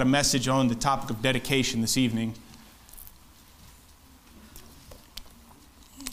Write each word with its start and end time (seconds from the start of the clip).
a 0.00 0.04
message 0.04 0.48
on 0.48 0.68
the 0.68 0.74
topic 0.74 1.10
of 1.10 1.22
dedication 1.22 1.80
this 1.80 1.96
evening. 1.96 2.34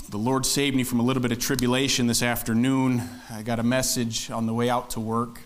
The 0.09 0.17
Lord 0.17 0.45
saved 0.45 0.75
me 0.75 0.83
from 0.83 0.99
a 0.99 1.03
little 1.03 1.21
bit 1.21 1.31
of 1.31 1.39
tribulation 1.39 2.07
this 2.07 2.23
afternoon. 2.23 3.01
I 3.29 3.41
got 3.41 3.59
a 3.59 3.63
message 3.63 4.31
on 4.31 4.45
the 4.45 4.53
way 4.53 4.69
out 4.69 4.91
to 4.91 4.99
work. 4.99 5.41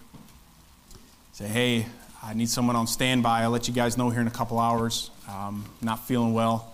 Say, 1.33 1.47
hey, 1.47 1.85
I 2.21 2.33
need 2.33 2.49
someone 2.49 2.75
on 2.75 2.85
standby. 2.85 3.43
I'll 3.43 3.49
let 3.49 3.67
you 3.67 3.73
guys 3.73 3.97
know 3.97 4.09
here 4.09 4.21
in 4.21 4.27
a 4.27 4.31
couple 4.31 4.59
hours. 4.59 5.09
Um, 5.27 5.65
not 5.81 6.05
feeling 6.07 6.33
well. 6.33 6.73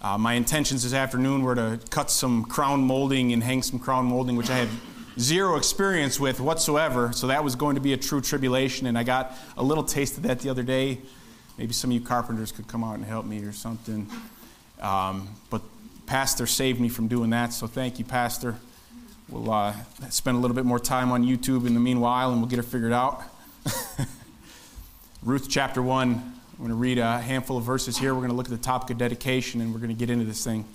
Uh, 0.00 0.18
my 0.18 0.34
intentions 0.34 0.82
this 0.82 0.92
afternoon 0.92 1.42
were 1.42 1.54
to 1.54 1.80
cut 1.90 2.10
some 2.10 2.44
crown 2.44 2.84
molding 2.84 3.32
and 3.32 3.42
hang 3.42 3.62
some 3.62 3.78
crown 3.78 4.04
molding, 4.04 4.36
which 4.36 4.50
I 4.50 4.56
have 4.56 4.70
zero 5.18 5.56
experience 5.56 6.18
with 6.18 6.40
whatsoever. 6.40 7.12
So 7.12 7.28
that 7.28 7.44
was 7.44 7.56
going 7.56 7.74
to 7.76 7.80
be 7.80 7.92
a 7.92 7.96
true 7.96 8.20
tribulation, 8.20 8.86
and 8.86 8.98
I 8.98 9.02
got 9.02 9.32
a 9.56 9.62
little 9.62 9.84
taste 9.84 10.16
of 10.16 10.24
that 10.24 10.40
the 10.40 10.50
other 10.50 10.62
day. 10.62 10.98
Maybe 11.58 11.72
some 11.72 11.90
of 11.90 11.94
you 11.94 12.00
carpenters 12.00 12.50
could 12.52 12.66
come 12.66 12.82
out 12.82 12.96
and 12.96 13.04
help 13.04 13.26
me 13.26 13.42
or 13.44 13.52
something. 13.52 14.08
Um, 14.80 15.28
but 15.50 15.62
Pastor 16.06 16.46
saved 16.46 16.80
me 16.80 16.88
from 16.88 17.08
doing 17.08 17.30
that, 17.30 17.52
so 17.52 17.66
thank 17.66 17.98
you, 17.98 18.04
Pastor. 18.04 18.56
We'll 19.28 19.50
uh, 19.50 19.74
spend 20.10 20.36
a 20.36 20.40
little 20.40 20.54
bit 20.54 20.66
more 20.66 20.78
time 20.78 21.10
on 21.10 21.24
YouTube 21.24 21.66
in 21.66 21.74
the 21.74 21.80
meanwhile, 21.80 22.30
and 22.30 22.40
we'll 22.40 22.50
get 22.50 22.58
it 22.58 22.66
figured 22.66 22.92
out. 22.92 23.22
Ruth 25.22 25.48
chapter 25.48 25.80
1. 25.80 26.12
I'm 26.12 26.58
going 26.58 26.68
to 26.68 26.74
read 26.74 26.98
a 26.98 27.18
handful 27.18 27.56
of 27.56 27.64
verses 27.64 27.96
here. 27.96 28.14
We're 28.14 28.20
going 28.20 28.30
to 28.30 28.36
look 28.36 28.46
at 28.46 28.52
the 28.52 28.58
topic 28.58 28.90
of 28.90 28.98
dedication, 28.98 29.60
and 29.60 29.72
we're 29.72 29.80
going 29.80 29.88
to 29.88 29.98
get 29.98 30.10
into 30.10 30.26
this 30.26 30.44
thing. 30.44 30.66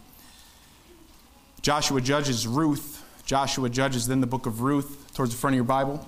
Joshua 1.61 2.01
judges 2.01 2.47
Ruth. 2.47 2.98
Joshua 3.29 3.69
judges 3.69 4.07
then 4.07 4.21
the 4.21 4.25
book 4.25 4.47
of 4.47 4.61
Ruth 4.61 5.13
towards 5.13 5.31
the 5.31 5.37
front 5.37 5.53
of 5.53 5.57
your 5.57 5.63
Bible. 5.63 6.03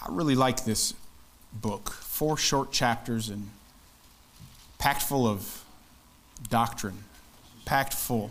I 0.00 0.06
really 0.08 0.34
like 0.34 0.64
this 0.64 0.94
book. 1.52 1.90
Four 1.90 2.38
short 2.38 2.72
chapters 2.72 3.28
and 3.28 3.50
packed 4.78 5.02
full 5.02 5.26
of 5.26 5.62
doctrine, 6.48 7.04
packed 7.66 7.92
full. 7.92 8.30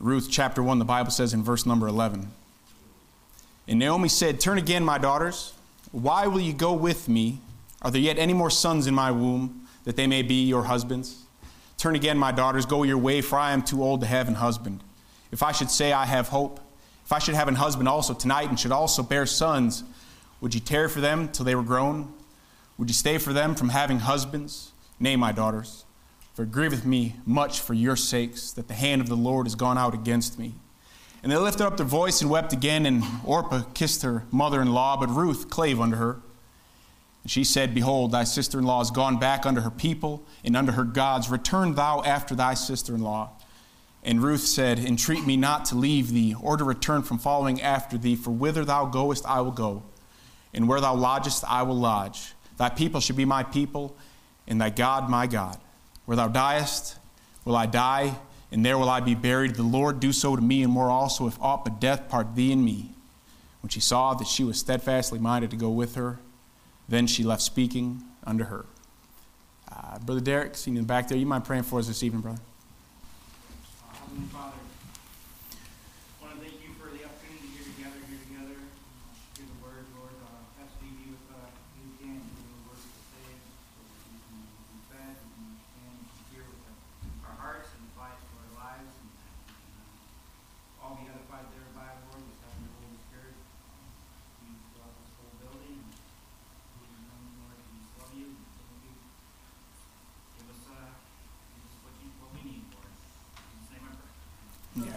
Ruth 0.00 0.26
chapter 0.28 0.60
1, 0.60 0.80
the 0.80 0.84
Bible 0.84 1.12
says 1.12 1.32
in 1.32 1.44
verse 1.44 1.64
number 1.64 1.86
11. 1.86 2.32
And 3.68 3.78
Naomi 3.78 4.08
said, 4.08 4.40
Turn 4.40 4.58
again, 4.58 4.84
my 4.84 4.98
daughters. 4.98 5.52
Why 5.92 6.26
will 6.26 6.40
you 6.40 6.52
go 6.52 6.72
with 6.72 7.08
me? 7.08 7.38
Are 7.80 7.92
there 7.92 8.00
yet 8.00 8.18
any 8.18 8.32
more 8.32 8.50
sons 8.50 8.88
in 8.88 8.94
my 8.96 9.12
womb, 9.12 9.68
that 9.84 9.94
they 9.94 10.08
may 10.08 10.22
be 10.22 10.42
your 10.42 10.64
husbands? 10.64 11.21
Turn 11.82 11.96
again, 11.96 12.16
my 12.16 12.30
daughters, 12.30 12.64
go 12.64 12.84
your 12.84 12.96
way, 12.96 13.20
for 13.22 13.36
I 13.36 13.50
am 13.50 13.60
too 13.60 13.82
old 13.82 14.02
to 14.02 14.06
have 14.06 14.28
an 14.28 14.36
husband. 14.36 14.84
If 15.32 15.42
I 15.42 15.50
should 15.50 15.68
say 15.68 15.92
I 15.92 16.04
have 16.04 16.28
hope, 16.28 16.60
if 17.04 17.10
I 17.10 17.18
should 17.18 17.34
have 17.34 17.48
an 17.48 17.56
husband 17.56 17.88
also 17.88 18.14
tonight 18.14 18.48
and 18.48 18.60
should 18.60 18.70
also 18.70 19.02
bear 19.02 19.26
sons, 19.26 19.82
would 20.40 20.54
you 20.54 20.60
tarry 20.60 20.88
for 20.88 21.00
them 21.00 21.28
till 21.28 21.44
they 21.44 21.56
were 21.56 21.64
grown? 21.64 22.14
Would 22.78 22.88
you 22.88 22.94
stay 22.94 23.18
for 23.18 23.32
them 23.32 23.56
from 23.56 23.70
having 23.70 23.98
husbands? 23.98 24.70
Nay, 25.00 25.16
my 25.16 25.32
daughters, 25.32 25.84
for 26.34 26.44
it 26.44 26.52
grieveth 26.52 26.84
me 26.84 27.16
much 27.26 27.58
for 27.58 27.74
your 27.74 27.96
sakes 27.96 28.52
that 28.52 28.68
the 28.68 28.74
hand 28.74 29.00
of 29.00 29.08
the 29.08 29.16
Lord 29.16 29.48
is 29.48 29.56
gone 29.56 29.76
out 29.76 29.92
against 29.92 30.38
me. 30.38 30.54
And 31.20 31.32
they 31.32 31.36
lifted 31.36 31.66
up 31.66 31.78
their 31.78 31.84
voice 31.84 32.20
and 32.20 32.30
wept 32.30 32.52
again, 32.52 32.86
and 32.86 33.02
Orpah 33.24 33.64
kissed 33.74 34.02
her 34.02 34.22
mother 34.30 34.62
in 34.62 34.72
law, 34.72 34.96
but 34.96 35.08
Ruth 35.08 35.50
clave 35.50 35.80
unto 35.80 35.96
her. 35.96 36.20
She 37.26 37.44
said, 37.44 37.74
Behold, 37.74 38.10
thy 38.10 38.24
sister 38.24 38.58
in 38.58 38.64
law 38.64 38.80
is 38.80 38.90
gone 38.90 39.18
back 39.18 39.46
unto 39.46 39.60
her 39.60 39.70
people 39.70 40.24
and 40.44 40.56
unto 40.56 40.72
her 40.72 40.84
gods. 40.84 41.30
Return 41.30 41.74
thou 41.74 42.02
after 42.02 42.34
thy 42.34 42.54
sister 42.54 42.94
in 42.94 43.02
law. 43.02 43.30
And 44.02 44.22
Ruth 44.22 44.40
said, 44.40 44.80
Entreat 44.80 45.24
me 45.24 45.36
not 45.36 45.64
to 45.66 45.76
leave 45.76 46.10
thee, 46.10 46.34
or 46.40 46.56
to 46.56 46.64
return 46.64 47.02
from 47.02 47.18
following 47.18 47.62
after 47.62 47.96
thee, 47.96 48.16
for 48.16 48.30
whither 48.30 48.64
thou 48.64 48.86
goest 48.86 49.24
I 49.24 49.40
will 49.40 49.52
go, 49.52 49.84
and 50.52 50.68
where 50.68 50.80
thou 50.80 50.96
lodgest 50.96 51.44
I 51.46 51.62
will 51.62 51.78
lodge. 51.78 52.34
Thy 52.56 52.68
people 52.68 53.00
shall 53.00 53.14
be 53.14 53.24
my 53.24 53.44
people, 53.44 53.96
and 54.48 54.60
thy 54.60 54.70
God 54.70 55.08
my 55.08 55.28
God. 55.28 55.56
Where 56.04 56.16
thou 56.16 56.26
diest, 56.26 56.96
will 57.44 57.54
I 57.54 57.66
die, 57.66 58.16
and 58.50 58.66
there 58.66 58.76
will 58.76 58.90
I 58.90 58.98
be 58.98 59.14
buried. 59.14 59.54
The 59.54 59.62
Lord 59.62 60.00
do 60.00 60.12
so 60.12 60.34
to 60.34 60.42
me, 60.42 60.64
and 60.64 60.72
more 60.72 60.90
also, 60.90 61.28
if 61.28 61.40
aught 61.40 61.64
but 61.64 61.80
death 61.80 62.08
part 62.08 62.34
thee 62.34 62.52
and 62.52 62.64
me. 62.64 62.96
When 63.62 63.70
she 63.70 63.78
saw 63.78 64.14
that 64.14 64.26
she 64.26 64.42
was 64.42 64.58
steadfastly 64.58 65.20
minded 65.20 65.52
to 65.52 65.56
go 65.56 65.70
with 65.70 65.94
her, 65.94 66.18
then 66.92 67.06
she 67.06 67.24
left 67.24 67.40
speaking 67.42 68.02
unto 68.24 68.44
her. 68.44 68.66
Uh, 69.70 69.98
brother 70.00 70.20
Derek, 70.20 70.56
seeing 70.56 70.76
you 70.76 70.82
back 70.82 71.08
there, 71.08 71.16
you 71.16 71.24
mind 71.24 71.44
praying 71.44 71.62
for 71.62 71.78
us 71.78 71.86
this 71.86 72.02
evening, 72.02 72.20
brother? 72.20 72.40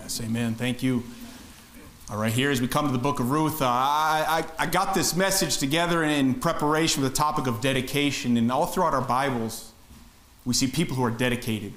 Yes, 0.05 0.21
amen. 0.21 0.53
Thank 0.53 0.83
you. 0.83 1.03
All 2.11 2.17
right, 2.17 2.31
here 2.31 2.51
as 2.51 2.61
we 2.61 2.67
come 2.67 2.85
to 2.85 2.91
the 2.91 2.99
book 2.99 3.19
of 3.19 3.31
Ruth, 3.31 3.59
uh, 3.59 3.65
I, 3.65 4.45
I, 4.59 4.63
I, 4.63 4.65
got 4.67 4.93
this 4.93 5.15
message 5.15 5.57
together 5.57 6.03
in 6.03 6.35
preparation 6.35 7.01
for 7.01 7.09
the 7.09 7.15
topic 7.15 7.47
of 7.47 7.59
dedication. 7.59 8.37
And 8.37 8.51
all 8.51 8.67
throughout 8.67 8.93
our 8.93 9.01
Bibles, 9.01 9.71
we 10.45 10.53
see 10.53 10.67
people 10.67 10.95
who 10.95 11.03
are 11.03 11.09
dedicated. 11.09 11.73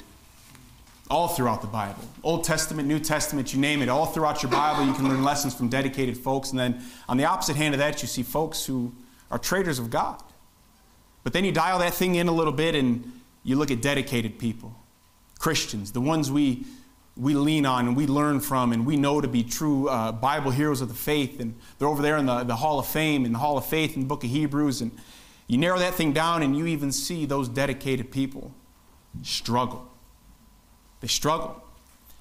All 1.10 1.28
throughout 1.28 1.62
the 1.62 1.68
Bible 1.68 2.04
Old 2.22 2.44
Testament, 2.44 2.86
New 2.86 2.98
Testament, 2.98 3.54
you 3.54 3.60
name 3.60 3.80
it. 3.80 3.88
All 3.88 4.04
throughout 4.04 4.42
your 4.42 4.52
Bible, 4.52 4.84
you 4.84 4.92
can 4.92 5.08
learn 5.08 5.24
lessons 5.24 5.54
from 5.54 5.70
dedicated 5.70 6.18
folks. 6.18 6.50
And 6.50 6.58
then 6.58 6.82
on 7.08 7.16
the 7.16 7.24
opposite 7.24 7.56
hand 7.56 7.72
of 7.72 7.78
that, 7.78 8.02
you 8.02 8.08
see 8.08 8.22
folks 8.22 8.66
who 8.66 8.92
are 9.30 9.38
traitors 9.38 9.78
of 9.78 9.88
God. 9.88 10.22
But 11.24 11.32
then 11.32 11.46
you 11.46 11.52
dial 11.52 11.78
that 11.78 11.94
thing 11.94 12.16
in 12.16 12.28
a 12.28 12.32
little 12.32 12.52
bit 12.52 12.74
and 12.74 13.10
you 13.42 13.56
look 13.56 13.70
at 13.70 13.80
dedicated 13.80 14.38
people, 14.38 14.74
Christians, 15.38 15.92
the 15.92 16.02
ones 16.02 16.30
we 16.30 16.66
we 17.18 17.34
lean 17.34 17.66
on 17.66 17.88
and 17.88 17.96
we 17.96 18.06
learn 18.06 18.38
from 18.38 18.72
and 18.72 18.86
we 18.86 18.96
know 18.96 19.20
to 19.20 19.26
be 19.26 19.42
true 19.42 19.88
uh, 19.88 20.12
Bible 20.12 20.52
heroes 20.52 20.80
of 20.80 20.88
the 20.88 20.94
faith. 20.94 21.40
And 21.40 21.56
they're 21.78 21.88
over 21.88 22.00
there 22.00 22.16
in 22.16 22.26
the, 22.26 22.44
the 22.44 22.56
Hall 22.56 22.78
of 22.78 22.86
Fame 22.86 23.24
and 23.24 23.34
the 23.34 23.38
Hall 23.38 23.58
of 23.58 23.66
Faith 23.66 23.96
in 23.96 24.02
the 24.02 24.06
book 24.06 24.22
of 24.22 24.30
Hebrews. 24.30 24.80
And 24.80 24.92
you 25.48 25.58
narrow 25.58 25.78
that 25.78 25.94
thing 25.94 26.12
down 26.12 26.42
and 26.42 26.56
you 26.56 26.66
even 26.66 26.92
see 26.92 27.26
those 27.26 27.48
dedicated 27.48 28.12
people 28.12 28.54
struggle. 29.22 29.90
They 31.00 31.08
struggle. 31.08 31.62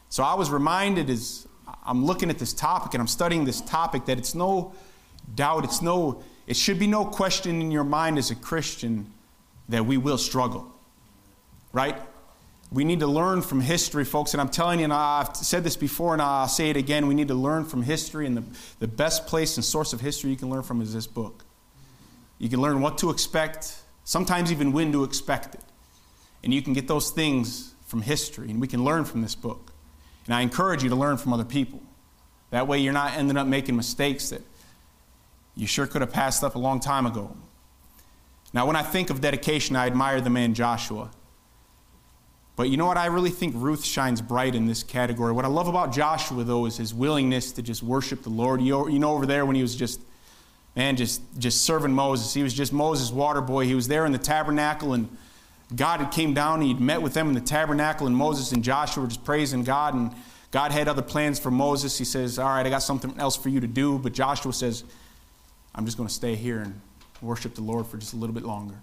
So 0.10 0.24
I 0.24 0.34
was 0.34 0.50
reminded 0.50 1.10
as 1.10 1.48
I'm 1.86 2.06
looking 2.06 2.30
at 2.30 2.40
this 2.40 2.54
topic 2.54 2.94
and 2.96 3.02
I'm 3.02 3.08
studying 3.08 3.46
this 3.46 3.62
topic 3.62 4.06
that 4.06 4.18
it's 4.18 4.34
no 4.34 4.74
doubt, 5.36 5.64
it's 5.64 5.82
no, 5.82 6.24
it 6.48 6.56
should 6.56 6.80
be 6.80 6.88
no 6.88 7.06
question 7.06 7.62
in 7.62 7.70
your 7.70 7.84
mind 7.84 8.18
as 8.18 8.32
a 8.32 8.36
Christian 8.36 9.12
that 9.70 9.86
we 9.86 9.98
will 9.98 10.18
struggle. 10.18 10.74
Right? 11.72 11.98
We 12.72 12.84
need 12.84 13.00
to 13.00 13.08
learn 13.08 13.42
from 13.42 13.62
history, 13.62 14.04
folks. 14.04 14.34
And 14.34 14.42
I'm 14.42 14.50
telling 14.50 14.80
you, 14.80 14.86
and 14.86 14.94
I've 14.94 15.36
said 15.36 15.64
this 15.64 15.78
before 15.78 16.14
and 16.14 16.22
I'll 16.22 16.50
say 16.50 16.70
it 16.70 16.78
again, 16.78 17.08
we 17.08 17.16
need 17.16 17.30
to 17.30 17.34
learn 17.34 17.64
from 17.64 17.82
history. 17.82 18.26
And 18.26 18.36
the, 18.36 18.44
the 18.80 18.88
best 18.88 19.26
place 19.26 19.56
and 19.56 19.64
source 19.64 19.94
of 19.94 20.02
history 20.02 20.32
you 20.32 20.36
can 20.36 20.50
learn 20.50 20.64
from 20.64 20.82
is 20.82 20.94
this 20.94 21.08
book. 21.08 21.46
You 22.40 22.50
can 22.50 22.62
learn 22.62 22.82
what 22.82 22.98
to 23.00 23.10
expect, 23.10 23.82
sometimes 24.04 24.52
even 24.52 24.72
when 24.74 24.92
to 24.92 25.04
expect 25.04 25.56
it. 25.56 25.64
And 26.44 26.54
you 26.54 26.62
can 26.62 26.74
get 26.74 26.88
those 26.88 27.10
things 27.10 27.74
from 27.88 28.02
history, 28.02 28.52
and 28.52 28.62
we 28.62 28.68
can 28.68 28.84
learn 28.84 29.06
from 29.06 29.22
this 29.22 29.34
book. 29.34 29.72
And 30.26 30.36
I 30.36 30.42
encourage 30.42 30.84
you 30.84 30.90
to 30.90 30.96
learn 30.96 31.18
from 31.18 31.34
other 31.34 31.46
people. 31.46 31.82
That 32.52 32.68
way, 32.68 32.80
you're 32.80 32.94
not 32.94 33.14
ending 33.16 33.38
up 33.38 33.48
making 33.48 33.76
mistakes 33.76 34.30
that 34.30 34.42
you 35.56 35.68
sure 35.68 35.88
could 35.88 36.02
have 36.02 36.12
passed 36.12 36.44
up 36.44 36.56
a 36.56 36.60
long 36.60 36.80
time 36.80 37.06
ago. 37.06 37.36
Now, 38.54 38.68
when 38.68 38.76
I 38.76 38.84
think 38.84 39.10
of 39.10 39.20
dedication, 39.20 39.76
I 39.76 39.88
admire 39.88 40.22
the 40.22 40.30
man 40.30 40.54
Joshua. 40.54 41.10
But 42.58 42.70
you 42.70 42.76
know 42.76 42.88
what? 42.88 42.98
I 42.98 43.06
really 43.06 43.30
think 43.30 43.54
Ruth 43.56 43.86
shines 43.86 44.20
bright 44.20 44.56
in 44.56 44.66
this 44.66 44.82
category. 44.82 45.32
What 45.32 45.46
I 45.46 45.48
love 45.48 45.68
about 45.68 45.94
Joshua, 45.94 46.44
though, 46.44 46.66
is 46.66 46.76
his 46.76 46.92
willingness 46.92 47.52
to 47.54 47.62
just 47.62 47.84
worship 47.84 48.24
the 48.24 48.32
Lord. 48.32 48.62
You, 48.64 48.90
know, 49.00 49.14
over 49.14 49.28
there 49.28 49.46
when 49.46 49.56
he 49.56 49.62
was 49.62 49.76
just, 49.76 50.02
man, 50.76 50.96
just, 50.96 51.22
just 51.38 51.64
serving 51.64 51.92
Moses, 51.92 52.34
he 52.34 52.42
was 52.42 52.56
just 52.56 52.74
Moses' 52.74 53.12
water 53.12 53.42
boy. 53.42 53.66
He 53.66 53.76
was 53.76 53.88
there 53.88 54.08
in 54.08 54.12
the 54.12 54.18
tabernacle, 54.18 54.94
and 54.94 55.08
God 55.76 56.00
had 56.00 56.12
came 56.12 56.34
down. 56.34 56.62
He'd 56.62 56.80
met 56.80 57.00
with 57.00 57.14
them 57.14 57.28
in 57.28 57.36
the 57.36 57.42
tabernacle, 57.42 58.08
and 58.08 58.18
Moses 58.18 58.52
and 58.52 58.64
Joshua 58.64 59.04
were 59.04 59.10
just 59.10 59.24
praising 59.24 59.64
God. 59.64 59.94
And 59.94 60.12
God 60.50 60.72
had 60.72 60.88
other 60.88 61.04
plans 61.04 61.38
for 61.38 61.52
Moses. 61.52 61.96
He 61.96 62.06
says, 62.06 62.40
All 62.40 62.48
right, 62.48 62.66
I 62.66 62.70
got 62.72 62.82
something 62.82 63.14
else 63.20 63.36
for 63.36 63.50
you 63.50 63.60
to 63.60 63.68
do. 63.68 64.00
But 64.00 64.14
Joshua 64.14 64.52
says, 64.52 64.84
I'm 65.76 65.86
just 65.86 65.96
going 65.96 66.08
to 66.08 66.14
stay 66.14 66.34
here 66.34 66.62
and 66.62 66.82
worship 67.22 67.54
the 67.54 67.62
Lord 67.62 67.86
for 67.86 67.98
just 67.98 68.14
a 68.14 68.16
little 68.16 68.34
bit 68.34 68.46
longer. 68.46 68.76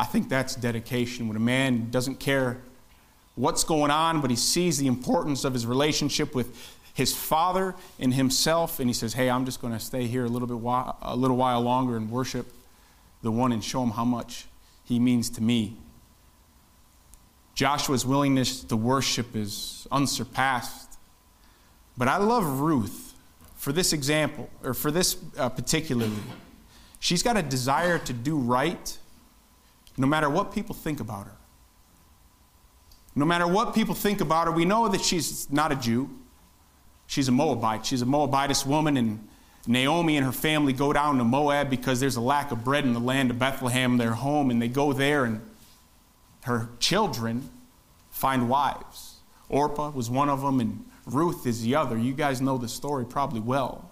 I 0.00 0.04
think 0.04 0.30
that's 0.30 0.54
dedication 0.54 1.28
when 1.28 1.36
a 1.36 1.40
man 1.40 1.90
doesn't 1.90 2.20
care 2.20 2.62
what's 3.34 3.64
going 3.64 3.90
on, 3.90 4.22
but 4.22 4.30
he 4.30 4.36
sees 4.36 4.78
the 4.78 4.86
importance 4.86 5.44
of 5.44 5.52
his 5.52 5.66
relationship 5.66 6.34
with 6.34 6.56
his 6.94 7.14
father 7.14 7.74
and 7.98 8.14
himself, 8.14 8.80
and 8.80 8.88
he 8.88 8.94
says, 8.94 9.12
Hey, 9.12 9.28
I'm 9.28 9.44
just 9.44 9.60
going 9.60 9.74
to 9.74 9.78
stay 9.78 10.06
here 10.06 10.24
a 10.24 10.28
little 10.28 10.48
bit 10.48 10.56
while, 10.56 10.96
a 11.02 11.14
little 11.14 11.36
while 11.36 11.60
longer 11.60 11.98
and 11.98 12.10
worship 12.10 12.50
the 13.20 13.30
one 13.30 13.52
and 13.52 13.62
show 13.62 13.82
him 13.82 13.90
how 13.90 14.06
much 14.06 14.46
he 14.84 14.98
means 14.98 15.28
to 15.28 15.42
me. 15.42 15.76
Joshua's 17.54 18.06
willingness 18.06 18.64
to 18.64 18.76
worship 18.76 19.36
is 19.36 19.86
unsurpassed. 19.92 20.96
But 21.98 22.08
I 22.08 22.16
love 22.16 22.60
Ruth 22.60 23.12
for 23.56 23.70
this 23.70 23.92
example, 23.92 24.48
or 24.64 24.72
for 24.72 24.90
this 24.90 25.18
uh, 25.36 25.50
particularly. 25.50 26.16
She's 27.00 27.22
got 27.22 27.36
a 27.36 27.42
desire 27.42 27.98
to 27.98 28.14
do 28.14 28.38
right 28.38 28.96
no 29.96 30.06
matter 30.06 30.28
what 30.30 30.52
people 30.52 30.74
think 30.74 31.00
about 31.00 31.26
her. 31.26 31.36
No 33.14 33.24
matter 33.24 33.46
what 33.46 33.74
people 33.74 33.94
think 33.94 34.20
about 34.20 34.46
her, 34.46 34.52
we 34.52 34.64
know 34.64 34.88
that 34.88 35.00
she's 35.00 35.50
not 35.50 35.72
a 35.72 35.76
Jew. 35.76 36.08
She's 37.06 37.28
a 37.28 37.32
Moabite. 37.32 37.84
She's 37.84 38.02
a 38.02 38.06
Moabitess 38.06 38.64
woman, 38.64 38.96
and 38.96 39.28
Naomi 39.66 40.16
and 40.16 40.24
her 40.24 40.32
family 40.32 40.72
go 40.72 40.92
down 40.92 41.18
to 41.18 41.24
Moab 41.24 41.68
because 41.68 41.98
there's 42.00 42.16
a 42.16 42.20
lack 42.20 42.52
of 42.52 42.64
bread 42.64 42.84
in 42.84 42.92
the 42.92 43.00
land 43.00 43.30
of 43.30 43.38
Bethlehem, 43.38 43.96
their 43.96 44.12
home, 44.12 44.50
and 44.50 44.62
they 44.62 44.68
go 44.68 44.92
there, 44.92 45.24
and 45.24 45.40
her 46.44 46.68
children 46.78 47.50
find 48.10 48.48
wives. 48.48 49.16
Orpah 49.48 49.90
was 49.90 50.08
one 50.08 50.28
of 50.28 50.40
them, 50.40 50.60
and 50.60 50.84
Ruth 51.04 51.46
is 51.46 51.62
the 51.62 51.74
other. 51.74 51.98
You 51.98 52.14
guys 52.14 52.40
know 52.40 52.58
the 52.58 52.68
story 52.68 53.04
probably 53.04 53.40
well. 53.40 53.89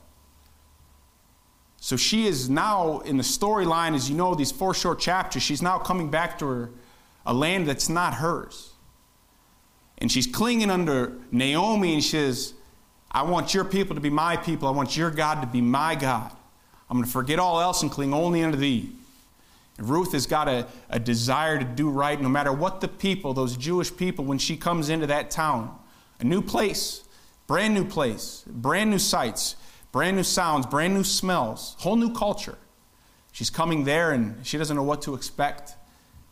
So 1.80 1.96
she 1.96 2.26
is 2.26 2.50
now 2.50 3.00
in 3.00 3.16
the 3.16 3.22
storyline, 3.22 3.94
as 3.94 4.10
you 4.10 4.16
know, 4.16 4.34
these 4.34 4.52
four 4.52 4.74
short 4.74 4.98
chapters, 4.98 5.42
she's 5.42 5.62
now 5.62 5.78
coming 5.78 6.10
back 6.10 6.38
to 6.40 6.46
her, 6.46 6.70
a 7.24 7.32
land 7.32 7.68
that's 7.68 7.88
not 7.88 8.14
hers. 8.14 8.72
And 9.98 10.10
she's 10.10 10.26
clinging 10.26 10.70
under 10.70 11.12
Naomi, 11.30 11.94
and 11.94 12.02
she 12.02 12.10
says, 12.10 12.54
I 13.10 13.22
want 13.22 13.54
your 13.54 13.64
people 13.64 13.94
to 13.94 14.00
be 14.00 14.10
my 14.10 14.36
people. 14.36 14.68
I 14.68 14.72
want 14.72 14.96
your 14.96 15.10
God 15.10 15.40
to 15.40 15.46
be 15.46 15.60
my 15.60 15.94
God. 15.94 16.30
I'm 16.90 16.96
going 16.96 17.06
to 17.06 17.10
forget 17.10 17.38
all 17.38 17.60
else 17.60 17.82
and 17.82 17.90
cling 17.90 18.12
only 18.12 18.42
unto 18.42 18.58
thee. 18.58 18.92
And 19.76 19.88
Ruth 19.88 20.12
has 20.12 20.26
got 20.26 20.48
a, 20.48 20.66
a 20.90 20.98
desire 20.98 21.58
to 21.58 21.64
do 21.64 21.88
right 21.90 22.20
no 22.20 22.28
matter 22.28 22.52
what 22.52 22.80
the 22.80 22.88
people, 22.88 23.34
those 23.34 23.56
Jewish 23.56 23.94
people, 23.96 24.24
when 24.24 24.38
she 24.38 24.56
comes 24.56 24.88
into 24.88 25.06
that 25.06 25.30
town, 25.30 25.76
a 26.20 26.24
new 26.24 26.42
place, 26.42 27.04
brand 27.46 27.74
new 27.74 27.84
place, 27.84 28.44
brand 28.46 28.90
new 28.90 28.98
sights, 28.98 29.56
brand 29.92 30.16
new 30.16 30.22
sounds, 30.22 30.66
brand 30.66 30.94
new 30.94 31.04
smells, 31.04 31.76
whole 31.78 31.96
new 31.96 32.12
culture. 32.12 32.58
She's 33.32 33.50
coming 33.50 33.84
there 33.84 34.12
and 34.12 34.44
she 34.46 34.58
doesn't 34.58 34.76
know 34.76 34.82
what 34.82 35.02
to 35.02 35.14
expect. 35.14 35.74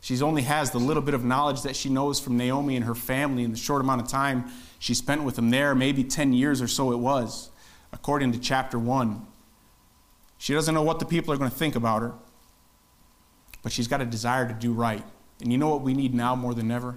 She 0.00 0.20
only 0.22 0.42
has 0.42 0.70
the 0.70 0.78
little 0.78 1.02
bit 1.02 1.14
of 1.14 1.24
knowledge 1.24 1.62
that 1.62 1.76
she 1.76 1.88
knows 1.88 2.20
from 2.20 2.36
Naomi 2.36 2.76
and 2.76 2.84
her 2.84 2.94
family 2.94 3.44
in 3.44 3.50
the 3.50 3.56
short 3.56 3.80
amount 3.80 4.02
of 4.02 4.08
time 4.08 4.50
she 4.78 4.94
spent 4.94 5.24
with 5.24 5.36
them 5.36 5.50
there, 5.50 5.74
maybe 5.74 6.04
10 6.04 6.32
years 6.32 6.60
or 6.60 6.68
so 6.68 6.92
it 6.92 6.98
was, 6.98 7.50
according 7.92 8.32
to 8.32 8.38
chapter 8.38 8.78
1. 8.78 9.26
She 10.38 10.52
doesn't 10.52 10.74
know 10.74 10.82
what 10.82 10.98
the 10.98 11.06
people 11.06 11.32
are 11.32 11.36
going 11.36 11.50
to 11.50 11.56
think 11.56 11.76
about 11.76 12.02
her, 12.02 12.12
but 13.62 13.72
she's 13.72 13.88
got 13.88 14.00
a 14.00 14.04
desire 14.04 14.46
to 14.46 14.54
do 14.54 14.72
right. 14.72 15.02
And 15.40 15.50
you 15.50 15.58
know 15.58 15.68
what 15.68 15.82
we 15.82 15.94
need 15.94 16.14
now 16.14 16.36
more 16.36 16.54
than 16.54 16.70
ever? 16.70 16.96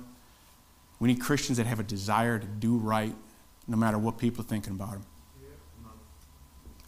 We 1.00 1.07
need 1.07 1.21
Christians 1.21 1.57
that 1.57 1.67
have 1.67 1.79
a 1.79 1.83
desire 1.83 2.38
to 2.38 2.45
do 2.45 2.77
right 2.77 3.15
no 3.67 3.77
matter 3.77 3.97
what 3.97 4.17
people 4.17 4.44
are 4.44 4.47
thinking 4.47 4.73
about 4.73 4.91
them. 4.91 5.06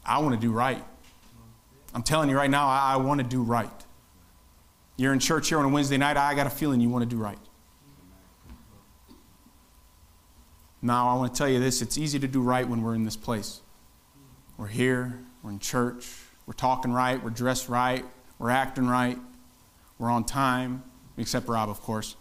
I 0.06 0.20
want 0.20 0.36
to 0.36 0.42
do 0.42 0.52
right. 0.52 0.84
I'm 1.94 2.04
telling 2.04 2.30
you 2.30 2.36
right 2.36 2.50
now, 2.50 2.68
I, 2.68 2.94
I 2.94 2.98
want 2.98 3.20
to 3.20 3.28
do 3.28 3.44
right. 3.44 3.70
You're 4.98 5.14
in 5.14 5.20
church 5.20 5.50
here 5.50 5.60
on 5.60 5.66
a 5.66 5.70
Wednesday 5.70 5.98
night, 5.98 6.18
I 6.18 6.36
got 6.36 6.48
a 6.48 6.52
feeling 6.52 6.80
you 6.80 6.90
want 6.90 7.04
to 7.04 7.10
do 7.10 7.22
right. 7.22 7.38
Now, 10.82 11.10
I 11.10 11.16
want 11.16 11.34
to 11.34 11.38
tell 11.38 11.50
you 11.50 11.60
this 11.60 11.82
it's 11.82 11.98
easy 11.98 12.20
to 12.20 12.28
do 12.28 12.42
right 12.42 12.68
when 12.68 12.82
we're 12.82 12.96
in 12.96 13.04
this 13.04 13.16
place. 13.16 13.62
We're 14.58 14.68
here, 14.68 15.20
we're 15.44 15.52
in 15.52 15.60
church, 15.60 16.08
we're 16.46 16.54
talking 16.54 16.92
right, 16.92 17.24
we're 17.24 17.30
dressed 17.30 17.70
right, 17.70 18.06
we're 18.40 18.50
acting 18.50 18.88
right, 18.88 19.18
we're 20.00 20.10
on 20.10 20.24
time, 20.24 20.84
except 21.18 21.48
Rob, 21.48 21.70
of 21.70 21.82
course. 21.82 22.16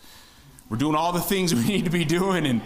We're 0.69 0.77
doing 0.77 0.95
all 0.95 1.13
the 1.13 1.21
things 1.21 1.55
we 1.55 1.65
need 1.65 1.85
to 1.87 1.91
be 1.91 2.05
doing, 2.05 2.47
and, 2.47 2.63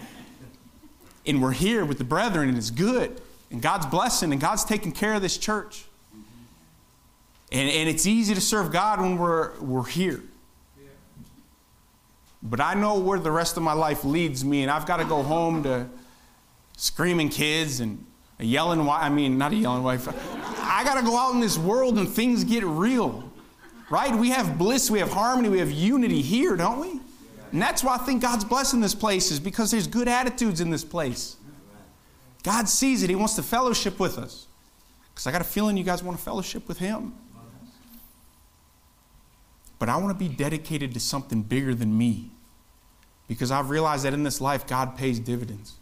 and 1.26 1.42
we're 1.42 1.52
here 1.52 1.84
with 1.84 1.98
the 1.98 2.04
brethren, 2.04 2.48
and 2.48 2.58
it's 2.58 2.70
good. 2.70 3.20
And 3.50 3.62
God's 3.62 3.86
blessing, 3.86 4.32
and 4.32 4.40
God's 4.40 4.64
taking 4.64 4.92
care 4.92 5.14
of 5.14 5.22
this 5.22 5.38
church. 5.38 5.84
And, 7.52 7.70
and 7.70 7.88
it's 7.88 8.06
easy 8.06 8.34
to 8.34 8.40
serve 8.40 8.72
God 8.72 9.00
when 9.00 9.16
we're, 9.16 9.58
we're 9.60 9.84
here. 9.84 10.22
But 12.42 12.60
I 12.60 12.74
know 12.74 12.98
where 12.98 13.18
the 13.18 13.30
rest 13.30 13.56
of 13.56 13.62
my 13.62 13.72
life 13.72 14.04
leads 14.04 14.44
me, 14.44 14.62
and 14.62 14.70
I've 14.70 14.86
got 14.86 14.98
to 14.98 15.04
go 15.04 15.22
home 15.22 15.62
to 15.62 15.86
screaming 16.76 17.28
kids 17.28 17.80
and 17.80 18.04
a 18.38 18.44
yelling 18.44 18.84
wife. 18.84 19.02
I 19.02 19.08
mean, 19.08 19.38
not 19.38 19.52
a 19.52 19.56
yelling 19.56 19.82
wife. 19.82 20.08
I 20.58 20.82
got 20.84 20.98
to 20.98 21.04
go 21.04 21.16
out 21.16 21.32
in 21.32 21.40
this 21.40 21.56
world 21.56 21.96
and 21.96 22.08
things 22.08 22.44
get 22.44 22.64
real, 22.64 23.30
right? 23.88 24.14
We 24.14 24.30
have 24.30 24.58
bliss, 24.58 24.90
we 24.90 24.98
have 24.98 25.12
harmony, 25.12 25.48
we 25.48 25.60
have 25.60 25.70
unity 25.70 26.20
here, 26.20 26.56
don't 26.56 26.80
we? 26.80 27.00
And 27.52 27.62
that's 27.62 27.84
why 27.84 27.94
I 27.94 27.98
think 27.98 28.20
God's 28.20 28.44
blessing 28.44 28.80
this 28.80 28.94
place, 28.94 29.30
is 29.30 29.38
because 29.38 29.70
there's 29.70 29.86
good 29.86 30.08
attitudes 30.08 30.60
in 30.60 30.70
this 30.70 30.84
place. 30.84 31.36
God 32.44 32.68
sees 32.68 33.02
it, 33.02 33.10
He 33.10 33.16
wants 33.16 33.34
to 33.34 33.42
fellowship 33.42 33.98
with 33.98 34.16
us. 34.16 34.46
Because 35.12 35.26
I 35.26 35.32
got 35.32 35.40
a 35.40 35.44
feeling 35.44 35.76
you 35.76 35.84
guys 35.84 36.02
want 36.02 36.16
to 36.16 36.24
fellowship 36.24 36.68
with 36.68 36.78
Him. 36.78 37.14
But 39.78 39.88
I 39.88 39.96
want 39.96 40.16
to 40.16 40.28
be 40.28 40.32
dedicated 40.32 40.94
to 40.94 41.00
something 41.00 41.42
bigger 41.42 41.74
than 41.74 41.98
me. 41.98 42.30
Because 43.26 43.50
I've 43.50 43.70
realized 43.70 44.04
that 44.04 44.14
in 44.14 44.22
this 44.22 44.40
life, 44.40 44.66
God 44.66 44.96
pays 44.96 45.18
dividends. 45.18 45.74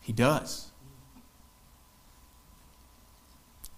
He 0.00 0.12
does. 0.12 0.70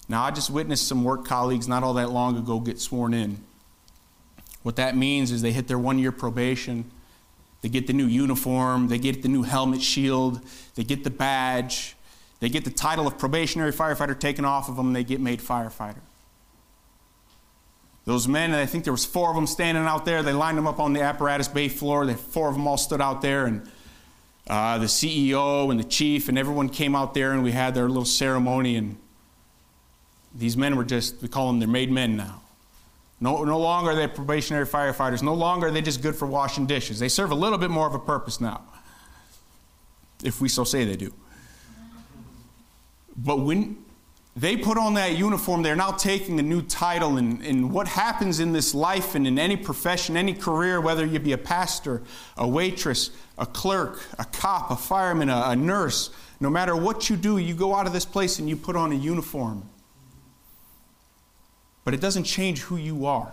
Now, 0.09 0.23
I 0.23 0.31
just 0.31 0.51
witnessed 0.51 0.87
some 0.87 1.05
work 1.05 1.25
colleagues 1.25 1.67
not 1.67 1.83
all 1.83 1.95
that 1.95 2.11
long 2.11 2.37
ago 2.37 2.61
get 2.61 2.81
sworn 2.81 3.15
in. 3.15 3.39
What 4.63 4.77
that 4.77 4.97
means 4.97 5.31
is 5.31 5.43
they 5.43 5.53
hit 5.53 5.69
their 5.69 5.79
one 5.79 5.99
year 5.99 6.13
probation, 6.13 6.91
they 7.63 7.69
get 7.69 7.87
the 7.87 7.93
new 7.93 8.07
uniform, 8.07 8.89
they 8.89 8.99
get 8.99 9.23
the 9.23 9.29
new 9.29 9.43
helmet 9.43 9.83
shield, 9.83 10.41
they 10.75 10.85
get 10.85 11.05
the 11.05 11.11
badge, 11.11 11.97
they 12.41 12.49
get 12.49 12.65
the 12.65 12.71
title 12.71 13.07
of 13.07 13.19
probationary 13.19 13.73
firefighter 13.73 14.19
taken 14.19 14.45
off 14.45 14.69
of 14.69 14.77
them, 14.77 14.93
they 14.93 15.05
get 15.05 15.21
made 15.21 15.41
firefighter. 15.41 16.01
Those 18.05 18.29
men, 18.29 18.53
and 18.53 18.61
I 18.61 18.67
think 18.67 18.85
there 18.85 18.93
was 18.93 19.05
four 19.05 19.31
of 19.31 19.35
them 19.35 19.49
standing 19.49 19.85
out 19.85 20.05
there. 20.05 20.23
They 20.23 20.33
lined 20.33 20.57
them 20.57 20.69
up 20.69 20.79
on 20.79 20.93
the 20.93 21.03
apparatus 21.03 21.49
bay 21.49 21.69
floor. 21.69 22.07
The 22.07 22.15
four 22.15 22.49
of 22.49 22.55
them 22.55 22.69
all 22.69 22.77
stood 22.77 23.01
out 23.01 23.21
there, 23.21 23.47
and 23.47 23.69
uh, 24.47 24.79
the 24.79 24.87
CEO 24.87 25.73
and 25.73 25.81
the 25.81 25.85
chief 25.85 26.29
and 26.29 26.39
everyone 26.39 26.69
came 26.69 26.95
out 26.95 27.15
there, 27.15 27.33
and 27.33 27.43
we 27.43 27.51
had 27.51 27.75
their 27.75 27.89
little 27.89 28.05
ceremony. 28.05 28.77
And 28.77 28.97
these 30.33 30.57
men 30.57 30.77
were 30.77 30.85
just, 30.85 31.21
we 31.21 31.27
call 31.27 31.49
them, 31.49 31.59
they're 31.59 31.67
made 31.67 31.91
men 31.91 32.17
now. 32.17 32.43
No, 33.21 33.45
no 33.45 33.59
longer 33.59 33.91
are 33.91 33.95
they 33.95 34.09
probationary 34.09 34.67
firefighters. 34.67 35.23
No 35.23 35.35
longer 35.35 35.69
are 35.69 35.71
they 35.71 35.81
just 35.81 36.03
good 36.03 36.15
for 36.15 36.27
washing 36.27 36.67
dishes. 36.67 36.99
They 36.99 37.09
serve 37.09 37.31
a 37.31 37.35
little 37.35 37.59
bit 37.59 37.71
more 37.71 37.87
of 37.87 37.95
a 37.95 37.99
purpose 37.99 38.41
now, 38.41 38.63
if 40.23 40.41
we 40.41 40.49
so 40.49 40.65
say 40.65 40.85
they 40.85 40.97
do. 40.97 41.13
But 43.17 43.41
when 43.41 43.79
they 44.37 44.59
put 44.59 44.77
on 44.77 44.95
that 44.95 45.17
uniform, 45.17 45.63
they're 45.63 45.75
now 45.75 45.93
taking 45.93 46.39
a 46.39 46.43
new 46.43 46.61
title. 46.61 47.17
And, 47.17 47.43
and 47.43 47.73
what 47.73 47.89
happens 47.89 48.39
in 48.39 48.53
this 48.53 48.75
life 48.75 49.15
and 49.15 49.27
in 49.27 49.39
any 49.39 49.57
profession, 49.57 50.15
any 50.15 50.35
career, 50.35 50.79
whether 50.79 51.07
you 51.07 51.19
be 51.19 51.33
a 51.33 51.39
pastor, 51.39 52.03
a 52.37 52.47
waitress, 52.47 53.11
a 53.39 53.47
clerk, 53.47 54.05
a 54.19 54.27
cop, 54.27 54.71
a 54.71 54.77
fireman, 54.77 55.31
a, 55.31 55.43
a 55.47 55.57
nurse, 55.57 56.11
no 56.39 56.51
matter 56.51 56.77
what 56.77 57.09
you 57.09 57.17
do, 57.17 57.39
you 57.39 57.55
go 57.55 57.75
out 57.75 57.87
of 57.87 57.95
this 57.95 58.05
place 58.05 58.39
and 58.39 58.47
you 58.47 58.57
put 58.57 58.77
on 58.77 58.93
a 58.93 58.95
uniform. 58.95 59.67
But 61.87 61.95
it 61.95 62.01
doesn't 62.01 62.25
change 62.25 62.63
who 62.63 62.77
you 62.77 63.07
are, 63.07 63.33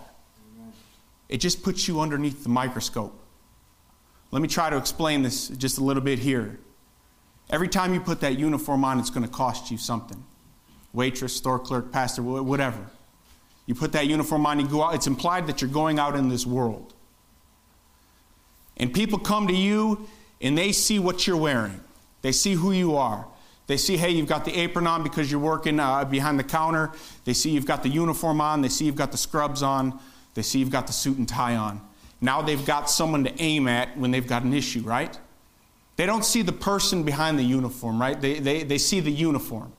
it 1.28 1.38
just 1.38 1.64
puts 1.64 1.88
you 1.88 2.00
underneath 2.00 2.44
the 2.44 2.50
microscope. 2.50 3.20
Let 4.30 4.44
me 4.44 4.48
try 4.48 4.70
to 4.70 4.78
explain 4.78 5.24
this 5.24 5.48
just 5.48 5.80
a 5.80 5.84
little 5.84 6.04
bit 6.04 6.20
here. 6.20 6.60
Every 7.50 7.68
time 7.68 7.96
you 7.96 8.00
put 8.00 8.22
that 8.22 8.38
uniform 8.38 8.86
on, 8.86 9.00
it's 9.00 9.10
going 9.10 9.26
to 9.26 9.32
cost 9.32 9.72
you 9.72 9.78
something 9.78 10.24
waitress, 10.94 11.36
store 11.36 11.58
clerk, 11.58 11.92
pastor, 11.92 12.22
whatever. 12.22 12.86
You 13.66 13.74
put 13.74 13.92
that 13.94 14.06
uniform 14.06 14.46
on, 14.46 14.60
you 14.60 14.68
go 14.68 14.84
out, 14.84 14.94
it's 14.94 15.08
implied 15.08 15.48
that 15.48 15.60
you're 15.60 15.72
going 15.72 15.98
out 15.98 16.16
in 16.16 16.30
this 16.30 16.46
world. 16.46 16.94
And 18.78 18.94
people 18.94 19.18
come 19.18 19.48
to 19.48 19.56
you 19.56 20.08
and 20.42 20.56
they 20.56 20.74
see 20.74 21.00
what 21.00 21.26
you're 21.26 21.38
wearing, 21.38 21.82
they 22.22 22.32
see 22.32 22.54
who 22.54 22.72
you 22.72 22.96
are. 22.98 23.26
They 23.68 23.78
see, 23.78 23.96
hey, 23.96 24.12
you've 24.12 24.28
got 24.28 24.46
the 24.46 24.56
apron 24.60 24.88
on 24.88 25.04
because 25.04 25.32
you're 25.32 25.40
working 25.40 25.80
uh, 25.80 26.04
behind 26.06 26.38
the 26.38 26.44
counter. 26.44 26.92
They 27.24 27.34
see 27.34 27.50
you've 27.52 27.66
got 27.66 27.82
the 27.84 27.90
uniform 27.90 28.42
on. 28.42 28.62
They 28.62 28.70
see 28.70 28.86
you've 28.86 28.96
got 28.96 29.12
the 29.12 29.18
scrubs 29.18 29.64
on. 29.64 30.00
They 30.34 30.42
see 30.42 30.60
you've 30.60 30.70
got 30.70 30.88
the 30.88 30.94
suit 30.94 31.18
and 31.18 31.28
tie 31.28 31.56
on. 31.56 31.82
Now 32.20 32.42
they've 32.42 32.66
got 32.66 32.90
someone 32.90 33.24
to 33.24 33.42
aim 33.42 33.68
at 33.68 33.98
when 33.98 34.12
they've 34.12 34.28
got 34.28 34.44
an 34.44 34.54
issue, 34.54 34.82
right? 34.82 35.18
They 35.96 36.06
don't 36.06 36.26
see 36.26 36.42
the 36.42 36.54
person 36.54 37.04
behind 37.04 37.38
the 37.38 37.44
uniform, 37.44 38.02
right? 38.02 38.20
They, 38.20 38.40
they, 38.40 38.64
they 38.64 38.78
see 38.78 39.00
the 39.00 39.12
uniform. 39.12 39.72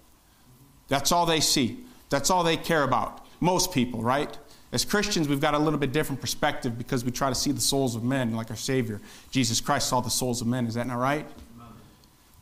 That's 0.89 1.13
all 1.13 1.27
they 1.27 1.41
see. 1.41 1.85
That's 2.09 2.31
all 2.31 2.45
they 2.45 2.57
care 2.57 2.85
about. 2.85 3.27
Most 3.41 3.73
people, 3.73 4.03
right? 4.03 4.37
As 4.73 4.85
Christians, 4.85 5.29
we've 5.29 5.41
got 5.41 5.55
a 5.55 5.59
little 5.59 5.79
bit 5.79 5.93
different 5.93 6.21
perspective 6.21 6.77
because 6.79 7.05
we 7.05 7.11
try 7.11 7.29
to 7.29 7.35
see 7.35 7.53
the 7.53 7.61
souls 7.61 7.97
of 7.97 8.05
men 8.05 8.35
like 8.35 8.51
our 8.51 8.57
Savior. 8.57 9.01
Jesus 9.31 9.61
Christ 9.61 9.89
saw 9.89 10.01
the 10.01 10.11
souls 10.11 10.41
of 10.41 10.47
men. 10.47 10.67
Is 10.67 10.75
that 10.75 10.87
not 10.87 10.99
right? 10.99 11.27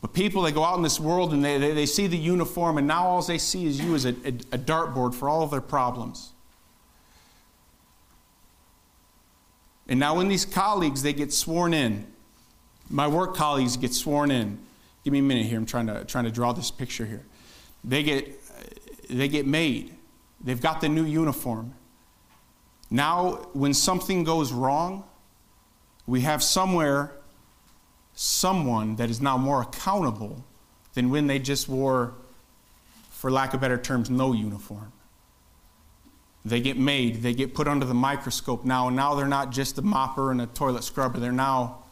But 0.03 0.11
people, 0.11 0.41
they 0.41 0.51
go 0.51 0.65
out 0.65 0.75
in 0.75 0.83
this 0.83 0.99
world 0.99 1.31
and 1.31 1.43
they, 1.43 1.57
they, 1.57 1.71
they 1.71 1.85
see 1.85 2.07
the 2.07 2.17
uniform, 2.17 2.77
and 2.77 2.85
now 2.85 3.07
all 3.07 3.21
they 3.21 3.37
see 3.37 3.65
is 3.65 3.79
you 3.79 3.95
as 3.95 4.03
a, 4.03 4.09
a, 4.09 4.33
a 4.51 4.57
dartboard 4.57 5.15
for 5.15 5.29
all 5.29 5.43
of 5.43 5.51
their 5.51 5.61
problems. 5.61 6.33
And 9.87 10.01
now, 10.01 10.17
when 10.17 10.27
these 10.27 10.43
colleagues 10.43 11.03
they 11.03 11.13
get 11.13 11.31
sworn 11.31 11.73
in, 11.73 12.05
my 12.89 13.07
work 13.07 13.33
colleagues 13.33 13.77
get 13.77 13.93
sworn 13.93 14.29
in. 14.29 14.59
Give 15.05 15.13
me 15.13 15.19
a 15.19 15.23
minute 15.23 15.45
here. 15.45 15.57
I'm 15.57 15.65
trying 15.65 15.87
to 15.87 16.03
trying 16.03 16.25
to 16.25 16.31
draw 16.31 16.51
this 16.51 16.69
picture 16.69 17.05
here. 17.05 17.23
They 17.85 18.03
get 18.03 18.29
they 19.09 19.29
get 19.29 19.47
made. 19.47 19.95
They've 20.43 20.61
got 20.61 20.81
the 20.81 20.89
new 20.89 21.05
uniform. 21.05 21.75
Now, 22.91 23.47
when 23.53 23.73
something 23.73 24.25
goes 24.25 24.51
wrong, 24.51 25.05
we 26.05 26.21
have 26.21 26.43
somewhere 26.43 27.13
someone 28.13 28.95
that 28.97 29.09
is 29.09 29.21
now 29.21 29.37
more 29.37 29.61
accountable 29.61 30.43
than 30.93 31.09
when 31.09 31.27
they 31.27 31.39
just 31.39 31.67
wore, 31.67 32.13
for 33.09 33.31
lack 33.31 33.53
of 33.53 33.61
better 33.61 33.77
terms, 33.77 34.09
no 34.09 34.33
uniform. 34.33 34.91
They 36.45 36.59
get 36.59 36.77
made, 36.77 37.21
they 37.21 37.33
get 37.33 37.53
put 37.53 37.67
under 37.67 37.85
the 37.85 37.93
microscope 37.93 38.65
now, 38.65 38.87
and 38.87 38.95
now 38.95 39.15
they're 39.15 39.27
not 39.27 39.51
just 39.51 39.77
a 39.77 39.81
mopper 39.81 40.29
and 40.29 40.41
a 40.41 40.45
toilet 40.47 40.83
scrubber, 40.83 41.19
they're 41.19 41.31
now 41.31 41.83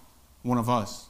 one 0.43 0.57
of 0.57 0.69
us. 0.69 1.07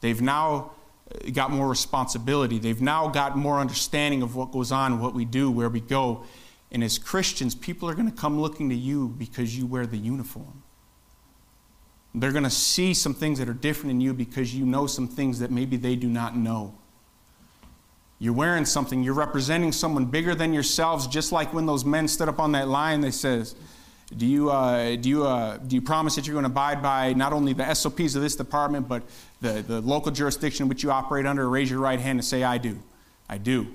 They've 0.00 0.20
now 0.20 0.72
uh, 1.10 1.30
got 1.30 1.50
more 1.50 1.68
responsibility. 1.68 2.58
They've 2.58 2.80
now 2.80 3.08
got 3.08 3.36
more 3.36 3.60
understanding 3.60 4.22
of 4.22 4.34
what 4.34 4.52
goes 4.52 4.72
on, 4.72 5.00
what 5.00 5.14
we 5.14 5.24
do, 5.24 5.50
where 5.50 5.68
we 5.68 5.80
go. 5.80 6.24
And 6.70 6.82
as 6.82 6.98
Christians, 6.98 7.54
people 7.54 7.88
are 7.88 7.94
going 7.94 8.10
to 8.10 8.16
come 8.16 8.40
looking 8.40 8.68
to 8.70 8.74
you 8.74 9.08
because 9.08 9.56
you 9.56 9.66
wear 9.66 9.86
the 9.86 9.96
uniform. 9.96 10.62
They're 12.16 12.32
going 12.32 12.44
to 12.44 12.50
see 12.50 12.94
some 12.94 13.12
things 13.12 13.38
that 13.38 13.48
are 13.48 13.54
different 13.54 13.90
in 13.90 14.00
you 14.00 14.14
because 14.14 14.54
you 14.54 14.64
know 14.64 14.86
some 14.86 15.06
things 15.06 15.38
that 15.40 15.50
maybe 15.50 15.76
they 15.76 15.96
do 15.96 16.08
not 16.08 16.34
know. 16.34 16.74
You're 18.18 18.32
wearing 18.32 18.64
something, 18.64 19.02
you're 19.02 19.12
representing 19.12 19.70
someone 19.70 20.06
bigger 20.06 20.34
than 20.34 20.54
yourselves, 20.54 21.06
just 21.06 21.30
like 21.30 21.52
when 21.52 21.66
those 21.66 21.84
men 21.84 22.08
stood 22.08 22.30
up 22.30 22.40
on 22.40 22.52
that 22.52 22.68
line, 22.68 23.02
they 23.02 23.10
says, 23.10 23.54
do 24.16 24.24
you, 24.24 24.50
uh, 24.50 24.96
do, 24.96 25.10
you, 25.10 25.26
uh, 25.26 25.58
do 25.58 25.76
you 25.76 25.82
promise 25.82 26.14
that 26.14 26.26
you're 26.26 26.32
going 26.32 26.44
to 26.44 26.50
abide 26.50 26.82
by 26.82 27.12
not 27.12 27.34
only 27.34 27.52
the 27.52 27.74
SOPs 27.74 28.14
of 28.14 28.22
this 28.22 28.34
department, 28.34 28.88
but 28.88 29.02
the, 29.42 29.62
the 29.66 29.82
local 29.82 30.10
jurisdiction 30.10 30.68
which 30.68 30.82
you 30.82 30.90
operate 30.90 31.26
under? 31.26 31.46
Raise 31.50 31.68
your 31.70 31.80
right 31.80 32.00
hand 32.00 32.18
and 32.18 32.24
say, 32.24 32.42
I 32.42 32.56
do. 32.56 32.78
I 33.28 33.36
do. 33.36 33.66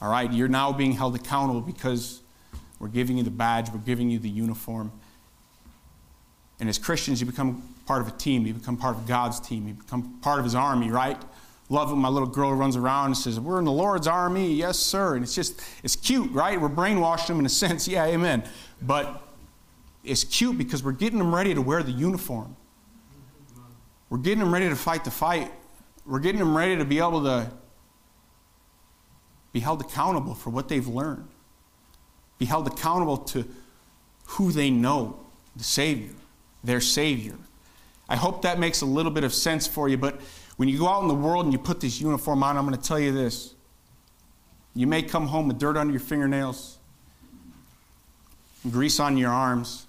All 0.00 0.10
right? 0.10 0.32
You're 0.32 0.48
now 0.48 0.72
being 0.72 0.92
held 0.92 1.16
accountable 1.16 1.60
because 1.60 2.22
we're 2.78 2.88
giving 2.88 3.18
you 3.18 3.24
the 3.24 3.30
badge, 3.30 3.68
we're 3.70 3.80
giving 3.80 4.08
you 4.08 4.18
the 4.18 4.30
uniform. 4.30 4.90
And 6.60 6.68
as 6.68 6.78
Christians, 6.78 7.20
you 7.20 7.26
become 7.26 7.73
part 7.86 8.02
of 8.02 8.08
a 8.08 8.12
team. 8.12 8.46
You 8.46 8.54
become 8.54 8.76
part 8.76 8.96
of 8.96 9.06
God's 9.06 9.40
team. 9.40 9.68
You 9.68 9.74
become 9.74 10.18
part 10.20 10.38
of 10.38 10.44
His 10.44 10.54
army, 10.54 10.90
right? 10.90 11.20
Love 11.70 11.90
when 11.90 11.98
my 11.98 12.08
little 12.08 12.28
girl 12.28 12.52
runs 12.52 12.76
around 12.76 13.06
and 13.06 13.16
says, 13.16 13.40
We're 13.40 13.58
in 13.58 13.64
the 13.64 13.72
Lord's 13.72 14.06
army. 14.06 14.52
Yes, 14.52 14.78
sir. 14.78 15.14
And 15.14 15.24
it's 15.24 15.34
just, 15.34 15.60
it's 15.82 15.96
cute, 15.96 16.30
right? 16.32 16.60
We're 16.60 16.68
brainwashing 16.68 17.34
them 17.34 17.40
in 17.40 17.46
a 17.46 17.50
sense. 17.50 17.88
Yeah, 17.94 18.04
amen. 18.04 18.44
But 18.82 19.22
it's 20.02 20.24
cute 20.24 20.58
because 20.58 20.82
we're 20.82 20.92
getting 20.92 21.18
them 21.18 21.34
ready 21.34 21.54
to 21.54 21.62
wear 21.62 21.82
the 21.82 21.92
uniform. 21.92 22.56
We're 24.10 24.18
getting 24.18 24.40
them 24.40 24.52
ready 24.52 24.68
to 24.68 24.76
fight 24.76 25.04
the 25.04 25.10
fight. 25.10 25.50
We're 26.06 26.20
getting 26.20 26.38
them 26.38 26.56
ready 26.56 26.76
to 26.76 26.84
be 26.84 26.98
able 26.98 27.24
to 27.24 27.50
be 29.52 29.60
held 29.60 29.80
accountable 29.80 30.34
for 30.34 30.50
what 30.50 30.68
they've 30.68 30.86
learned, 30.86 31.28
be 32.38 32.44
held 32.44 32.66
accountable 32.66 33.16
to 33.16 33.46
who 34.26 34.50
they 34.50 34.68
know, 34.68 35.18
the 35.56 35.64
Savior, 35.64 36.14
their 36.62 36.80
Savior. 36.80 37.36
I 38.08 38.16
hope 38.16 38.42
that 38.42 38.58
makes 38.58 38.82
a 38.82 38.86
little 38.86 39.12
bit 39.12 39.24
of 39.24 39.32
sense 39.32 39.66
for 39.66 39.88
you, 39.88 39.96
but 39.96 40.20
when 40.56 40.68
you 40.68 40.78
go 40.78 40.88
out 40.88 41.02
in 41.02 41.08
the 41.08 41.14
world 41.14 41.44
and 41.44 41.52
you 41.52 41.58
put 41.58 41.80
this 41.80 42.00
uniform 42.00 42.42
on, 42.42 42.56
I'm 42.56 42.66
going 42.66 42.78
to 42.78 42.82
tell 42.82 43.00
you 43.00 43.12
this. 43.12 43.54
You 44.74 44.86
may 44.86 45.02
come 45.02 45.26
home 45.26 45.48
with 45.48 45.58
dirt 45.58 45.76
under 45.76 45.92
your 45.92 46.00
fingernails, 46.00 46.78
grease 48.70 49.00
on 49.00 49.16
your 49.16 49.30
arms, 49.30 49.86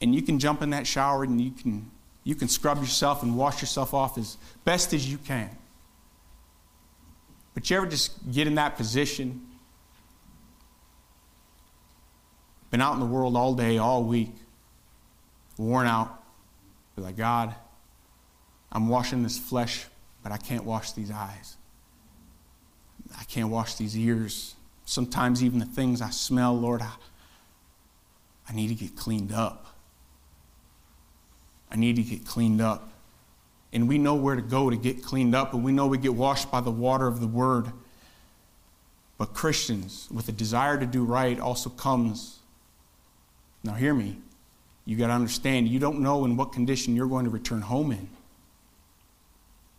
and 0.00 0.14
you 0.14 0.22
can 0.22 0.38
jump 0.38 0.62
in 0.62 0.70
that 0.70 0.86
shower 0.86 1.22
and 1.22 1.40
you 1.40 1.52
can, 1.52 1.90
you 2.24 2.34
can 2.34 2.48
scrub 2.48 2.78
yourself 2.78 3.22
and 3.22 3.36
wash 3.36 3.60
yourself 3.60 3.94
off 3.94 4.18
as 4.18 4.36
best 4.64 4.92
as 4.92 5.10
you 5.10 5.18
can. 5.18 5.50
But 7.54 7.70
you 7.70 7.76
ever 7.76 7.86
just 7.86 8.32
get 8.32 8.46
in 8.46 8.56
that 8.56 8.76
position? 8.76 9.46
Been 12.70 12.80
out 12.80 12.94
in 12.94 13.00
the 13.00 13.06
world 13.06 13.36
all 13.36 13.54
day, 13.54 13.78
all 13.78 14.02
week, 14.02 14.34
worn 15.62 15.86
out. 15.86 16.22
Be 16.96 17.02
like, 17.02 17.16
God, 17.16 17.54
I'm 18.70 18.88
washing 18.88 19.22
this 19.22 19.38
flesh, 19.38 19.86
but 20.22 20.32
I 20.32 20.36
can't 20.36 20.64
wash 20.64 20.92
these 20.92 21.10
eyes. 21.10 21.56
I 23.18 23.24
can't 23.24 23.48
wash 23.48 23.74
these 23.76 23.96
ears. 23.96 24.54
Sometimes 24.84 25.42
even 25.44 25.58
the 25.58 25.66
things 25.66 26.02
I 26.02 26.10
smell, 26.10 26.58
Lord, 26.58 26.82
I, 26.82 26.92
I 28.48 28.52
need 28.54 28.68
to 28.68 28.74
get 28.74 28.96
cleaned 28.96 29.32
up. 29.32 29.66
I 31.70 31.76
need 31.76 31.96
to 31.96 32.02
get 32.02 32.26
cleaned 32.26 32.60
up. 32.60 32.90
And 33.72 33.88
we 33.88 33.96
know 33.96 34.14
where 34.14 34.36
to 34.36 34.42
go 34.42 34.68
to 34.68 34.76
get 34.76 35.02
cleaned 35.02 35.34
up, 35.34 35.54
and 35.54 35.64
we 35.64 35.72
know 35.72 35.86
we 35.86 35.96
get 35.96 36.14
washed 36.14 36.50
by 36.50 36.60
the 36.60 36.70
water 36.70 37.06
of 37.06 37.20
the 37.20 37.26
Word. 37.26 37.72
But 39.16 39.32
Christians, 39.32 40.08
with 40.12 40.28
a 40.28 40.32
desire 40.32 40.78
to 40.78 40.84
do 40.84 41.04
right, 41.04 41.38
also 41.40 41.70
comes. 41.70 42.40
Now, 43.64 43.74
hear 43.74 43.94
me. 43.94 44.18
You 44.84 44.96
got 44.96 45.08
to 45.08 45.12
understand, 45.12 45.68
you 45.68 45.78
don't 45.78 46.00
know 46.00 46.24
in 46.24 46.36
what 46.36 46.52
condition 46.52 46.96
you're 46.96 47.08
going 47.08 47.24
to 47.24 47.30
return 47.30 47.60
home 47.60 47.92
in. 47.92 48.08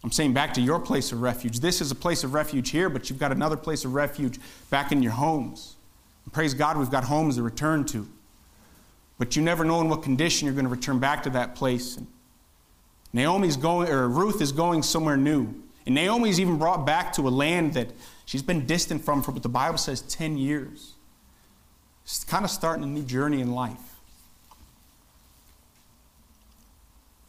I'm 0.04 0.12
saying 0.12 0.34
back 0.34 0.54
to 0.56 0.62
your 0.62 0.80
place 0.80 1.12
of 1.12 1.22
refuge. 1.22 1.60
This 1.60 1.80
is 1.80 1.92
a 1.92 1.96
place 1.96 2.24
of 2.24 2.34
refuge 2.34 2.70
here, 2.72 2.90
but 2.90 3.10
you've 3.10 3.20
got 3.20 3.32
another 3.32 3.56
place 3.56 3.86
of 3.86 3.94
refuge 3.94 4.40
back 4.70 4.92
in 4.92 5.02
your 5.02 5.14
homes. 5.14 5.76
And 6.26 6.34
praise 6.34 6.54
God, 6.54 6.78
we've 6.78 6.92
got 6.92 7.06
homes 7.06 7.38
to 7.38 7.44
return 7.44 7.86
to. 7.86 8.08
But 9.18 9.36
you 9.36 9.42
never 9.42 9.64
know 9.64 9.80
in 9.80 9.90
what 9.90 10.04
condition 10.04 10.46
you're 10.46 10.56
going 10.56 10.66
to 10.66 10.72
return 10.72 11.00
back 11.00 11.24
to 11.24 11.30
that 11.32 11.56
place. 11.56 11.96
And 11.98 12.08
Naomi's 13.14 13.56
going, 13.56 13.90
or 13.90 14.10
Ruth 14.10 14.42
is 14.42 14.52
going 14.52 14.84
somewhere 14.84 15.16
new. 15.16 15.54
And 15.86 15.96
Naomi's 15.96 16.40
even 16.40 16.58
brought 16.58 16.86
back 16.86 17.14
to 17.14 17.28
a 17.28 17.30
land 17.30 17.74
that 17.74 17.90
she's 18.26 18.42
been 18.42 18.66
distant 18.66 19.04
from 19.04 19.22
for 19.22 19.32
what 19.32 19.44
the 19.44 19.50
Bible 19.50 19.78
says 19.78 20.02
10 20.02 20.38
years. 20.38 20.94
She's 22.06 22.24
kind 22.24 22.44
of 22.44 22.52
starting 22.52 22.84
a 22.84 22.88
new 22.88 23.04
journey 23.04 23.40
in 23.40 23.52
life. 23.54 23.93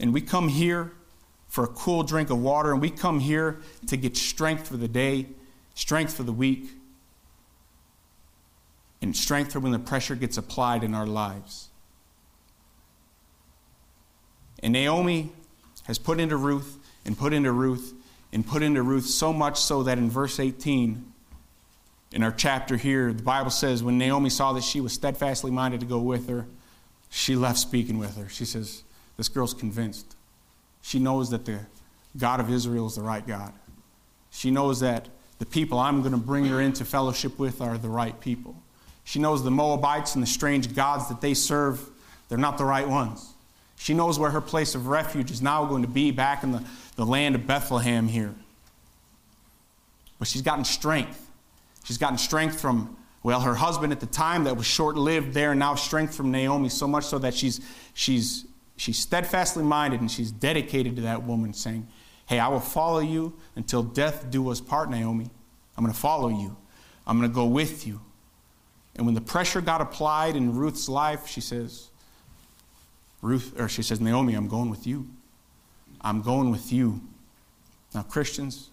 And 0.04 0.12
we 0.12 0.20
come 0.20 0.48
here 0.48 0.92
for 1.48 1.64
a 1.64 1.68
cool 1.68 2.02
drink 2.02 2.28
of 2.28 2.38
water, 2.38 2.72
and 2.72 2.82
we 2.82 2.90
come 2.90 3.20
here 3.20 3.60
to 3.86 3.96
get 3.96 4.18
strength 4.18 4.68
for 4.68 4.76
the 4.76 4.86
day, 4.86 5.28
strength 5.74 6.12
for 6.12 6.24
the 6.24 6.32
week, 6.32 6.68
and 9.00 9.16
strength 9.16 9.54
for 9.54 9.60
when 9.60 9.72
the 9.72 9.78
pressure 9.78 10.14
gets 10.14 10.36
applied 10.36 10.84
in 10.84 10.94
our 10.94 11.06
lives. 11.06 11.70
And 14.58 14.74
Naomi 14.74 15.32
has 15.84 15.98
put 15.98 16.20
into 16.20 16.36
Ruth 16.36 16.76
and 17.06 17.16
put 17.16 17.32
into 17.32 17.50
Ruth 17.50 17.94
and 18.30 18.46
put 18.46 18.62
into 18.62 18.82
Ruth 18.82 19.06
so 19.06 19.32
much 19.32 19.58
so 19.58 19.84
that 19.84 19.96
in 19.96 20.10
verse 20.10 20.38
18, 20.38 21.02
in 22.12 22.22
our 22.22 22.32
chapter 22.32 22.76
here, 22.76 23.10
the 23.14 23.22
Bible 23.22 23.50
says 23.50 23.82
when 23.82 23.96
Naomi 23.96 24.28
saw 24.28 24.52
that 24.52 24.64
she 24.64 24.82
was 24.82 24.92
steadfastly 24.92 25.50
minded 25.50 25.80
to 25.80 25.86
go 25.86 25.98
with 25.98 26.28
her, 26.28 26.46
she 27.08 27.36
left 27.36 27.58
speaking 27.58 27.96
with 27.96 28.18
her. 28.18 28.28
She 28.28 28.44
says, 28.44 28.82
This 29.16 29.28
girl's 29.28 29.54
convinced. 29.54 30.16
She 30.82 30.98
knows 30.98 31.30
that 31.30 31.44
the 31.44 31.60
God 32.16 32.40
of 32.40 32.50
Israel 32.50 32.86
is 32.86 32.96
the 32.96 33.02
right 33.02 33.26
God. 33.26 33.52
She 34.30 34.50
knows 34.50 34.80
that 34.80 35.08
the 35.38 35.46
people 35.46 35.78
I'm 35.78 36.00
going 36.00 36.12
to 36.12 36.18
bring 36.18 36.46
her 36.46 36.60
into 36.60 36.84
fellowship 36.84 37.38
with 37.38 37.60
are 37.60 37.78
the 37.78 37.88
right 37.88 38.18
people. 38.20 38.56
She 39.04 39.18
knows 39.18 39.44
the 39.44 39.50
Moabites 39.50 40.14
and 40.14 40.22
the 40.22 40.26
strange 40.26 40.74
gods 40.74 41.08
that 41.08 41.20
they 41.20 41.34
serve, 41.34 41.88
they're 42.28 42.38
not 42.38 42.58
the 42.58 42.64
right 42.64 42.88
ones. 42.88 43.34
She 43.76 43.94
knows 43.94 44.18
where 44.18 44.30
her 44.30 44.40
place 44.40 44.74
of 44.74 44.86
refuge 44.86 45.30
is 45.30 45.42
now 45.42 45.66
going 45.66 45.82
to 45.82 45.88
be 45.88 46.10
back 46.10 46.42
in 46.42 46.52
the, 46.52 46.64
the 46.96 47.04
land 47.04 47.34
of 47.34 47.46
Bethlehem 47.46 48.08
here. 48.08 48.34
But 50.18 50.28
she's 50.28 50.42
gotten 50.42 50.64
strength. 50.64 51.30
She's 51.84 51.98
gotten 51.98 52.16
strength 52.16 52.60
from, 52.60 52.96
well, 53.22 53.40
her 53.40 53.54
husband 53.54 53.92
at 53.92 54.00
the 54.00 54.06
time 54.06 54.44
that 54.44 54.56
was 54.56 54.64
short 54.64 54.96
lived 54.96 55.34
there, 55.34 55.50
and 55.50 55.58
now 55.58 55.74
strength 55.74 56.14
from 56.14 56.30
Naomi, 56.30 56.70
so 56.70 56.86
much 56.86 57.04
so 57.04 57.18
that 57.18 57.34
she's, 57.34 57.60
she's 57.92 58.46
she's 58.76 58.98
steadfastly 58.98 59.64
minded 59.64 60.00
and 60.00 60.10
she's 60.10 60.30
dedicated 60.30 60.96
to 60.96 61.02
that 61.02 61.22
woman, 61.22 61.52
saying, 61.54 61.86
Hey, 62.26 62.38
I 62.38 62.48
will 62.48 62.60
follow 62.60 63.00
you 63.00 63.34
until 63.54 63.82
death 63.82 64.30
do 64.30 64.48
us 64.48 64.60
part, 64.60 64.90
Naomi. 64.90 65.28
I'm 65.76 65.84
going 65.84 65.94
to 65.94 66.00
follow 66.00 66.28
you. 66.28 66.56
I'm 67.06 67.18
going 67.18 67.30
to 67.30 67.34
go 67.34 67.44
with 67.44 67.86
you. 67.86 68.00
And 68.96 69.04
when 69.06 69.14
the 69.14 69.20
pressure 69.20 69.60
got 69.60 69.80
applied 69.80 70.36
in 70.36 70.54
Ruth's 70.54 70.88
life, 70.88 71.26
she 71.26 71.40
says, 71.40 71.90
Ruth, 73.20 73.58
or 73.58 73.68
she 73.68 73.82
says, 73.82 74.00
Naomi, 74.00 74.34
I'm 74.34 74.48
going 74.48 74.70
with 74.70 74.86
you. 74.86 75.08
I'm 76.00 76.22
going 76.22 76.50
with 76.50 76.72
you. 76.72 77.00
Now, 77.94 78.02
Christians, 78.02 78.70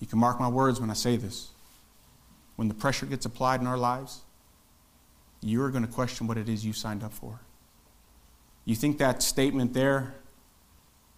you 0.00 0.06
can 0.06 0.18
mark 0.18 0.38
my 0.38 0.48
words 0.48 0.80
when 0.80 0.90
I 0.90 0.94
say 0.94 1.16
this. 1.16 1.50
When 2.56 2.68
the 2.68 2.74
pressure 2.74 3.06
gets 3.06 3.24
applied 3.24 3.60
in 3.60 3.66
our 3.66 3.78
lives, 3.78 4.20
you're 5.40 5.70
going 5.70 5.86
to 5.86 5.92
question 5.92 6.26
what 6.26 6.36
it 6.36 6.48
is 6.48 6.64
you 6.64 6.72
signed 6.72 7.02
up 7.02 7.12
for. 7.12 7.40
You 8.64 8.74
think 8.74 8.98
that 8.98 9.22
statement 9.22 9.72
there, 9.74 10.14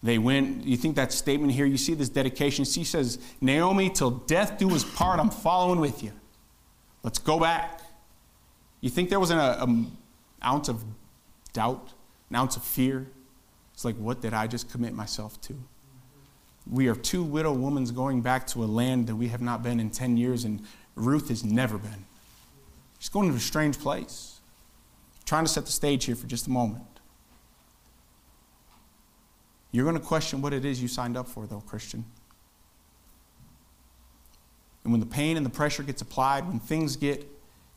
They 0.03 0.19
went, 0.19 0.65
you 0.65 0.77
think 0.77 0.95
that 0.97 1.11
statement 1.11 1.53
here, 1.53 1.65
you 1.65 1.77
see 1.77 1.95
this 1.95 2.09
dedication. 2.09 2.63
She 2.63 2.83
says, 2.83 3.17
Naomi, 3.41 3.89
till 3.89 4.11
death 4.11 4.59
do 4.59 4.69
us 4.75 4.83
part, 4.83 5.19
I'm 5.19 5.31
following 5.31 5.79
with 5.79 6.03
you. 6.03 6.11
Let's 7.01 7.17
go 7.17 7.39
back. 7.39 7.81
You 8.81 8.91
think 8.91 9.09
there 9.09 9.19
was 9.19 9.31
an 9.31 9.39
a, 9.39 10.45
ounce 10.45 10.69
of 10.69 10.83
doubt, 11.53 11.91
an 12.29 12.35
ounce 12.35 12.55
of 12.55 12.63
fear? 12.63 13.07
It's 13.73 13.83
like, 13.83 13.95
what 13.95 14.21
did 14.21 14.33
I 14.33 14.45
just 14.45 14.71
commit 14.71 14.93
myself 14.93 15.41
to? 15.41 15.55
We 16.69 16.87
are 16.87 16.95
two 16.95 17.23
widow 17.23 17.53
women 17.53 17.85
going 17.85 18.21
back 18.21 18.45
to 18.47 18.63
a 18.63 18.65
land 18.65 19.07
that 19.07 19.15
we 19.15 19.29
have 19.29 19.41
not 19.41 19.63
been 19.63 19.79
in 19.79 19.89
10 19.89 20.17
years, 20.17 20.45
and 20.45 20.61
Ruth 20.93 21.29
has 21.29 21.43
never 21.43 21.79
been. 21.79 22.05
She's 22.99 23.09
going 23.09 23.29
to 23.29 23.35
a 23.35 23.39
strange 23.39 23.79
place. 23.79 24.39
I'm 25.17 25.25
trying 25.25 25.45
to 25.45 25.51
set 25.51 25.65
the 25.65 25.71
stage 25.71 26.05
here 26.05 26.15
for 26.15 26.27
just 26.27 26.45
a 26.45 26.51
moment. 26.51 26.83
You're 29.75 29.83
going 29.83 29.99
to 29.99 30.07
question 30.07 30.41
what 30.41 30.53
it 30.53 30.63
is 30.63 30.81
you 30.81 30.87
signed 30.87 31.17
up 31.17 31.27
for, 31.27 31.45
though, 31.47 31.59
Christian. 31.59 32.05
And 34.85 34.93
when 34.93 35.01
the 35.01 35.05
pain 35.05 35.35
and 35.35 35.45
the 35.45 35.49
pressure 35.49 35.83
gets 35.83 36.01
applied, 36.01 36.47
when 36.47 36.61
things 36.61 36.95
get 36.95 37.27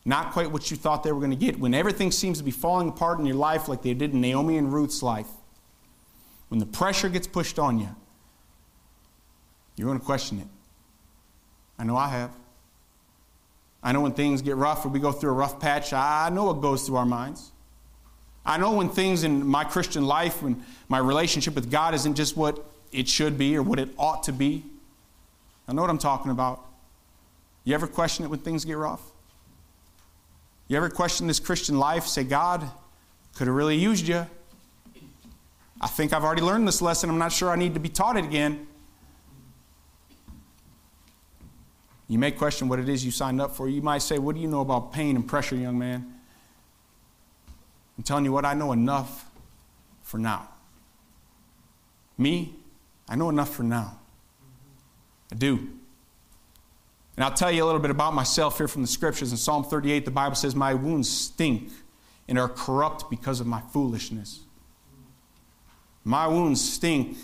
not 0.05 0.31
quite 0.31 0.49
what 0.49 0.71
you 0.71 0.77
thought 0.77 1.03
they 1.03 1.11
were 1.11 1.19
going 1.19 1.31
to 1.31 1.35
get, 1.35 1.59
when 1.59 1.73
everything 1.73 2.09
seems 2.11 2.37
to 2.37 2.43
be 2.45 2.51
falling 2.51 2.87
apart 2.87 3.19
in 3.19 3.25
your 3.25 3.35
life 3.35 3.67
like 3.67 3.81
they 3.81 3.93
did 3.93 4.13
in 4.13 4.21
Naomi 4.21 4.57
and 4.57 4.71
Ruth's 4.71 5.03
life, 5.03 5.27
when 6.47 6.59
the 6.59 6.65
pressure 6.65 7.09
gets 7.09 7.27
pushed 7.27 7.59
on 7.59 7.77
you, 7.79 7.93
you're 9.75 9.87
going 9.87 9.99
to 9.99 10.05
question 10.05 10.39
it. 10.39 10.47
I 11.77 11.83
know 11.83 11.97
I 11.97 12.07
have. 12.07 12.31
I 13.83 13.91
know 13.91 13.99
when 13.99 14.13
things 14.13 14.41
get 14.41 14.55
rough 14.55 14.85
or 14.85 14.87
we 14.87 15.01
go 15.01 15.11
through 15.11 15.31
a 15.31 15.33
rough 15.33 15.59
patch, 15.59 15.91
I 15.91 16.29
know 16.29 16.45
what 16.45 16.61
goes 16.61 16.87
through 16.87 16.95
our 16.95 17.05
minds. 17.05 17.51
I 18.45 18.57
know 18.57 18.73
when 18.73 18.89
things 18.89 19.23
in 19.23 19.45
my 19.45 19.63
Christian 19.63 20.05
life, 20.05 20.41
when 20.41 20.63
my 20.87 20.97
relationship 20.97 21.55
with 21.55 21.69
God 21.69 21.93
isn't 21.93 22.15
just 22.15 22.35
what 22.35 22.65
it 22.91 23.07
should 23.07 23.37
be 23.37 23.55
or 23.55 23.63
what 23.63 23.79
it 23.79 23.89
ought 23.97 24.23
to 24.23 24.31
be. 24.31 24.63
I 25.67 25.73
know 25.73 25.81
what 25.81 25.89
I'm 25.89 25.99
talking 25.99 26.31
about. 26.31 26.65
You 27.63 27.75
ever 27.75 27.87
question 27.87 28.25
it 28.25 28.29
when 28.29 28.39
things 28.39 28.65
get 28.65 28.77
rough? 28.77 29.01
You 30.67 30.77
ever 30.77 30.89
question 30.89 31.27
this 31.27 31.39
Christian 31.39 31.77
life? 31.77 32.05
Say, 32.05 32.23
God 32.23 32.67
could 33.35 33.47
have 33.47 33.55
really 33.55 33.75
used 33.75 34.07
you. 34.07 34.25
I 35.81 35.87
think 35.87 36.13
I've 36.13 36.23
already 36.23 36.41
learned 36.41 36.67
this 36.67 36.81
lesson. 36.81 37.09
I'm 37.09 37.17
not 37.17 37.31
sure 37.31 37.49
I 37.49 37.55
need 37.55 37.73
to 37.73 37.79
be 37.79 37.89
taught 37.89 38.17
it 38.17 38.25
again. 38.25 38.67
You 42.07 42.17
may 42.17 42.31
question 42.31 42.67
what 42.67 42.79
it 42.79 42.89
is 42.89 43.05
you 43.05 43.11
signed 43.11 43.39
up 43.39 43.55
for. 43.55 43.69
You 43.69 43.81
might 43.81 44.01
say, 44.01 44.17
What 44.17 44.35
do 44.35 44.41
you 44.41 44.47
know 44.47 44.61
about 44.61 44.91
pain 44.91 45.15
and 45.15 45.27
pressure, 45.27 45.55
young 45.55 45.77
man? 45.77 46.18
I'm 47.99 48.03
telling 48.03 48.23
you 48.23 48.31
what, 48.31 48.45
I 48.45 48.53
know 48.53 48.71
enough 48.71 49.29
for 50.03 50.17
now. 50.17 50.47
Me, 52.17 52.55
I 53.09 53.17
know 53.17 53.27
enough 53.27 53.53
for 53.53 53.63
now. 53.63 53.99
I 55.33 55.35
do. 55.35 55.57
And 57.17 57.25
I'll 57.25 57.33
tell 57.33 57.51
you 57.51 57.61
a 57.61 57.65
little 57.65 57.81
bit 57.81 57.91
about 57.91 58.13
myself 58.13 58.57
here 58.57 58.69
from 58.69 58.83
the 58.83 58.87
scriptures. 58.87 59.31
In 59.31 59.37
Psalm 59.37 59.65
38, 59.65 60.05
the 60.05 60.11
Bible 60.11 60.37
says, 60.37 60.55
My 60.55 60.73
wounds 60.73 61.09
stink 61.09 61.71
and 62.29 62.39
are 62.39 62.47
corrupt 62.47 63.09
because 63.09 63.41
of 63.41 63.47
my 63.47 63.59
foolishness. 63.59 64.39
My 66.05 66.25
wounds 66.25 66.61
stink 66.61 67.17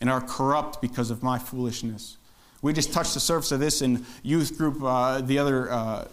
and 0.00 0.08
are 0.08 0.22
corrupt 0.22 0.80
because 0.80 1.10
of 1.10 1.22
my 1.22 1.38
foolishness. 1.38 2.16
We 2.62 2.72
just 2.72 2.94
touched 2.94 3.12
the 3.12 3.20
surface 3.20 3.52
of 3.52 3.60
this 3.60 3.82
in 3.82 4.06
youth 4.22 4.56
group 4.56 4.82
uh, 4.82 5.20
the, 5.20 5.38
other, 5.38 5.70
uh, 5.70 6.08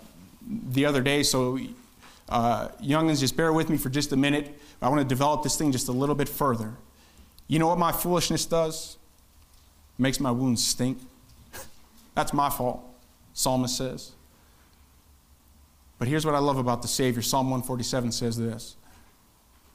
the 0.45 0.85
other 0.85 1.01
day, 1.01 1.23
so 1.23 1.57
uh, 2.29 2.69
youngins, 2.81 3.19
just 3.19 3.37
bear 3.37 3.53
with 3.53 3.69
me 3.69 3.77
for 3.77 3.89
just 3.89 4.11
a 4.11 4.17
minute. 4.17 4.59
I 4.81 4.89
want 4.89 5.01
to 5.01 5.07
develop 5.07 5.43
this 5.43 5.57
thing 5.57 5.71
just 5.71 5.87
a 5.87 5.91
little 5.91 6.15
bit 6.15 6.27
further. 6.27 6.73
You 7.47 7.59
know 7.59 7.67
what 7.67 7.77
my 7.77 7.91
foolishness 7.91 8.45
does? 8.45 8.97
It 9.97 10.01
makes 10.01 10.19
my 10.19 10.31
wounds 10.31 10.65
stink. 10.65 10.99
That's 12.15 12.33
my 12.33 12.49
fault, 12.49 12.83
psalmist 13.33 13.77
says. 13.77 14.11
But 15.97 16.07
here's 16.07 16.25
what 16.25 16.35
I 16.35 16.39
love 16.39 16.57
about 16.57 16.81
the 16.81 16.87
Savior. 16.87 17.21
Psalm 17.21 17.49
147 17.49 18.11
says 18.11 18.37
this 18.37 18.75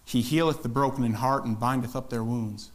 He 0.04 0.20
healeth 0.20 0.62
the 0.62 0.68
broken 0.68 1.04
in 1.04 1.14
heart 1.14 1.44
and 1.44 1.58
bindeth 1.58 1.96
up 1.96 2.10
their 2.10 2.22
wounds. 2.22 2.70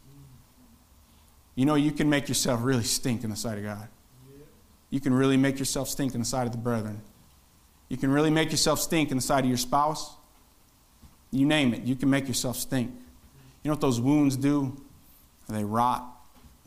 You 1.54 1.64
know, 1.64 1.74
you 1.74 1.92
can 1.92 2.10
make 2.10 2.28
yourself 2.28 2.60
really 2.62 2.84
stink 2.84 3.24
in 3.24 3.30
the 3.30 3.36
sight 3.36 3.58
of 3.58 3.64
God. 3.64 3.88
You 4.90 5.00
can 5.00 5.12
really 5.12 5.36
make 5.36 5.58
yourself 5.58 5.88
stink 5.88 6.14
in 6.14 6.20
the 6.20 6.26
sight 6.26 6.46
of 6.46 6.52
the 6.52 6.58
brethren. 6.58 7.02
You 7.88 7.96
can 7.96 8.10
really 8.10 8.30
make 8.30 8.50
yourself 8.50 8.80
stink 8.80 9.10
in 9.10 9.16
the 9.16 9.22
sight 9.22 9.44
of 9.44 9.48
your 9.48 9.58
spouse. 9.58 10.14
You 11.30 11.46
name 11.46 11.74
it, 11.74 11.82
you 11.82 11.96
can 11.96 12.10
make 12.10 12.28
yourself 12.28 12.56
stink. 12.56 12.90
You 13.62 13.68
know 13.68 13.72
what 13.72 13.80
those 13.80 14.00
wounds 14.00 14.36
do? 14.36 14.80
They 15.48 15.64
rot. 15.64 16.04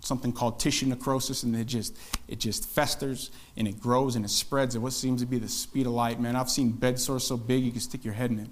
Something 0.04 0.34
called 0.34 0.60
tissue 0.60 0.88
necrosis, 0.88 1.44
and 1.44 1.56
it 1.56 1.66
just 1.66 1.96
it 2.28 2.40
just 2.40 2.68
festers 2.68 3.30
and 3.56 3.68
it 3.68 3.80
grows 3.80 4.16
and 4.16 4.26
it 4.26 4.30
spreads 4.30 4.76
at 4.76 4.82
what 4.82 4.94
seems 4.94 5.22
to 5.22 5.28
be 5.28 5.38
the 5.38 5.48
speed 5.48 5.86
of 5.86 5.92
light. 5.92 6.20
Man, 6.20 6.36
I've 6.36 6.50
seen 6.50 6.72
bed 6.72 7.00
sores 7.00 7.24
so 7.24 7.38
big 7.38 7.64
you 7.64 7.72
can 7.72 7.82
stick 7.82 8.04
your 8.04 8.16
head 8.16 8.32
in 8.32 8.40
it. 8.40 8.50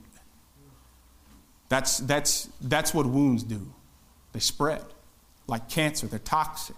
That's 1.67 1.97
that's 1.99 2.49
that's 2.61 2.93
what 2.93 3.07
wounds 3.07 3.41
do. 3.41 3.73
They 4.31 4.39
spread 4.39 4.83
like 5.47 5.69
cancer. 5.69 6.05
They're 6.05 6.19
toxic. 6.19 6.75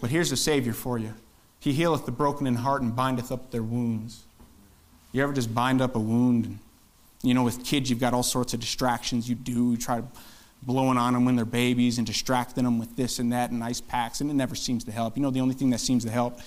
But 0.00 0.10
here's 0.10 0.30
the 0.30 0.36
Savior 0.36 0.72
for 0.72 0.98
you. 0.98 1.14
He 1.62 1.72
healeth 1.72 2.06
the 2.06 2.10
broken 2.10 2.48
in 2.48 2.56
heart 2.56 2.82
and 2.82 2.94
bindeth 2.94 3.30
up 3.30 3.52
their 3.52 3.62
wounds. 3.62 4.24
You 5.12 5.22
ever 5.22 5.32
just 5.32 5.54
bind 5.54 5.80
up 5.80 5.94
a 5.94 5.98
wound? 6.00 6.44
And, 6.44 6.58
you 7.22 7.34
know, 7.34 7.44
with 7.44 7.64
kids, 7.64 7.88
you've 7.88 8.00
got 8.00 8.12
all 8.12 8.24
sorts 8.24 8.52
of 8.52 8.58
distractions 8.58 9.28
you 9.28 9.36
do. 9.36 9.70
You 9.70 9.76
try 9.76 10.02
blowing 10.64 10.98
on 10.98 11.12
them 11.12 11.24
when 11.24 11.36
they're 11.36 11.44
babies 11.44 11.98
and 11.98 12.06
distracting 12.06 12.64
them 12.64 12.80
with 12.80 12.96
this 12.96 13.20
and 13.20 13.32
that 13.32 13.52
and 13.52 13.62
ice 13.62 13.80
packs, 13.80 14.20
and 14.20 14.28
it 14.28 14.34
never 14.34 14.56
seems 14.56 14.82
to 14.84 14.90
help. 14.90 15.16
You 15.16 15.22
know, 15.22 15.30
the 15.30 15.38
only 15.38 15.54
thing 15.54 15.70
that 15.70 15.78
seems 15.78 16.04
to 16.04 16.10
help 16.10 16.40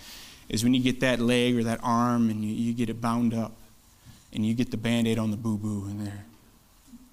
is 0.49 0.65
when 0.65 0.73
you 0.73 0.83
get 0.83 0.99
that 0.99 1.21
leg 1.21 1.55
or 1.55 1.63
that 1.63 1.79
arm 1.81 2.29
and 2.29 2.43
you, 2.43 2.53
you 2.53 2.73
get 2.73 2.89
it 2.89 2.99
bound 2.99 3.33
up 3.33 3.53
and 4.33 4.45
you 4.45 4.53
get 4.53 4.69
the 4.69 4.75
band 4.77 5.07
aid 5.07 5.17
on 5.17 5.31
the 5.31 5.37
boo 5.37 5.57
boo, 5.57 5.85
and 5.85 6.05
they're, 6.05 6.25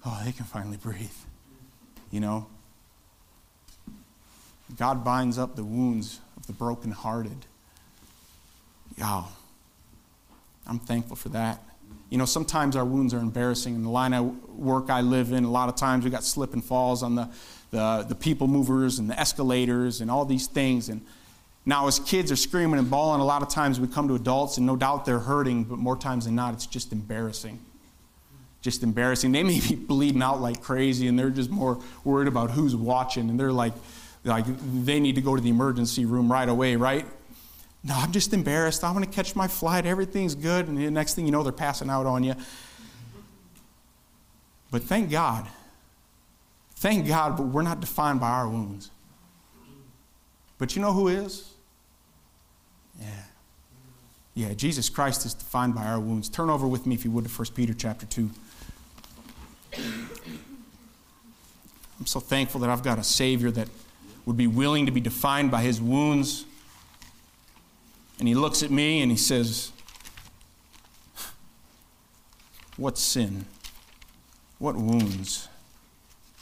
oh, 0.05 0.21
they 0.25 0.33
can 0.33 0.43
finally 0.43 0.75
breathe. 0.75 1.09
You 2.11 2.19
know? 2.19 2.47
God 4.77 5.05
binds 5.05 5.37
up 5.37 5.55
the 5.55 5.63
wounds 5.63 6.19
of 6.35 6.47
the 6.47 6.53
brokenhearted. 6.53 7.45
Yeah, 8.97 9.23
I'm 10.67 10.79
thankful 10.79 11.15
for 11.15 11.29
that. 11.29 11.61
You 12.09 12.17
know, 12.17 12.25
sometimes 12.25 12.75
our 12.75 12.85
wounds 12.85 13.13
are 13.13 13.19
embarrassing. 13.19 13.73
In 13.73 13.83
the 13.83 13.89
line 13.89 14.13
of 14.13 14.49
work 14.49 14.89
I 14.89 15.01
live 15.01 15.31
in, 15.31 15.43
a 15.43 15.51
lot 15.51 15.67
of 15.67 15.75
times 15.75 16.05
we 16.05 16.11
got 16.11 16.23
slip 16.23 16.53
and 16.53 16.63
falls 16.63 17.01
on 17.01 17.15
the, 17.15 17.29
the, 17.71 18.05
the 18.07 18.15
people 18.15 18.47
movers 18.47 18.99
and 18.99 19.09
the 19.09 19.19
escalators 19.19 19.99
and 19.99 20.11
all 20.11 20.25
these 20.25 20.45
things. 20.45 20.89
And 20.89 21.01
now, 21.65 21.87
as 21.87 21.99
kids 21.99 22.31
are 22.31 22.35
screaming 22.35 22.77
and 22.77 22.89
bawling, 22.89 23.21
a 23.21 23.25
lot 23.25 23.41
of 23.41 23.49
times 23.49 23.79
we 23.79 23.87
come 23.87 24.07
to 24.09 24.15
adults, 24.15 24.57
and 24.57 24.67
no 24.67 24.75
doubt 24.75 25.05
they're 25.05 25.19
hurting, 25.19 25.63
but 25.63 25.79
more 25.79 25.97
times 25.97 26.25
than 26.25 26.35
not, 26.35 26.53
it's 26.53 26.67
just 26.67 26.91
embarrassing. 26.91 27.59
Just 28.61 28.83
embarrassing. 28.83 29.31
They 29.31 29.43
may 29.43 29.59
be 29.59 29.75
bleeding 29.75 30.21
out 30.21 30.41
like 30.41 30.61
crazy, 30.61 31.07
and 31.07 31.17
they're 31.17 31.29
just 31.29 31.49
more 31.49 31.79
worried 32.03 32.27
about 32.27 32.51
who's 32.51 32.75
watching, 32.75 33.29
and 33.29 33.39
they're 33.39 33.51
like, 33.51 33.73
like 34.25 34.45
they 34.85 34.99
need 34.99 35.15
to 35.15 35.21
go 35.21 35.35
to 35.35 35.41
the 35.41 35.49
emergency 35.49 36.05
room 36.05 36.31
right 36.31 36.47
away, 36.47 36.75
right? 36.75 37.05
No, 37.83 37.95
I'm 37.95 38.11
just 38.11 38.33
embarrassed. 38.33 38.83
I 38.83 38.91
want 38.91 39.03
to 39.03 39.11
catch 39.11 39.35
my 39.35 39.47
flight. 39.47 39.85
Everything's 39.85 40.35
good. 40.35 40.67
And 40.67 40.77
the 40.77 40.89
next 40.89 41.15
thing 41.15 41.25
you 41.25 41.31
know, 41.31 41.43
they're 41.43 41.51
passing 41.51 41.89
out 41.89 42.05
on 42.05 42.23
you. 42.23 42.35
But 44.71 44.83
thank 44.83 45.11
God. 45.11 45.47
Thank 46.75 47.07
God, 47.07 47.37
but 47.37 47.43
we're 47.43 47.61
not 47.61 47.79
defined 47.79 48.19
by 48.19 48.29
our 48.29 48.47
wounds. 48.47 48.89
But 50.57 50.75
you 50.75 50.81
know 50.81 50.93
who 50.93 51.09
is? 51.09 51.49
Yeah. 52.99 53.07
Yeah, 54.35 54.53
Jesus 54.53 54.89
Christ 54.89 55.25
is 55.25 55.33
defined 55.33 55.75
by 55.75 55.83
our 55.83 55.99
wounds. 55.99 56.29
Turn 56.29 56.49
over 56.49 56.67
with 56.67 56.85
me, 56.85 56.95
if 56.95 57.05
you 57.05 57.11
would, 57.11 57.25
to 57.25 57.31
1 57.31 57.47
Peter 57.53 57.73
chapter 57.73 58.05
2. 58.05 58.29
I'm 61.99 62.05
so 62.05 62.19
thankful 62.19 62.61
that 62.61 62.69
I've 62.69 62.83
got 62.83 62.97
a 62.97 63.03
Savior 63.03 63.51
that 63.51 63.67
would 64.25 64.37
be 64.37 64.47
willing 64.47 64.85
to 64.85 64.91
be 64.91 65.01
defined 65.01 65.51
by 65.51 65.61
his 65.61 65.81
wounds 65.81 66.45
and 68.23 68.27
he 68.29 68.35
looks 68.35 68.63
at 68.63 68.71
me 68.71 69.01
and 69.01 69.11
he 69.11 69.17
says, 69.17 69.73
What 72.77 72.97
sin? 72.97 73.43
What 74.59 74.77
wounds? 74.77 75.49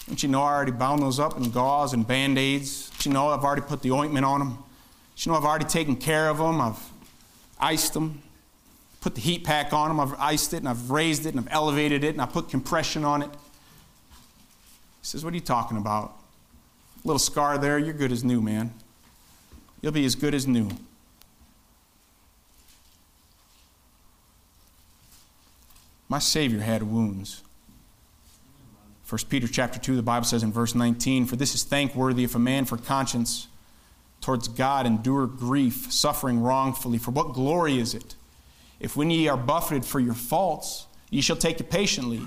Don't 0.06 0.22
you 0.22 0.30
know 0.30 0.44
I 0.44 0.54
already 0.54 0.74
bound 0.74 1.02
those 1.02 1.20
up 1.20 1.38
in 1.38 1.50
gauze 1.50 1.94
and 1.94 2.06
band 2.06 2.38
aids? 2.38 2.92
Don't 2.92 3.08
you 3.08 3.14
know 3.14 3.30
I've 3.30 3.44
already 3.44 3.64
put 3.64 3.82
the 3.82 3.94
ointment 3.94 4.24
on 4.24 4.38
them? 4.42 4.50
Don't 4.50 5.26
you 5.26 5.32
know 5.32 5.40
I've 5.40 5.44
already 5.44 5.66
taken 5.66 5.96
care 5.96 6.30
of 6.30 6.38
them? 6.38 6.62
I've 6.62 6.78
iced 7.60 7.96
them, 7.96 8.22
put 9.00 9.16
the 9.16 9.22
heat 9.22 9.44
pack 9.44 9.74
on 9.74 9.88
them, 9.88 10.00
I've 10.00 10.14
iced 10.20 10.54
it 10.54 10.58
and 10.58 10.70
I've 10.70 10.92
raised 10.92 11.26
it 11.26 11.30
and 11.30 11.40
I've 11.40 11.52
elevated 11.52 12.04
it 12.04 12.10
and 12.10 12.22
I 12.22 12.28
put 12.28 12.48
compression 12.48 13.04
on 13.04 13.24
it. 13.24 13.30
He 13.32 13.38
says, 15.02 15.26
What 15.26 15.34
are 15.34 15.36
you 15.36 15.42
talking 15.42 15.78
about? 15.78 16.16
A 17.04 17.08
little 17.08 17.18
scar 17.18 17.58
there, 17.58 17.80
you're 17.80 17.96
good 17.96 18.12
as 18.12 18.24
new, 18.24 18.40
man. 18.40 18.72
You'll 19.82 19.94
be 19.94 20.06
as 20.06 20.14
good 20.14 20.36
as 20.36 20.46
new. 20.46 20.70
My 26.12 26.20
Savior 26.20 26.60
had 26.60 26.84
wounds. 26.84 27.42
1 29.08 29.20
Peter 29.30 29.48
chapter 29.48 29.80
2, 29.80 29.96
the 29.96 30.02
Bible 30.02 30.26
says 30.26 30.44
in 30.44 30.52
verse 30.52 30.76
19, 30.76 31.26
For 31.26 31.38
this 31.38 31.56
is 31.56 31.64
thankworthy 31.64 32.26
if 32.26 32.36
a 32.36 32.40
man 32.40 32.66
for 32.66 32.76
conscience 32.76 33.48
towards 34.20 34.50
God 34.50 34.86
endure 34.86 35.26
grief, 35.26 35.90
suffering 35.90 36.42
wrongfully. 36.42 36.98
For 36.98 37.12
what 37.12 37.32
glory 37.32 37.80
is 37.80 37.94
it? 37.94 38.16
If 38.82 38.98
when 38.98 39.10
ye 39.10 39.30
are 39.30 39.38
buffeted 39.38 39.86
for 39.86 40.02
your 40.02 40.14
faults, 40.14 40.86
ye 41.12 41.22
shall 41.22 41.38
take 41.38 41.62
it 41.62 41.70
patiently. 41.70 42.20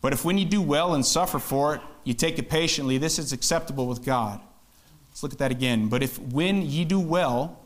But 0.00 0.14
if 0.14 0.24
when 0.24 0.38
you 0.38 0.46
do 0.46 0.62
well 0.62 0.94
and 0.94 1.04
suffer 1.04 1.38
for 1.38 1.74
it, 1.74 1.82
you 2.04 2.14
take 2.14 2.38
it 2.38 2.48
patiently, 2.48 2.96
this 2.96 3.18
is 3.18 3.34
acceptable 3.34 3.86
with 3.86 4.02
God. 4.02 4.40
Let's 5.10 5.22
look 5.22 5.32
at 5.32 5.38
that 5.40 5.50
again. 5.50 5.90
But 5.90 6.02
if 6.02 6.18
when 6.18 6.62
ye 6.62 6.86
do 6.86 7.00
well 7.00 7.60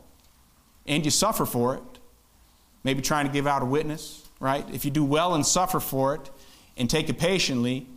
and 0.85 1.05
you 1.05 1.11
suffer 1.11 1.45
for 1.45 1.75
it, 1.75 1.83
maybe 2.83 3.01
trying 3.01 3.25
to 3.25 3.31
give 3.31 3.47
out 3.47 3.61
a 3.61 3.65
witness, 3.65 4.22
right? 4.43 4.65
If 4.73 4.83
you 4.83 4.91
do 4.91 5.05
well 5.05 5.35
and 5.35 5.45
suffer 5.45 5.79
for 5.79 6.15
it 6.15 6.29
and 6.75 6.89
take 6.89 7.07
it 7.07 7.17
patiently, 7.17 7.87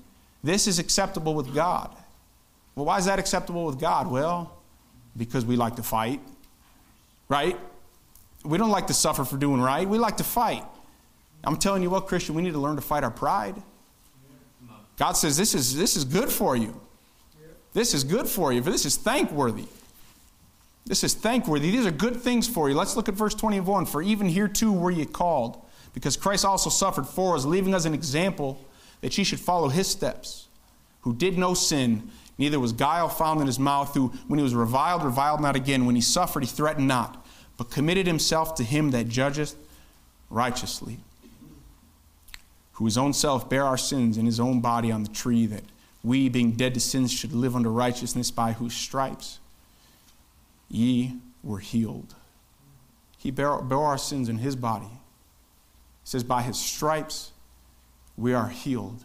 this 0.45 0.69
is 0.69 0.79
acceptable 0.79 1.35
with 1.35 1.53
God. 1.53 1.91
Well, 2.77 2.87
why 2.87 2.99
is 2.99 3.07
that 3.07 3.19
acceptable 3.19 3.67
with 3.67 3.81
God? 3.81 4.09
Well, 4.09 4.57
because 5.17 5.45
we 5.45 5.57
like 5.57 5.75
to 5.77 5.83
fight, 5.83 6.21
right? 7.29 7.59
We 8.45 8.59
don't 8.59 8.71
like 8.71 8.87
to 8.87 8.95
suffer 8.95 9.25
for 9.25 9.37
doing 9.37 9.61
right. 9.61 9.89
We 9.89 9.99
like 9.99 10.19
to 10.19 10.25
fight. 10.25 10.63
I'm 11.43 11.57
telling 11.57 11.83
you 11.83 11.91
what, 11.91 12.07
Christian, 12.07 12.37
we 12.37 12.43
need 12.43 12.53
to 12.53 12.61
learn 12.61 12.77
to 12.77 12.83
fight 12.83 13.03
our 13.03 13.11
pride. 13.11 13.61
God 14.97 15.13
says 15.15 15.37
this 15.37 15.53
is, 15.53 15.77
this 15.77 15.97
is 15.97 16.05
good 16.05 16.31
for 16.31 16.55
you. 16.55 16.81
This 17.73 17.93
is 17.93 18.05
good 18.05 18.29
for 18.29 18.53
you, 18.53 18.63
for 18.63 18.71
this 18.71 18.87
is 18.87 18.97
thankworthy. 18.97 19.67
This 20.85 21.03
is 21.03 21.15
thankworthy. 21.15 21.73
These 21.73 21.87
are 21.87 21.91
good 21.91 22.17
things 22.17 22.47
for 22.47 22.69
you. 22.69 22.77
Let's 22.77 22.95
look 22.95 23.09
at 23.09 23.15
verse 23.15 23.35
21. 23.35 23.87
For 23.87 24.01
even 24.01 24.29
here 24.29 24.47
too 24.47 24.73
were 24.73 24.93
ye 24.93 25.05
called, 25.07 25.61
because 25.97 26.17
Christ 26.17 26.45
also 26.45 26.69
suffered 26.69 27.09
for 27.09 27.35
us, 27.35 27.47
leaving 27.47 27.75
us 27.75 27.87
an 27.87 27.95
example 27.95 28.63
that 29.01 29.17
ye 29.17 29.25
should 29.25 29.41
follow 29.41 29.71
his 29.71 29.89
steps, 29.89 30.47
who 31.01 31.15
did 31.15 31.39
no 31.39 31.55
sin, 31.55 32.11
neither 32.37 32.61
was 32.61 32.73
guile 32.73 33.09
found 33.09 33.41
in 33.41 33.47
his 33.47 33.59
mouth, 33.59 33.95
who, 33.95 34.09
when 34.29 34.39
he 34.39 34.45
was 34.45 34.55
reviled, 34.55 35.03
reviled 35.03 35.41
not 35.41 35.57
again. 35.57 35.87
When 35.87 35.95
he 35.95 36.03
suffered, 36.03 36.43
he 36.43 36.49
threatened 36.49 36.87
not, 36.87 37.27
but 37.57 37.71
committed 37.71 38.07
himself 38.07 38.55
to 38.57 38.63
him 38.63 38.91
that 38.91 39.09
judgeth 39.09 39.57
righteously 40.29 40.99
who 42.77 42.85
his 42.85 42.99
own 42.99 43.13
self 43.13 43.49
bare 43.49 43.65
our 43.65 43.79
sins 43.79 44.19
in 44.19 44.27
his 44.27 44.39
own 44.39 44.61
body 44.61 44.93
on 44.93 45.03
the 45.03 45.09
tree, 45.09 45.47
that 45.47 45.65
we, 46.05 46.29
being 46.29 46.53
dead 46.53 46.75
to 46.75 46.81
sins, 46.81 47.11
should 47.11 47.33
live 47.33 47.57
unto 47.57 47.71
righteousness, 47.71 48.31
by 48.31 48.53
whose 48.53 48.75
stripes 48.75 49.39
ye 50.69 51.15
were 51.43 51.59
healed. 51.59 52.15
He 53.17 53.31
bare, 53.31 53.63
bare 53.63 53.79
our 53.79 53.99
sins 53.99 54.29
in 54.29 54.39
his 54.39 54.57
body. 54.57 54.91
He 56.07 56.11
says, 56.11 56.23
By 56.23 56.43
his 56.43 56.57
stripes 56.57 57.33
we 58.17 58.33
are 58.33 58.49
healed. 58.49 59.03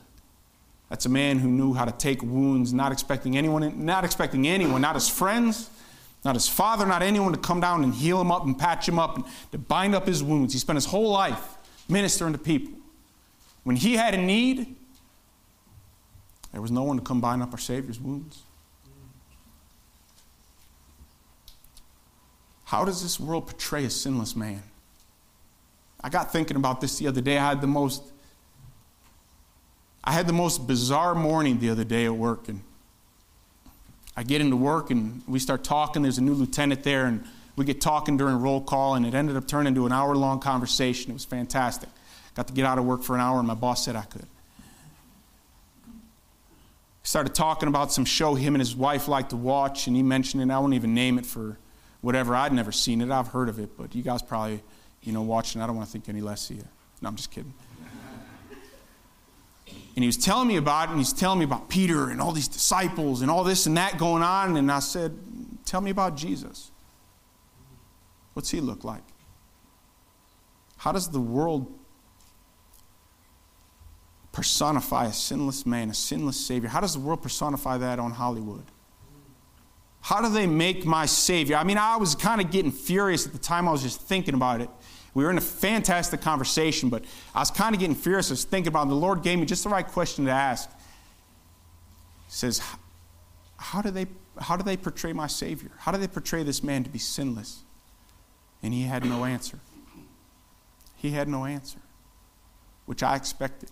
That's 0.87 1.07
a 1.07 1.09
man 1.09 1.39
who 1.39 1.49
knew 1.49 1.73
how 1.73 1.85
to 1.85 1.91
take 1.91 2.21
wounds, 2.21 2.73
not 2.73 2.91
expecting 2.91 3.35
anyone, 3.35 3.83
not 3.83 4.05
expecting 4.05 4.47
anyone, 4.47 4.81
not 4.81 4.93
his 4.93 5.09
friends, 5.09 5.67
not 6.23 6.35
his 6.35 6.47
father, 6.47 6.85
not 6.85 7.01
anyone 7.01 7.31
to 7.31 7.39
come 7.39 7.59
down 7.59 7.83
and 7.83 7.91
heal 7.91 8.21
him 8.21 8.31
up 8.31 8.45
and 8.45 8.55
patch 8.55 8.87
him 8.87 8.99
up 8.99 9.15
and 9.15 9.25
to 9.51 9.57
bind 9.57 9.95
up 9.95 10.05
his 10.05 10.21
wounds. 10.21 10.53
He 10.53 10.59
spent 10.59 10.77
his 10.77 10.85
whole 10.85 11.09
life 11.09 11.57
ministering 11.89 12.33
to 12.33 12.39
people. 12.39 12.73
When 13.63 13.77
he 13.77 13.95
had 13.95 14.13
a 14.13 14.17
need, 14.17 14.75
there 16.51 16.61
was 16.61 16.69
no 16.69 16.83
one 16.83 16.97
to 16.97 17.03
come 17.03 17.19
bind 17.19 17.41
up 17.41 17.51
our 17.51 17.57
Savior's 17.57 17.99
wounds. 17.99 18.43
How 22.65 22.85
does 22.85 23.01
this 23.01 23.19
world 23.19 23.47
portray 23.47 23.85
a 23.85 23.89
sinless 23.89 24.35
man? 24.35 24.61
I 26.03 26.09
got 26.09 26.31
thinking 26.31 26.57
about 26.57 26.81
this 26.81 26.97
the 26.97 27.07
other 27.07 27.21
day. 27.21 27.37
I 27.37 27.49
had 27.49 27.61
the 27.61 27.67
most 27.67 28.03
I 30.03 30.13
had 30.13 30.25
the 30.27 30.33
most 30.33 30.65
bizarre 30.65 31.13
morning 31.13 31.59
the 31.59 31.69
other 31.69 31.83
day 31.83 32.05
at 32.05 32.15
work 32.15 32.47
and 32.47 32.61
I 34.17 34.23
get 34.23 34.41
into 34.41 34.55
work 34.55 34.89
and 34.89 35.21
we 35.27 35.37
start 35.39 35.63
talking. 35.63 36.01
There's 36.01 36.17
a 36.17 36.23
new 36.23 36.33
lieutenant 36.33 36.83
there 36.83 37.05
and 37.05 37.23
we 37.55 37.65
get 37.65 37.81
talking 37.81 38.17
during 38.17 38.37
roll 38.37 38.61
call 38.61 38.95
and 38.95 39.05
it 39.05 39.13
ended 39.13 39.35
up 39.37 39.47
turning 39.47 39.71
into 39.71 39.85
an 39.85 39.91
hour 39.91 40.15
long 40.15 40.39
conversation. 40.39 41.11
It 41.11 41.13
was 41.13 41.25
fantastic. 41.25 41.89
Got 42.33 42.47
to 42.47 42.53
get 42.53 42.65
out 42.65 42.77
of 42.77 42.85
work 42.85 43.03
for 43.03 43.15
an 43.15 43.21
hour, 43.21 43.39
and 43.39 43.47
my 43.47 43.55
boss 43.55 43.83
said 43.83 43.95
I 43.95 44.03
could. 44.03 44.25
Started 47.03 47.35
talking 47.35 47.67
about 47.67 47.91
some 47.91 48.05
show 48.05 48.35
him 48.35 48.55
and 48.55 48.61
his 48.61 48.75
wife 48.75 49.07
like 49.07 49.29
to 49.29 49.35
watch, 49.35 49.87
and 49.87 49.95
he 49.95 50.03
mentioned 50.03 50.41
it. 50.41 50.53
I 50.53 50.59
won't 50.59 50.73
even 50.73 50.93
name 50.93 51.17
it 51.17 51.25
for 51.25 51.57
whatever. 51.99 52.35
I'd 52.35 52.53
never 52.53 52.71
seen 52.71 53.01
it. 53.01 53.09
I've 53.11 53.27
heard 53.27 53.49
of 53.49 53.59
it, 53.59 53.77
but 53.77 53.93
you 53.95 54.01
guys 54.01 54.21
probably, 54.21 54.61
you 55.03 55.11
know, 55.11 55.21
watching. 55.21 55.61
I 55.61 55.67
don't 55.67 55.75
want 55.75 55.87
to 55.87 55.91
think 55.91 56.09
any 56.09 56.21
less 56.21 56.49
of 56.49 56.57
you. 56.57 56.67
No, 57.01 57.09
I'm 57.09 57.15
just 57.15 57.31
kidding. 57.31 57.53
And 59.95 60.03
he 60.03 60.07
was 60.07 60.17
telling 60.17 60.47
me 60.47 60.55
about 60.55 60.87
it, 60.87 60.91
and 60.91 60.99
he's 60.99 61.11
telling 61.11 61.39
me 61.39 61.45
about 61.45 61.69
Peter 61.69 62.09
and 62.09 62.21
all 62.21 62.31
these 62.31 62.47
disciples 62.47 63.21
and 63.21 63.29
all 63.29 63.43
this 63.43 63.65
and 63.65 63.75
that 63.75 63.97
going 63.97 64.23
on. 64.23 64.55
And 64.55 64.71
I 64.71 64.79
said, 64.79 65.17
Tell 65.65 65.81
me 65.81 65.91
about 65.91 66.15
Jesus. 66.15 66.71
What's 68.33 68.49
he 68.49 68.61
look 68.61 68.83
like? 68.83 69.03
How 70.77 70.91
does 70.91 71.09
the 71.09 71.19
world 71.19 71.71
personify 74.31 75.05
a 75.05 75.13
sinless 75.13 75.65
man, 75.65 75.89
a 75.89 75.93
sinless 75.93 76.43
Savior? 76.43 76.69
How 76.69 76.79
does 76.79 76.93
the 76.93 76.99
world 76.99 77.21
personify 77.21 77.77
that 77.77 77.99
on 77.99 78.11
Hollywood? 78.11 78.63
How 80.01 80.21
do 80.21 80.29
they 80.29 80.47
make 80.47 80.85
my 80.85 81.05
Savior? 81.05 81.57
I 81.57 81.63
mean, 81.63 81.77
I 81.77 81.97
was 81.97 82.15
kind 82.15 82.41
of 82.41 82.49
getting 82.49 82.71
furious 82.71 83.27
at 83.27 83.33
the 83.33 83.39
time 83.39 83.67
I 83.67 83.71
was 83.71 83.83
just 83.83 84.01
thinking 84.01 84.33
about 84.33 84.61
it. 84.61 84.69
We 85.13 85.23
were 85.23 85.29
in 85.29 85.37
a 85.37 85.41
fantastic 85.41 86.21
conversation, 86.21 86.89
but 86.89 87.03
I 87.35 87.39
was 87.39 87.51
kind 87.51 87.75
of 87.75 87.79
getting 87.79 87.95
furious. 87.95 88.29
I 88.29 88.33
was 88.33 88.43
thinking 88.45 88.69
about 88.69 88.87
it. 88.87 88.89
The 88.89 88.95
Lord 88.95 89.23
gave 89.23 89.39
me 89.39 89.45
just 89.45 89.63
the 89.63 89.69
right 89.69 89.85
question 89.85 90.25
to 90.25 90.31
ask. 90.31 90.69
He 90.69 90.77
says, 92.29 92.61
how 93.57 93.81
do, 93.81 93.91
they, 93.91 94.07
how 94.39 94.55
do 94.55 94.63
they 94.63 94.77
portray 94.77 95.11
my 95.11 95.27
Savior? 95.27 95.71
How 95.79 95.91
do 95.91 95.97
they 95.97 96.07
portray 96.07 96.43
this 96.43 96.63
man 96.63 96.83
to 96.85 96.89
be 96.89 96.99
sinless? 96.99 97.59
And 98.63 98.73
he 98.73 98.83
had 98.83 99.03
no 99.03 99.25
answer. 99.25 99.59
He 100.95 101.11
had 101.11 101.27
no 101.27 101.45
answer, 101.45 101.79
which 102.85 103.03
I 103.03 103.15
expected. 103.15 103.71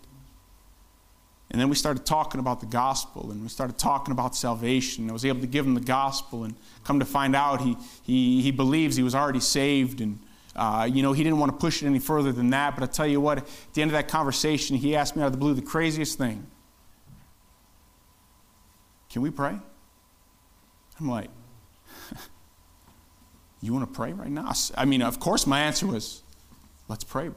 And 1.50 1.60
then 1.60 1.68
we 1.68 1.74
started 1.74 2.04
talking 2.04 2.38
about 2.38 2.60
the 2.60 2.66
gospel 2.66 3.30
and 3.30 3.42
we 3.42 3.48
started 3.48 3.78
talking 3.78 4.12
about 4.12 4.36
salvation. 4.36 5.08
I 5.08 5.12
was 5.12 5.24
able 5.24 5.40
to 5.40 5.46
give 5.46 5.64
him 5.64 5.74
the 5.74 5.80
gospel 5.80 6.44
and 6.44 6.54
come 6.84 6.98
to 7.00 7.04
find 7.06 7.34
out 7.34 7.60
he, 7.60 7.76
he, 8.02 8.42
he 8.42 8.50
believes 8.50 8.96
he 8.96 9.02
was 9.02 9.14
already 9.14 9.40
saved. 9.40 10.00
And, 10.00 10.20
uh, 10.56 10.88
you 10.90 11.02
know, 11.02 11.12
he 11.12 11.22
didn't 11.22 11.38
want 11.38 11.52
to 11.52 11.58
push 11.58 11.82
it 11.82 11.86
any 11.86 11.98
further 11.98 12.32
than 12.32 12.50
that. 12.50 12.74
But 12.74 12.82
I 12.82 12.86
tell 12.86 13.06
you 13.06 13.20
what, 13.20 13.38
at 13.38 13.46
the 13.72 13.82
end 13.82 13.90
of 13.90 13.92
that 13.92 14.08
conversation, 14.08 14.76
he 14.76 14.96
asked 14.96 15.16
me 15.16 15.22
out 15.22 15.26
of 15.26 15.32
the 15.32 15.38
blue 15.38 15.54
the 15.54 15.62
craziest 15.62 16.18
thing 16.18 16.46
Can 19.08 19.22
we 19.22 19.30
pray? 19.30 19.56
I'm 20.98 21.08
like, 21.08 21.30
You 23.60 23.72
want 23.72 23.88
to 23.88 23.94
pray 23.94 24.12
right 24.12 24.30
now? 24.30 24.52
I 24.76 24.84
mean, 24.84 25.02
of 25.02 25.20
course, 25.20 25.46
my 25.46 25.60
answer 25.60 25.86
was, 25.86 26.22
Let's 26.88 27.04
pray. 27.04 27.30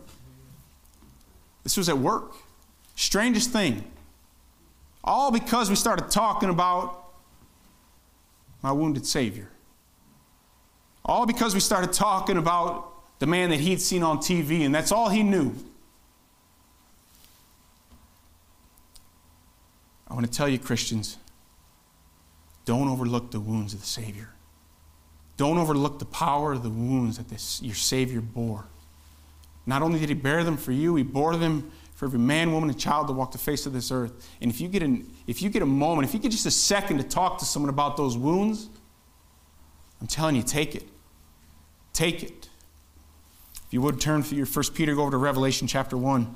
This 1.63 1.77
was 1.77 1.87
at 1.87 1.97
work. 1.97 2.33
Strangest 2.95 3.51
thing. 3.51 3.83
All 5.03 5.31
because 5.31 5.69
we 5.69 5.75
started 5.75 6.09
talking 6.09 6.49
about 6.49 7.03
my 8.61 8.71
wounded 8.71 9.05
Savior. 9.05 9.49
All 11.05 11.25
because 11.25 11.53
we 11.53 11.59
started 11.59 11.93
talking 11.93 12.37
about 12.37 12.92
the 13.19 13.27
man 13.27 13.49
that 13.49 13.59
he'd 13.59 13.81
seen 13.81 14.03
on 14.03 14.17
TV, 14.17 14.61
and 14.65 14.73
that's 14.73 14.91
all 14.91 15.09
he 15.09 15.23
knew. 15.23 15.55
I 20.07 20.13
want 20.13 20.25
to 20.25 20.31
tell 20.31 20.47
you, 20.47 20.59
Christians, 20.59 21.17
don't 22.65 22.87
overlook 22.87 23.31
the 23.31 23.39
wounds 23.39 23.73
of 23.73 23.79
the 23.79 23.85
Savior. 23.85 24.29
Don't 25.37 25.57
overlook 25.57 25.99
the 25.99 26.05
power 26.05 26.53
of 26.53 26.63
the 26.63 26.69
wounds 26.69 27.17
that 27.17 27.29
this, 27.29 27.61
your 27.61 27.75
Savior 27.75 28.21
bore. 28.21 28.65
Not 29.65 29.81
only 29.81 29.99
did 29.99 30.09
he 30.09 30.15
bear 30.15 30.43
them 30.43 30.57
for 30.57 30.71
you, 30.71 30.95
he 30.95 31.03
bore 31.03 31.35
them 31.35 31.71
for 31.95 32.05
every 32.05 32.19
man, 32.19 32.51
woman, 32.51 32.69
and 32.69 32.79
child 32.79 33.07
to 33.07 33.13
walk 33.13 33.31
the 33.31 33.37
face 33.37 33.65
of 33.65 33.73
this 33.73 33.91
earth. 33.91 34.11
And 34.41 34.51
if 34.51 34.59
you 34.59 34.67
get 34.67 34.83
an, 34.83 35.11
if 35.25 35.41
you 35.41 35.49
get 35.49 35.61
a 35.61 35.65
moment, 35.65 36.07
if 36.07 36.13
you 36.13 36.19
get 36.19 36.31
just 36.31 36.45
a 36.45 36.51
second 36.51 36.97
to 36.97 37.03
talk 37.03 37.39
to 37.39 37.45
someone 37.45 37.69
about 37.69 37.97
those 37.97 38.17
wounds, 38.17 38.69
I'm 40.01 40.07
telling 40.07 40.35
you, 40.35 40.43
take 40.43 40.75
it. 40.75 40.83
Take 41.93 42.23
it. 42.23 42.49
If 43.73 43.77
you 43.77 43.81
would 43.81 43.99
turn 43.99 44.21
for 44.21 44.35
your 44.35 44.45
first 44.45 44.75
Peter, 44.75 44.93
go 44.93 45.01
over 45.01 45.09
to 45.09 45.17
Revelation 45.17 45.67
chapter 45.67 45.97
1. 45.97 46.35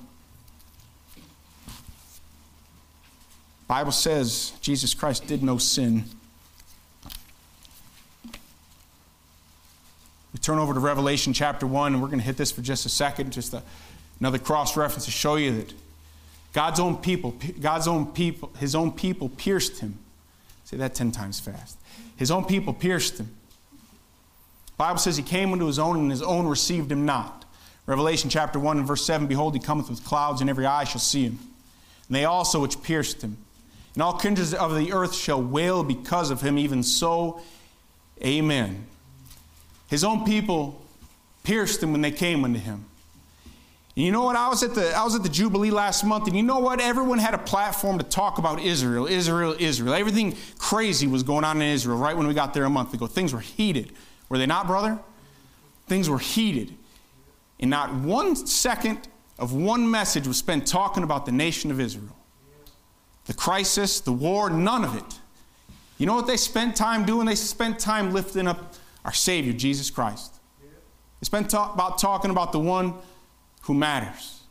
Bible 3.67 3.91
says 3.91 4.54
Jesus 4.60 4.95
Christ 4.95 5.28
did 5.28 5.43
no 5.43 5.60
sin. 5.60 6.06
We 10.34 10.39
turn 10.41 10.58
over 10.58 10.73
to 10.73 10.80
Revelation 10.80 11.32
chapter 11.32 11.67
1, 11.67 11.93
and 11.93 12.02
we're 12.02 12.08
going 12.08 12.17
to 12.17 12.26
hit 12.26 12.38
this 12.38 12.52
for 12.52 12.63
just 12.63 12.88
a 12.88 12.89
second, 12.89 13.34
just 13.34 13.54
a 13.54 13.62
Another 14.19 14.39
cross 14.39 14.76
reference 14.76 15.06
to 15.06 15.12
show 15.12 15.36
you 15.36 15.58
that 15.58 15.73
God's 16.54 16.80
own 16.80 16.97
people, 16.97 17.36
God's 17.62 17.88
own 17.88 18.08
people, 18.08 18.52
his 18.58 18.73
own 18.73 18.91
people 18.93 19.30
pierced 19.30 19.78
him. 19.78 20.00
Say 20.65 20.78
that 20.78 20.95
10 20.95 21.12
times 21.12 21.39
fast. 21.39 21.78
His 22.15 22.32
own 22.32 22.45
people 22.45 22.73
pierced 22.73 23.19
him. 23.19 23.30
Bible 24.77 24.99
says 24.99 25.17
he 25.17 25.23
came 25.23 25.51
unto 25.53 25.65
his 25.65 25.79
own, 25.79 25.97
and 25.97 26.11
his 26.11 26.21
own 26.21 26.47
received 26.47 26.91
him 26.91 27.05
not. 27.05 27.45
Revelation 27.87 28.29
chapter 28.29 28.59
1 28.59 28.77
and 28.77 28.87
verse 28.87 29.05
7 29.05 29.27
Behold, 29.27 29.53
he 29.53 29.59
cometh 29.59 29.89
with 29.89 30.03
clouds, 30.05 30.41
and 30.41 30.49
every 30.49 30.65
eye 30.65 30.83
shall 30.83 31.01
see 31.01 31.23
him. 31.23 31.39
And 32.07 32.15
they 32.15 32.25
also 32.25 32.61
which 32.61 32.81
pierced 32.83 33.21
him. 33.21 33.37
and 33.93 34.03
all 34.03 34.17
kindreds 34.17 34.53
of 34.53 34.75
the 34.75 34.93
earth 34.93 35.15
shall 35.15 35.41
wail 35.41 35.83
because 35.83 36.29
of 36.29 36.41
him. 36.41 36.57
Even 36.57 36.83
so, 36.83 37.41
amen. 38.23 38.85
His 39.89 40.03
own 40.03 40.25
people 40.25 40.81
pierced 41.43 41.81
him 41.81 41.93
when 41.93 42.01
they 42.01 42.11
came 42.11 42.43
unto 42.43 42.59
him. 42.59 42.85
And 43.95 44.05
you 44.05 44.11
know 44.11 44.23
what? 44.23 44.35
I 44.35 44.47
was 44.49 44.61
at 44.61 44.75
the 44.75 44.93
I 44.93 45.03
was 45.03 45.15
at 45.15 45.23
the 45.23 45.29
Jubilee 45.29 45.71
last 45.71 46.03
month, 46.03 46.27
and 46.27 46.35
you 46.35 46.43
know 46.43 46.59
what? 46.59 46.79
Everyone 46.79 47.17
had 47.17 47.33
a 47.33 47.39
platform 47.39 47.97
to 47.97 48.03
talk 48.03 48.37
about 48.37 48.59
Israel, 48.59 49.07
Israel, 49.07 49.55
Israel. 49.57 49.95
Everything 49.95 50.35
crazy 50.59 51.07
was 51.07 51.23
going 51.23 51.43
on 51.43 51.59
in 51.61 51.69
Israel 51.69 51.97
right 51.97 52.15
when 52.15 52.27
we 52.27 52.35
got 52.35 52.53
there 52.53 52.65
a 52.65 52.69
month 52.69 52.93
ago. 52.93 53.07
Things 53.07 53.33
were 53.33 53.39
heated. 53.39 53.91
Were 54.29 54.37
they 54.37 54.45
not, 54.45 54.67
brother? 54.67 54.99
Things 55.87 56.09
were 56.09 56.19
heated. 56.19 56.75
And 57.59 57.69
not 57.69 57.93
one 57.93 58.35
second 58.35 59.07
of 59.39 59.53
one 59.53 59.89
message 59.89 60.27
was 60.27 60.37
spent 60.37 60.67
talking 60.67 61.03
about 61.03 61.25
the 61.25 61.31
nation 61.31 61.71
of 61.71 61.79
Israel. 61.79 62.15
The 63.25 63.33
crisis, 63.33 63.99
the 63.99 64.11
war, 64.11 64.49
none 64.49 64.83
of 64.83 64.95
it. 64.95 65.19
You 65.97 66.05
know 66.05 66.15
what 66.15 66.27
they 66.27 66.37
spent 66.37 66.75
time 66.75 67.05
doing? 67.05 67.25
They 67.25 67.35
spent 67.35 67.79
time 67.79 68.13
lifting 68.13 68.47
up 68.47 68.75
our 69.03 69.13
Savior, 69.13 69.53
Jesus 69.53 69.89
Christ. 69.89 70.35
They 71.19 71.25
spent 71.25 71.49
talk 71.49 71.73
about 71.73 71.97
talking 71.97 72.29
about 72.29 72.51
the 72.51 72.59
one 72.59 72.93
who 73.61 73.73
matters, 73.73 74.41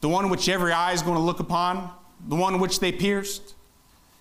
the 0.00 0.08
one 0.08 0.28
which 0.28 0.48
every 0.48 0.72
eye 0.72 0.92
is 0.92 1.02
going 1.02 1.14
to 1.14 1.22
look 1.22 1.40
upon, 1.40 1.90
the 2.28 2.34
one 2.34 2.58
which 2.58 2.80
they 2.80 2.90
pierced, 2.90 3.54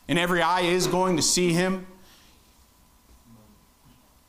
and 0.08 0.20
every 0.20 0.42
eye 0.42 0.62
is 0.62 0.88
going 0.88 1.16
to 1.16 1.24
see 1.24 1.54
him. 1.54 1.88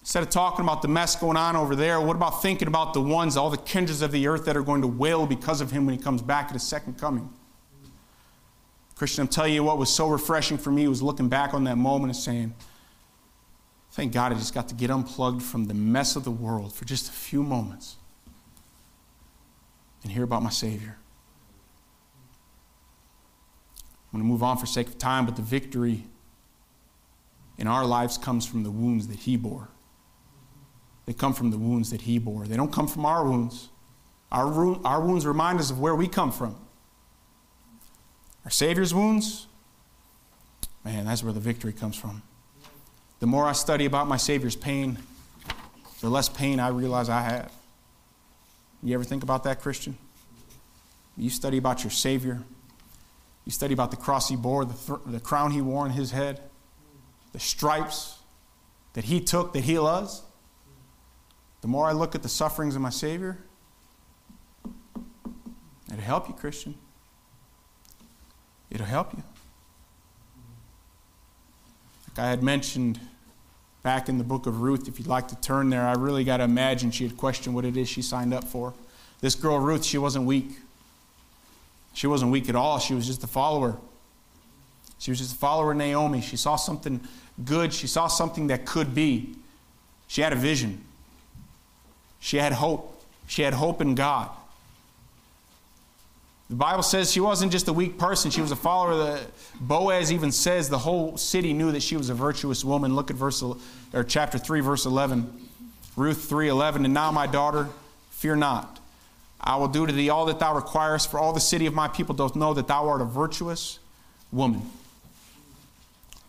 Instead 0.02 0.24
of 0.24 0.30
talking 0.30 0.64
about 0.64 0.82
the 0.82 0.88
mess 0.88 1.14
going 1.14 1.36
on 1.36 1.54
over 1.54 1.76
there, 1.76 2.00
what 2.00 2.16
about 2.16 2.42
thinking 2.42 2.66
about 2.66 2.92
the 2.92 3.00
ones, 3.00 3.36
all 3.36 3.50
the 3.50 3.56
kindreds 3.56 4.02
of 4.02 4.10
the 4.10 4.26
earth 4.26 4.44
that 4.44 4.56
are 4.56 4.62
going 4.62 4.82
to 4.82 4.88
wail 4.88 5.26
because 5.26 5.60
of 5.60 5.70
him 5.70 5.86
when 5.86 5.96
he 5.96 6.02
comes 6.02 6.20
back 6.20 6.46
at 6.46 6.54
his 6.54 6.64
second 6.64 6.98
coming? 6.98 7.32
Christian, 8.96 9.22
I'm 9.22 9.28
telling 9.28 9.54
you 9.54 9.62
what 9.62 9.78
was 9.78 9.94
so 9.94 10.08
refreshing 10.08 10.58
for 10.58 10.72
me 10.72 10.88
was 10.88 11.02
looking 11.02 11.28
back 11.28 11.54
on 11.54 11.64
that 11.64 11.76
moment 11.76 12.14
and 12.14 12.16
saying, 12.16 12.54
Thank 13.92 14.12
God 14.12 14.32
I 14.32 14.36
just 14.36 14.54
got 14.54 14.68
to 14.68 14.74
get 14.74 14.90
unplugged 14.90 15.42
from 15.42 15.66
the 15.66 15.74
mess 15.74 16.16
of 16.16 16.24
the 16.24 16.30
world 16.30 16.72
for 16.72 16.84
just 16.84 17.08
a 17.08 17.12
few 17.12 17.42
moments 17.42 17.96
and 20.02 20.10
hear 20.10 20.24
about 20.24 20.42
my 20.42 20.50
Savior. 20.50 20.96
I'm 24.12 24.20
going 24.20 24.24
to 24.24 24.28
move 24.28 24.42
on 24.42 24.56
for 24.56 24.66
sake 24.66 24.88
of 24.88 24.98
time, 24.98 25.26
but 25.26 25.36
the 25.36 25.42
victory 25.42 26.04
in 27.58 27.66
our 27.66 27.84
lives 27.84 28.16
comes 28.16 28.46
from 28.46 28.62
the 28.62 28.70
wounds 28.70 29.08
that 29.08 29.20
He 29.20 29.36
bore. 29.36 29.68
They 31.06 31.12
come 31.12 31.32
from 31.32 31.50
the 31.50 31.58
wounds 31.58 31.90
that 31.90 32.02
He 32.02 32.18
bore. 32.18 32.46
They 32.46 32.56
don't 32.56 32.72
come 32.72 32.86
from 32.86 33.04
our 33.04 33.24
wounds. 33.24 33.68
Our, 34.30 34.86
our 34.86 35.00
wounds 35.00 35.26
remind 35.26 35.60
us 35.60 35.70
of 35.70 35.80
where 35.80 35.94
we 35.94 36.08
come 36.08 36.32
from. 36.32 36.56
Our 38.44 38.50
Savior's 38.50 38.94
wounds, 38.94 39.46
man, 40.84 41.04
that's 41.04 41.22
where 41.22 41.32
the 41.32 41.40
victory 41.40 41.72
comes 41.72 41.96
from. 41.96 42.22
The 43.20 43.26
more 43.26 43.46
I 43.46 43.52
study 43.52 43.84
about 43.84 44.08
my 44.08 44.16
Savior's 44.16 44.56
pain, 44.56 44.98
the 46.00 46.10
less 46.10 46.28
pain 46.28 46.58
I 46.58 46.68
realize 46.68 47.08
I 47.08 47.20
have. 47.20 47.52
You 48.82 48.94
ever 48.94 49.04
think 49.04 49.22
about 49.22 49.44
that, 49.44 49.60
Christian? 49.60 49.96
You 51.16 51.30
study 51.30 51.58
about 51.58 51.84
your 51.84 51.90
Savior. 51.90 52.42
You 53.44 53.52
study 53.52 53.74
about 53.74 53.90
the 53.90 53.96
cross 53.96 54.28
he 54.28 54.36
bore, 54.36 54.64
the, 54.64 54.74
th- 54.74 54.98
the 55.06 55.20
crown 55.20 55.50
he 55.50 55.60
wore 55.60 55.84
on 55.84 55.90
his 55.90 56.10
head, 56.10 56.40
the 57.32 57.40
stripes 57.40 58.18
that 58.94 59.04
he 59.04 59.20
took 59.20 59.52
that 59.52 59.64
heal 59.64 59.86
us. 59.86 60.22
The 61.62 61.68
more 61.68 61.86
I 61.86 61.92
look 61.92 62.14
at 62.14 62.22
the 62.22 62.28
sufferings 62.28 62.76
of 62.76 62.82
my 62.82 62.90
Savior, 62.90 63.38
it'll 65.88 66.00
help 66.00 66.28
you, 66.28 66.34
Christian. 66.34 66.74
It'll 68.70 68.86
help 68.86 69.12
you. 69.14 69.22
Like 72.08 72.26
I 72.26 72.28
had 72.28 72.42
mentioned 72.42 73.00
back 73.82 74.08
in 74.08 74.18
the 74.18 74.24
book 74.24 74.46
of 74.46 74.60
Ruth, 74.60 74.88
if 74.88 74.98
you'd 74.98 75.08
like 75.08 75.28
to 75.28 75.40
turn 75.40 75.70
there, 75.70 75.86
I 75.86 75.94
really 75.94 76.24
got 76.24 76.38
to 76.38 76.44
imagine 76.44 76.90
she 76.90 77.04
had 77.04 77.16
questioned 77.16 77.54
what 77.54 77.64
it 77.64 77.76
is 77.76 77.88
she 77.88 78.02
signed 78.02 78.34
up 78.34 78.44
for. 78.44 78.74
This 79.20 79.36
girl, 79.36 79.58
Ruth, 79.58 79.84
she 79.84 79.98
wasn't 79.98 80.26
weak. 80.26 80.58
She 81.94 82.06
wasn't 82.08 82.32
weak 82.32 82.48
at 82.48 82.56
all. 82.56 82.80
She 82.80 82.94
was 82.94 83.06
just 83.06 83.22
a 83.22 83.28
follower. 83.28 83.76
She 84.98 85.10
was 85.10 85.18
just 85.18 85.34
a 85.34 85.38
follower 85.38 85.72
of 85.72 85.76
Naomi. 85.76 86.20
She 86.20 86.36
saw 86.36 86.56
something 86.56 87.00
good. 87.44 87.72
She 87.72 87.86
saw 87.86 88.08
something 88.08 88.48
that 88.48 88.66
could 88.66 88.94
be. 88.94 89.36
She 90.08 90.22
had 90.22 90.32
a 90.32 90.36
vision. 90.36 90.84
She 92.22 92.36
had 92.36 92.52
hope. 92.52 93.02
She 93.26 93.42
had 93.42 93.52
hope 93.52 93.82
in 93.82 93.96
God. 93.96 94.30
The 96.48 96.54
Bible 96.54 96.84
says 96.84 97.10
she 97.10 97.18
wasn't 97.18 97.50
just 97.50 97.66
a 97.66 97.72
weak 97.72 97.98
person, 97.98 98.30
she 98.30 98.40
was 98.40 98.52
a 98.52 98.56
follower. 98.56 98.92
Of 98.92 98.98
the, 98.98 99.20
Boaz 99.60 100.12
even 100.12 100.30
says 100.30 100.68
the 100.68 100.78
whole 100.78 101.16
city 101.16 101.52
knew 101.52 101.72
that 101.72 101.82
she 101.82 101.96
was 101.96 102.10
a 102.10 102.14
virtuous 102.14 102.64
woman. 102.64 102.94
Look 102.94 103.10
at 103.10 103.16
verse 103.16 103.42
or 103.42 104.04
chapter 104.04 104.38
3 104.38 104.60
verse 104.60 104.86
11. 104.86 105.48
Ruth 105.96 106.30
3:11 106.30 106.84
and 106.84 106.94
now 106.94 107.10
my 107.10 107.26
daughter 107.26 107.68
fear 108.10 108.36
not. 108.36 108.78
I 109.40 109.56
will 109.56 109.68
do 109.68 109.84
to 109.84 109.92
thee 109.92 110.08
all 110.08 110.26
that 110.26 110.38
thou 110.38 110.54
requirest 110.54 111.10
for 111.10 111.18
all 111.18 111.32
the 111.32 111.40
city 111.40 111.66
of 111.66 111.74
my 111.74 111.88
people 111.88 112.14
doth 112.14 112.36
know 112.36 112.54
that 112.54 112.68
thou 112.68 112.88
art 112.88 113.00
a 113.00 113.04
virtuous 113.04 113.80
woman. 114.30 114.62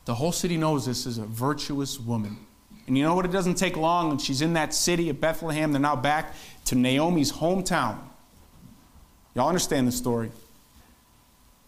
The 0.05 0.15
whole 0.15 0.31
city 0.31 0.57
knows 0.57 0.87
this 0.87 1.05
is 1.05 1.19
a 1.19 1.25
virtuous 1.25 1.99
woman. 1.99 2.37
And 2.87 2.97
you 2.97 3.03
know 3.03 3.15
what? 3.15 3.25
It 3.25 3.31
doesn't 3.31 3.55
take 3.55 3.77
long, 3.77 4.11
and 4.11 4.21
she's 4.21 4.41
in 4.41 4.53
that 4.53 4.73
city 4.73 5.09
of 5.09 5.21
Bethlehem. 5.21 5.71
They're 5.71 5.81
now 5.81 5.95
back 5.95 6.35
to 6.65 6.75
Naomi's 6.75 7.31
hometown. 7.31 7.99
Y'all 9.35 9.47
understand 9.47 9.87
the 9.87 9.91
story. 9.91 10.31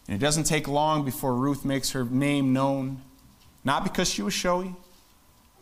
And 0.06 0.14
it 0.14 0.24
doesn't 0.24 0.44
take 0.44 0.68
long 0.68 1.04
before 1.04 1.34
Ruth 1.34 1.64
makes 1.64 1.90
her 1.92 2.04
name 2.04 2.52
known, 2.52 3.00
not 3.64 3.82
because 3.82 4.08
she 4.08 4.22
was 4.22 4.34
showy, 4.34 4.74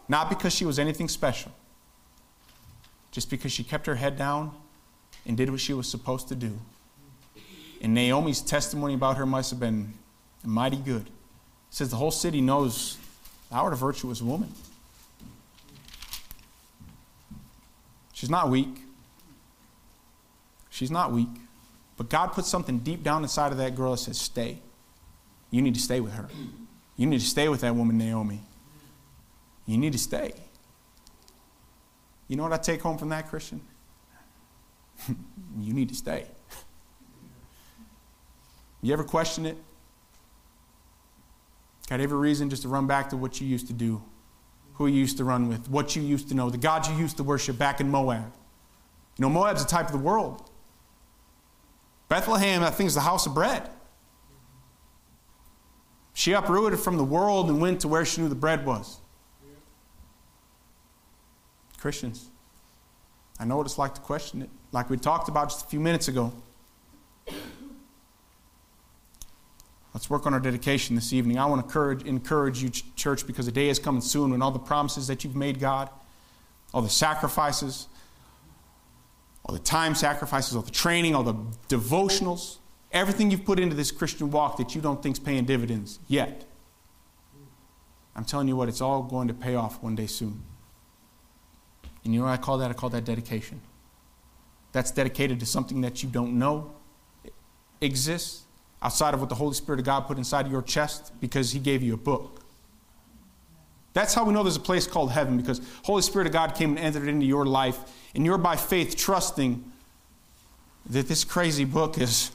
not 0.08 0.28
because 0.28 0.54
she 0.54 0.66
was 0.66 0.78
anything 0.78 1.08
special, 1.08 1.52
just 3.10 3.30
because 3.30 3.52
she 3.52 3.64
kept 3.64 3.86
her 3.86 3.94
head 3.94 4.18
down 4.18 4.52
and 5.24 5.36
did 5.36 5.50
what 5.50 5.60
she 5.60 5.72
was 5.72 5.88
supposed 5.88 6.28
to 6.28 6.34
do. 6.34 6.58
And 7.80 7.94
Naomi's 7.94 8.40
testimony 8.40 8.94
about 8.94 9.16
her 9.16 9.24
must 9.24 9.50
have 9.50 9.60
been 9.60 9.94
mighty 10.44 10.76
good. 10.76 11.06
It 11.06 11.12
says 11.70 11.90
the 11.90 11.96
whole 11.96 12.10
city 12.10 12.40
knows 12.40 12.98
thou 13.50 13.64
art 13.64 13.72
a 13.72 13.76
virtuous 13.76 14.20
woman. 14.20 14.52
She's 18.24 18.30
not 18.30 18.48
weak. 18.48 18.78
She's 20.70 20.90
not 20.90 21.12
weak. 21.12 21.28
But 21.98 22.08
God 22.08 22.28
put 22.32 22.46
something 22.46 22.78
deep 22.78 23.02
down 23.02 23.22
inside 23.22 23.52
of 23.52 23.58
that 23.58 23.74
girl 23.74 23.90
that 23.90 23.98
says, 23.98 24.18
Stay. 24.18 24.60
You 25.50 25.60
need 25.60 25.74
to 25.74 25.80
stay 25.80 26.00
with 26.00 26.14
her. 26.14 26.30
You 26.96 27.06
need 27.06 27.20
to 27.20 27.26
stay 27.26 27.50
with 27.50 27.60
that 27.60 27.76
woman, 27.76 27.98
Naomi. 27.98 28.40
You 29.66 29.76
need 29.76 29.92
to 29.92 29.98
stay. 29.98 30.32
You 32.26 32.36
know 32.36 32.44
what 32.44 32.54
I 32.54 32.56
take 32.56 32.80
home 32.80 32.96
from 32.96 33.10
that, 33.10 33.28
Christian? 33.28 33.60
you 35.60 35.74
need 35.74 35.90
to 35.90 35.94
stay. 35.94 36.24
You 38.80 38.94
ever 38.94 39.04
question 39.04 39.44
it? 39.44 39.58
Got 41.90 42.00
every 42.00 42.16
reason 42.16 42.48
just 42.48 42.62
to 42.62 42.68
run 42.68 42.86
back 42.86 43.10
to 43.10 43.18
what 43.18 43.38
you 43.38 43.46
used 43.46 43.66
to 43.66 43.74
do, 43.74 44.02
who 44.74 44.86
you 44.86 44.98
used 44.98 45.16
to 45.18 45.24
run 45.24 45.48
with, 45.48 45.68
what 45.68 45.94
you 45.96 46.02
used 46.02 46.28
to 46.28 46.34
know, 46.34 46.50
the 46.50 46.58
God 46.58 46.86
you 46.86 46.96
used 46.96 47.16
to 47.18 47.24
worship 47.24 47.56
back 47.58 47.80
in 47.80 47.90
Moab. 47.90 48.32
You 49.16 49.22
know, 49.22 49.30
Moab's 49.30 49.62
a 49.62 49.66
type 49.66 49.86
of 49.86 49.92
the 49.92 49.98
world. 49.98 50.50
Bethlehem, 52.08 52.62
I 52.62 52.70
think, 52.70 52.88
is 52.88 52.94
the 52.94 53.00
house 53.00 53.26
of 53.26 53.34
bread. 53.34 53.68
She 56.12 56.32
uprooted 56.32 56.78
from 56.78 56.96
the 56.96 57.04
world 57.04 57.48
and 57.50 57.60
went 57.60 57.80
to 57.80 57.88
where 57.88 58.04
she 58.04 58.20
knew 58.20 58.28
the 58.28 58.34
bread 58.34 58.64
was. 58.66 59.00
Christians, 61.78 62.30
I 63.38 63.44
know 63.44 63.56
what 63.56 63.66
it's 63.66 63.78
like 63.78 63.94
to 63.94 64.00
question 64.00 64.42
it, 64.42 64.50
like 64.72 64.90
we 64.90 64.96
talked 64.96 65.28
about 65.28 65.50
just 65.50 65.66
a 65.66 65.68
few 65.68 65.80
minutes 65.80 66.08
ago. 66.08 66.32
Let's 69.94 70.10
work 70.10 70.26
on 70.26 70.34
our 70.34 70.40
dedication 70.40 70.96
this 70.96 71.12
evening. 71.12 71.38
I 71.38 71.46
want 71.46 71.60
to 71.60 71.66
encourage, 71.66 72.02
encourage 72.02 72.62
you, 72.62 72.68
church, 72.68 73.26
because 73.28 73.46
the 73.46 73.52
day 73.52 73.68
is 73.68 73.78
coming 73.78 74.02
soon 74.02 74.32
when 74.32 74.42
all 74.42 74.50
the 74.50 74.58
promises 74.58 75.06
that 75.06 75.22
you've 75.22 75.36
made, 75.36 75.60
God, 75.60 75.88
all 76.74 76.82
the 76.82 76.90
sacrifices, 76.90 77.86
all 79.44 79.54
the 79.54 79.62
time 79.62 79.94
sacrifices, 79.94 80.56
all 80.56 80.62
the 80.62 80.72
training, 80.72 81.14
all 81.14 81.22
the 81.22 81.34
devotionals, 81.68 82.56
everything 82.90 83.30
you've 83.30 83.44
put 83.44 83.60
into 83.60 83.76
this 83.76 83.92
Christian 83.92 84.32
walk 84.32 84.56
that 84.56 84.74
you 84.74 84.80
don't 84.80 85.00
think's 85.00 85.20
paying 85.20 85.44
dividends 85.44 86.00
yet. 86.08 86.44
I'm 88.16 88.24
telling 88.24 88.48
you 88.48 88.56
what, 88.56 88.68
it's 88.68 88.80
all 88.80 89.02
going 89.04 89.28
to 89.28 89.34
pay 89.34 89.54
off 89.54 89.80
one 89.80 89.94
day 89.94 90.06
soon. 90.06 90.42
And 92.02 92.12
you 92.12 92.20
know 92.20 92.26
what 92.26 92.32
I 92.32 92.36
call 92.36 92.58
that? 92.58 92.70
I 92.70 92.74
call 92.74 92.90
that 92.90 93.04
dedication. 93.04 93.60
That's 94.72 94.90
dedicated 94.90 95.38
to 95.38 95.46
something 95.46 95.82
that 95.82 96.02
you 96.02 96.08
don't 96.08 96.36
know 96.36 96.72
exists 97.80 98.43
outside 98.84 99.14
of 99.14 99.20
what 99.20 99.30
the 99.30 99.34
Holy 99.34 99.54
Spirit 99.54 99.80
of 99.80 99.86
God 99.86 100.00
put 100.00 100.18
inside 100.18 100.44
of 100.44 100.52
your 100.52 100.62
chest 100.62 101.12
because 101.20 101.52
He 101.52 101.58
gave 101.58 101.82
you 101.82 101.94
a 101.94 101.96
book. 101.96 102.42
That's 103.94 104.12
how 104.12 104.24
we 104.24 104.32
know 104.32 104.42
there's 104.42 104.56
a 104.56 104.60
place 104.60 104.86
called 104.86 105.10
heaven 105.10 105.38
because 105.38 105.60
Holy 105.84 106.02
Spirit 106.02 106.26
of 106.26 106.32
God 106.32 106.54
came 106.54 106.70
and 106.70 106.78
entered 106.78 107.08
into 107.08 107.24
your 107.24 107.46
life, 107.46 107.78
and 108.14 108.26
you're 108.26 108.38
by 108.38 108.56
faith 108.56 108.96
trusting 108.96 109.72
that 110.90 111.08
this 111.08 111.24
crazy 111.24 111.64
book 111.64 111.98
is, 111.98 112.30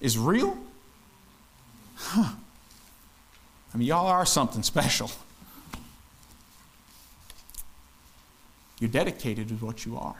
is 0.00 0.16
real? 0.16 0.56
Huh. 1.96 2.32
I 3.72 3.76
mean, 3.76 3.86
y'all 3.86 4.06
are 4.06 4.24
something 4.24 4.62
special. 4.62 5.10
You're 8.80 8.90
dedicated 8.90 9.48
to 9.48 9.54
what 9.56 9.84
you 9.84 9.98
are. 9.98 10.16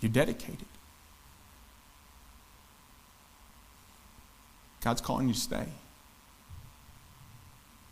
You're 0.00 0.12
dedicated. 0.12 0.69
God's 4.80 5.00
calling 5.00 5.28
you 5.28 5.34
to 5.34 5.40
stay. 5.40 5.66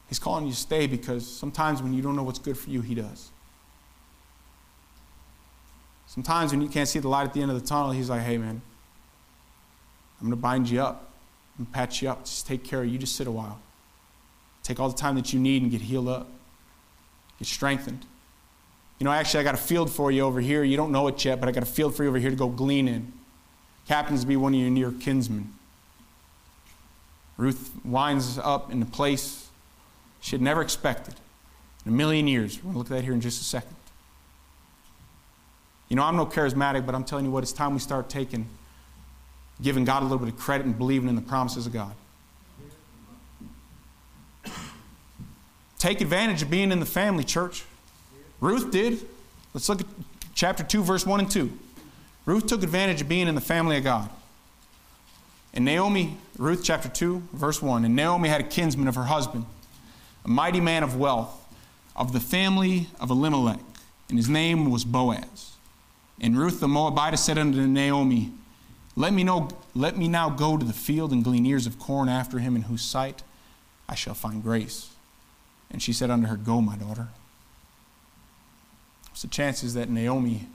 He's 0.09 0.19
calling 0.19 0.47
you 0.47 0.53
to 0.53 0.59
stay 0.59 0.87
because 0.87 1.27
sometimes 1.27 1.83
when 1.83 1.93
you 1.93 2.01
don't 2.01 2.17
know 2.17 2.23
what's 2.23 2.39
good 2.39 2.57
for 2.57 2.71
you, 2.71 2.81
He 2.81 2.95
does. 2.95 3.31
Sometimes 6.07 6.51
when 6.51 6.63
you 6.63 6.69
can't 6.69 6.89
see 6.89 6.99
the 6.99 7.09
light 7.09 7.25
at 7.25 7.35
the 7.35 7.43
end 7.43 7.51
of 7.51 7.61
the 7.61 7.67
tunnel, 7.67 7.91
He's 7.91 8.09
like, 8.09 8.23
hey, 8.23 8.39
man, 8.39 8.63
I'm 10.21 10.27
going 10.27 10.31
to 10.31 10.37
bind 10.37 10.71
you 10.71 10.81
up 10.81 11.11
and 11.59 11.71
patch 11.71 12.01
you 12.01 12.09
up. 12.09 12.25
Just 12.25 12.47
take 12.47 12.65
care 12.65 12.83
of 12.83 12.89
you. 12.89 12.99
Just 12.99 13.17
sit 13.17 13.27
a 13.27 13.31
while. 13.31 13.61
Take 14.63 14.81
all 14.81 14.89
the 14.89 14.97
time 14.97 15.15
that 15.17 15.33
you 15.33 15.39
need 15.41 15.63
and 15.63 15.71
get 15.71 15.83
healed 15.83 16.09
up, 16.09 16.29
get 17.39 17.47
strengthened. 17.47 18.05
You 18.99 19.05
know, 19.05 19.13
actually, 19.13 19.41
I 19.41 19.43
got 19.45 19.55
a 19.55 19.59
field 19.59 19.91
for 19.91 20.11
you 20.11 20.23
over 20.23 20.41
here. 20.41 20.65
You 20.65 20.77
don't 20.77 20.91
know 20.91 21.07
it 21.07 21.25
yet, 21.25 21.39
but 21.39 21.49
I 21.49 21.53
got 21.53 21.63
a 21.63 21.67
field 21.67 21.95
for 21.95 22.03
you 22.03 22.09
over 22.09 22.19
here 22.19 22.31
to 22.31 22.37
go 22.37 22.49
glean 22.49 22.89
in. 22.89 23.13
Happens 23.89 24.23
to 24.23 24.27
be 24.27 24.37
one 24.37 24.55
of 24.55 24.61
your 24.61 24.71
near 24.71 24.91
kinsmen. 24.91 25.55
Ruth 27.39 27.71
winds 27.85 28.37
up 28.37 28.71
in 28.71 28.81
the 28.81 28.87
place 28.87 29.49
she 30.21 30.33
had 30.33 30.43
never 30.43 30.61
expected 30.61 31.15
in 31.87 31.93
a 31.93 31.95
million 31.95 32.29
years. 32.29 32.59
We're 32.59 32.65
going 32.65 32.73
to 32.75 32.79
look 32.79 32.87
at 32.89 32.97
that 32.97 33.05
here 33.05 33.15
in 33.15 33.21
just 33.21 33.41
a 33.41 33.45
second. 33.45 33.77
You 35.89 35.97
know, 35.97 36.03
I'm 36.03 36.17
no 36.17 36.27
charismatic, 36.27 36.85
but 36.85 36.95
I'm 36.95 37.05
telling 37.05 37.25
you 37.25 37.31
what, 37.31 37.43
it's 37.43 37.53
time 37.53 37.73
we 37.73 37.79
start 37.79 38.11
taking, 38.11 38.47
giving 39.63 39.85
God 39.85 40.03
a 40.03 40.05
little 40.05 40.19
bit 40.19 40.29
of 40.29 40.39
credit 40.39 40.67
and 40.67 40.77
believing 40.77 41.09
in 41.09 41.15
the 41.15 41.23
promises 41.23 41.67
of 41.67 41.73
God. 41.73 41.95
Take 45.79 46.01
advantage 46.01 46.43
of 46.43 46.51
being 46.51 46.73
in 46.73 46.81
the 46.81 46.87
family, 46.87 47.23
church. 47.23 47.65
Ruth 48.41 48.71
did. 48.73 49.01
Let's 49.55 49.69
look 49.69 49.81
at 49.81 49.87
chapter 50.35 50.65
2, 50.65 50.83
verse 50.83 51.07
1 51.07 51.21
and 51.21 51.31
2. 51.31 51.57
Ruth 52.27 52.47
took 52.47 52.63
advantage 52.63 53.01
of 53.01 53.09
being 53.09 53.29
in 53.29 53.37
the 53.37 53.41
family 53.41 53.77
of 53.79 53.85
God. 53.85 54.11
And 55.55 55.65
Naomi, 55.65 56.17
Ruth 56.37 56.63
chapter 56.63 56.89
2, 56.89 57.23
verse 57.33 57.63
1, 57.63 57.85
and 57.85 57.97
Naomi 57.97 58.29
had 58.29 58.41
a 58.41 58.45
kinsman 58.45 58.89
of 58.89 58.95
her 58.95 59.05
husband, 59.05 59.47
a 60.25 60.29
mighty 60.29 60.61
man 60.61 60.83
of 60.83 60.97
wealth, 60.97 61.35
of 61.97 62.13
the 62.13 62.21
family 62.21 62.89
of 63.01 63.11
Elimelech, 63.11 63.61
and 64.09 64.19
his 64.19 64.29
name 64.29 64.71
was 64.71 64.85
Boaz. 64.85 65.53
And 66.21 66.39
Ruth 66.39 66.61
the 66.61 66.69
Moabitess 66.69 67.25
said 67.25 67.39
unto 67.39 67.67
Naomi, 67.67 68.33
let 68.99 69.13
me, 69.13 69.23
know, 69.23 69.49
let 69.77 69.97
me 69.97 70.09
now 70.09 70.29
go 70.29 70.57
to 70.57 70.67
the 70.67 70.73
field 70.73 71.13
and 71.13 71.23
glean 71.23 71.47
ears 71.47 71.69
of 71.69 71.79
corn 71.79 72.09
after 72.09 72.41
him, 72.41 72.57
in 72.57 72.63
whose 72.63 72.83
sight 72.83 73.23
I 73.89 73.95
shall 73.95 74.15
find 74.15 74.43
grace. 74.43 74.91
And 75.71 75.81
she 75.81 75.93
said 75.93 76.11
unto 76.11 76.27
her, 76.27 76.37
Go, 76.37 76.61
my 76.61 76.77
daughter. 76.77 77.07
What's 79.09 79.23
the 79.23 79.29
chances 79.29 79.75
that 79.75 79.89
Naomi 79.89 80.49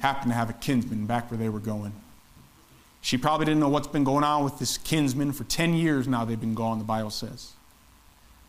happened 0.00 0.30
to 0.30 0.36
have 0.36 0.50
a 0.50 0.52
kinsman 0.52 1.06
back 1.06 1.30
where 1.30 1.38
they 1.38 1.48
were 1.48 1.58
going? 1.58 1.94
She 3.00 3.16
probably 3.16 3.46
didn't 3.46 3.60
know 3.60 3.68
what's 3.68 3.86
been 3.86 4.04
going 4.04 4.24
on 4.24 4.42
with 4.42 4.58
this 4.58 4.78
kinsman 4.78 5.32
for 5.32 5.44
10 5.44 5.74
years 5.74 6.08
now 6.08 6.24
they've 6.24 6.40
been 6.40 6.54
gone, 6.54 6.78
the 6.78 6.84
Bible 6.84 7.10
says. 7.10 7.52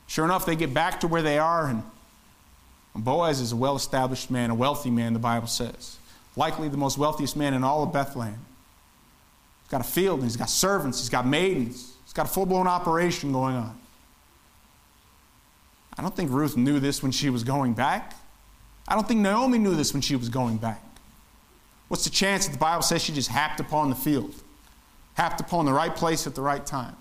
Sure 0.07 0.25
enough, 0.25 0.45
they 0.45 0.55
get 0.55 0.73
back 0.73 0.99
to 1.01 1.07
where 1.07 1.21
they 1.21 1.37
are, 1.37 1.67
and 1.67 1.83
Boaz 2.95 3.39
is 3.39 3.51
a 3.51 3.55
well 3.55 3.75
established 3.75 4.31
man, 4.31 4.49
a 4.49 4.55
wealthy 4.55 4.89
man, 4.89 5.13
the 5.13 5.19
Bible 5.19 5.47
says 5.47 5.97
likely 6.37 6.69
the 6.69 6.77
most 6.77 6.97
wealthiest 6.97 7.35
man 7.35 7.53
in 7.53 7.63
all 7.63 7.83
of 7.83 7.91
Bethlehem. 7.91 8.39
He's 9.63 9.71
got 9.71 9.81
a 9.81 9.83
field, 9.83 10.19
and 10.19 10.23
he's 10.23 10.37
got 10.37 10.49
servants, 10.49 10.99
he's 10.99 11.09
got 11.09 11.27
maidens, 11.27 11.93
he's 12.05 12.13
got 12.13 12.27
a 12.27 12.29
full 12.29 12.45
blown 12.45 12.67
operation 12.67 13.33
going 13.33 13.55
on. 13.55 13.77
I 15.97 16.03
don't 16.03 16.15
think 16.15 16.31
Ruth 16.31 16.55
knew 16.55 16.79
this 16.79 17.01
when 17.01 17.11
she 17.11 17.31
was 17.31 17.43
going 17.43 17.73
back. 17.73 18.13
I 18.87 18.93
don't 18.93 19.07
think 19.07 19.19
Naomi 19.19 19.57
knew 19.57 19.75
this 19.75 19.91
when 19.91 20.01
she 20.01 20.15
was 20.15 20.29
going 20.29 20.57
back. 20.57 20.81
What's 21.87 22.03
the 22.03 22.09
chance 22.09 22.45
that 22.45 22.53
the 22.53 22.57
Bible 22.57 22.81
says 22.81 23.01
she 23.01 23.13
just 23.13 23.29
happed 23.29 23.59
upon 23.59 23.89
the 23.89 23.95
field, 23.95 24.33
happed 25.13 25.39
upon 25.39 25.65
the 25.65 25.73
right 25.73 25.95
place 25.95 26.27
at 26.27 26.35
the 26.35 26.41
right 26.41 26.65
time? 26.65 26.95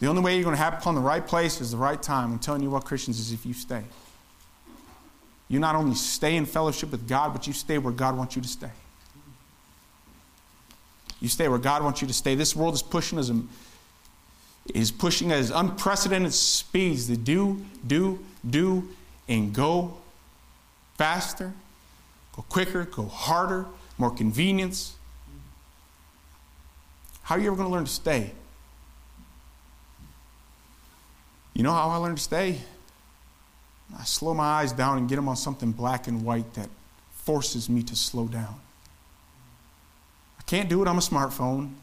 The 0.00 0.06
only 0.06 0.22
way 0.22 0.34
you're 0.34 0.44
going 0.44 0.56
to 0.56 0.62
happen 0.62 0.80
upon 0.80 0.94
the 0.94 1.00
right 1.00 1.26
place 1.26 1.60
is 1.60 1.70
the 1.70 1.76
right 1.76 2.02
time. 2.02 2.32
I'm 2.32 2.38
telling 2.38 2.62
you 2.62 2.70
what, 2.70 2.84
Christians, 2.84 3.18
is 3.18 3.32
if 3.32 3.46
you 3.46 3.54
stay. 3.54 3.84
You 5.48 5.58
not 5.58 5.76
only 5.76 5.94
stay 5.94 6.36
in 6.36 6.46
fellowship 6.46 6.90
with 6.90 7.08
God, 7.08 7.32
but 7.32 7.46
you 7.46 7.52
stay 7.52 7.78
where 7.78 7.92
God 7.92 8.16
wants 8.16 8.36
you 8.36 8.42
to 8.42 8.48
stay. 8.48 8.70
You 11.20 11.28
stay 11.28 11.48
where 11.48 11.58
God 11.58 11.82
wants 11.82 12.02
you 12.02 12.08
to 12.08 12.12
stay. 12.12 12.34
This 12.34 12.54
world 12.54 12.74
is 12.74 12.82
pushing 12.82 13.18
us 13.18 13.30
is 14.72 14.90
pushing 14.90 15.30
at 15.30 15.50
unprecedented 15.50 16.32
speeds 16.32 17.06
to 17.06 17.16
do, 17.16 17.64
do, 17.86 18.18
do, 18.48 18.88
and 19.28 19.54
go 19.54 19.96
faster, 20.96 21.52
go 22.34 22.42
quicker, 22.48 22.84
go 22.84 23.06
harder, 23.06 23.66
more 23.98 24.10
convenience. 24.10 24.96
How 27.22 27.36
are 27.36 27.38
you 27.38 27.46
ever 27.46 27.56
going 27.56 27.68
to 27.68 27.72
learn 27.72 27.84
to 27.84 27.90
stay? 27.90 28.32
You 31.54 31.62
know 31.62 31.72
how 31.72 31.88
I 31.88 31.96
learned 31.96 32.18
to 32.18 32.22
stay? 32.22 32.58
I 33.98 34.04
slow 34.04 34.34
my 34.34 34.44
eyes 34.44 34.72
down 34.72 34.98
and 34.98 35.08
get 35.08 35.16
them 35.16 35.28
on 35.28 35.36
something 35.36 35.70
black 35.70 36.08
and 36.08 36.24
white 36.24 36.52
that 36.54 36.68
forces 37.12 37.68
me 37.70 37.82
to 37.84 37.96
slow 37.96 38.26
down. 38.26 38.60
I 40.38 40.42
can't 40.42 40.68
do 40.68 40.82
it 40.82 40.88
on 40.88 40.96
a 40.96 41.00
smartphone. 41.00 41.74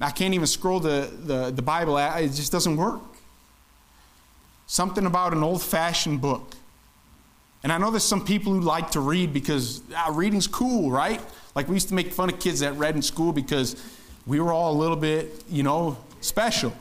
I 0.00 0.10
can't 0.10 0.34
even 0.34 0.46
scroll 0.46 0.78
the, 0.78 1.10
the, 1.24 1.50
the 1.50 1.62
Bible. 1.62 1.96
It 1.96 2.28
just 2.28 2.52
doesn't 2.52 2.76
work. 2.76 3.00
Something 4.66 5.06
about 5.06 5.32
an 5.32 5.42
old 5.42 5.62
fashioned 5.62 6.20
book. 6.20 6.54
And 7.66 7.72
I 7.72 7.78
know 7.78 7.90
there's 7.90 8.04
some 8.04 8.24
people 8.24 8.52
who 8.52 8.60
like 8.60 8.92
to 8.92 9.00
read 9.00 9.32
because 9.32 9.82
ah, 9.92 10.12
reading's 10.14 10.46
cool, 10.46 10.88
right? 10.88 11.20
Like 11.56 11.66
we 11.66 11.74
used 11.74 11.88
to 11.88 11.94
make 11.94 12.12
fun 12.12 12.28
of 12.28 12.38
kids 12.38 12.60
that 12.60 12.74
read 12.74 12.94
in 12.94 13.02
school 13.02 13.32
because 13.32 13.74
we 14.24 14.38
were 14.38 14.52
all 14.52 14.70
a 14.70 14.78
little 14.78 14.94
bit, 14.94 15.42
you 15.50 15.64
know, 15.64 15.98
special. 16.20 16.72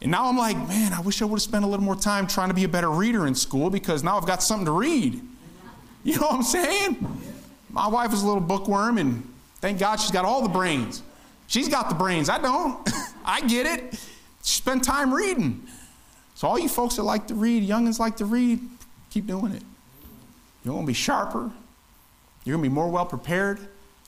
And 0.00 0.12
now 0.12 0.28
I'm 0.28 0.38
like, 0.38 0.56
man, 0.68 0.92
I 0.92 1.00
wish 1.00 1.20
I 1.20 1.24
would 1.24 1.38
have 1.38 1.42
spent 1.42 1.64
a 1.64 1.66
little 1.66 1.84
more 1.84 1.96
time 1.96 2.28
trying 2.28 2.46
to 2.46 2.54
be 2.54 2.62
a 2.62 2.68
better 2.68 2.90
reader 2.90 3.26
in 3.26 3.34
school 3.34 3.70
because 3.70 4.04
now 4.04 4.18
I've 4.18 4.24
got 4.24 4.40
something 4.40 4.66
to 4.66 4.70
read. 4.70 5.20
You 6.04 6.14
know 6.14 6.28
what 6.28 6.36
I'm 6.36 6.42
saying? 6.44 7.20
My 7.68 7.88
wife 7.88 8.12
is 8.12 8.22
a 8.22 8.26
little 8.26 8.40
bookworm, 8.40 8.98
and 8.98 9.28
thank 9.56 9.80
God 9.80 9.96
she's 9.96 10.12
got 10.12 10.24
all 10.24 10.42
the 10.42 10.48
brains. 10.48 11.02
She's 11.48 11.68
got 11.68 11.88
the 11.88 11.94
brains. 11.96 12.30
I 12.30 12.38
don't. 12.38 12.88
I 13.24 13.40
get 13.40 13.66
it. 13.66 14.00
Spend 14.42 14.84
time 14.84 15.12
reading. 15.12 15.66
So, 16.36 16.46
all 16.46 16.58
you 16.58 16.68
folks 16.68 16.96
that 16.96 17.02
like 17.02 17.26
to 17.26 17.34
read, 17.34 17.68
youngins 17.68 17.98
like 17.98 18.16
to 18.18 18.24
read, 18.24 18.60
keep 19.10 19.26
doing 19.26 19.52
it. 19.52 19.62
You're 20.64 20.74
going 20.74 20.84
to 20.84 20.90
be 20.90 20.94
sharper. 20.94 21.50
You're 22.44 22.56
going 22.56 22.64
to 22.64 22.70
be 22.70 22.74
more 22.74 22.88
well 22.88 23.06
prepared 23.06 23.58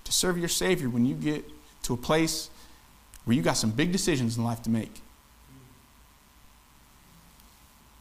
to 0.05 0.13
serve 0.13 0.39
your 0.39 0.49
Savior 0.49 0.89
when 0.89 1.07
you 1.07 1.15
get 1.15 1.45
to 1.85 1.95
a 1.95 1.97
place 1.97 2.51
where 3.25 3.37
you 3.37 3.43
got 3.43 3.57
some 3.57 3.71
big 3.71 3.93
decisions 3.93 4.37
in 4.37 4.45
life 4.45 4.63
to 4.63 4.71
make. 4.71 5.01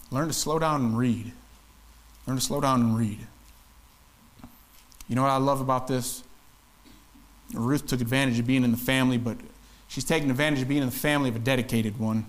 Learn 0.10 0.28
to 0.28 0.34
slow 0.34 0.60
down 0.60 0.82
and 0.82 0.98
read. 0.98 1.32
Learn 2.28 2.38
to 2.38 2.42
slow 2.42 2.60
down 2.60 2.82
and 2.82 2.98
read. 2.98 3.20
You 5.08 5.16
know 5.16 5.22
what 5.22 5.32
I 5.32 5.38
love 5.38 5.62
about 5.62 5.88
this? 5.88 6.24
Ruth 7.54 7.86
took 7.88 8.02
advantage 8.02 8.40
of 8.40 8.48
being 8.48 8.64
in 8.64 8.72
the 8.72 8.78
family, 8.78 9.18
but 9.18 9.38
she's 9.88 10.04
taking 10.04 10.30
advantage 10.30 10.62
of 10.62 10.68
being 10.68 10.82
in 10.82 10.90
the 10.90 10.96
family 10.96 11.30
of 11.30 11.36
a 11.36 11.40
dedicated 11.40 12.00
one. 12.00 12.26